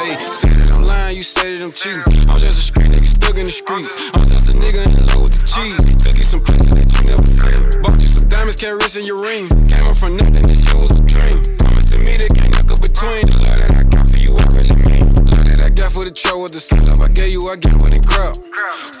Hey, 0.00 0.16
say 0.32 0.48
that 0.56 0.72
I'm 0.72 0.88
lying, 0.88 1.12
you 1.12 1.22
say 1.22 1.52
that 1.52 1.60
I'm 1.60 1.76
cheating. 1.76 2.00
I'm 2.24 2.40
just 2.40 2.56
a 2.56 2.64
street 2.64 2.88
nigga 2.88 3.04
stuck 3.04 3.36
in 3.36 3.44
the 3.44 3.52
streets. 3.52 3.92
I'm 4.16 4.24
just 4.24 4.48
a 4.48 4.56
nigga 4.56 4.80
in 4.88 5.04
love 5.12 5.28
with 5.28 5.36
the 5.36 5.44
cheese. 5.44 5.76
Took 6.00 6.16
you 6.16 6.24
some 6.24 6.40
places 6.40 6.72
that 6.72 6.88
you 6.88 7.00
never 7.04 7.28
seen. 7.28 7.60
Bought 7.84 8.00
you 8.00 8.08
some 8.08 8.24
diamonds, 8.32 8.56
can't 8.56 8.80
risk 8.80 8.96
in 8.96 9.04
your 9.04 9.20
ring. 9.20 9.44
Came 9.68 9.84
up 9.84 10.00
from 10.00 10.16
nothing, 10.16 10.48
this 10.48 10.64
shit 10.64 10.72
was 10.72 10.96
a 10.96 11.04
dream. 11.04 11.44
Promise 11.60 11.92
to 11.92 12.00
me 12.00 12.16
that 12.16 12.32
can't 12.32 12.48
knock 12.48 12.72
up 12.72 12.80
between. 12.80 13.28
The 13.28 13.44
love 13.44 13.60
that 13.60 13.76
I 13.76 13.84
got 13.92 14.08
for 14.08 14.16
you, 14.16 14.32
I 14.40 14.44
really 14.56 14.76
mean. 14.88 15.04
Love 15.36 15.44
that 15.52 15.60
I 15.60 15.68
got 15.68 15.92
for 15.92 16.08
the 16.08 16.14
trouble, 16.16 16.48
the 16.48 16.64
same 16.64 16.80
love 16.88 17.04
I 17.04 17.12
gave 17.12 17.36
you, 17.36 17.52
I 17.52 17.60
get 17.60 17.76
with 17.76 17.92
the 17.92 18.00
crowd. 18.00 18.40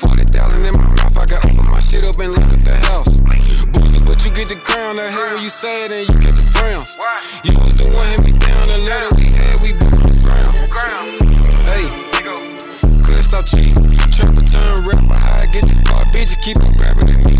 40,000 0.04 0.68
in 0.68 0.76
my 0.76 0.84
mouth, 1.00 1.16
I 1.16 1.24
got 1.24 1.40
open 1.48 1.64
my 1.64 1.80
shit 1.80 2.04
up 2.04 2.20
and 2.20 2.36
load 2.36 2.44
up 2.44 2.60
the 2.60 2.76
house. 2.92 3.16
But 4.04 4.20
you 4.26 4.36
get 4.36 4.52
the 4.52 4.60
crown. 4.60 4.98
I 4.98 5.08
hate 5.08 5.32
when 5.32 5.40
you 5.40 5.48
say 5.48 5.84
it 5.86 5.92
and 5.92 6.04
you 6.04 6.18
get 6.20 6.34
the 6.36 6.44
frowns. 6.44 6.92
You 7.40 7.56
was 7.56 7.72
the 7.78 7.88
one 7.88 8.04
hit 8.10 8.20
me 8.20 8.36
down, 8.36 8.68
the 8.68 8.78
letter 8.84 9.08
couldn't. 13.42 13.72
Trapper 14.12 14.42
turn 14.42 14.86
rapper, 14.86 15.14
how 15.14 15.40
I 15.40 15.46
get 15.46 15.64
the 15.64 15.74
far 15.88 16.04
bitch, 16.06 16.40
keep 16.42 16.58
on 16.62 16.72
grabbing 16.74 17.08
at 17.08 17.24
me. 17.24 17.39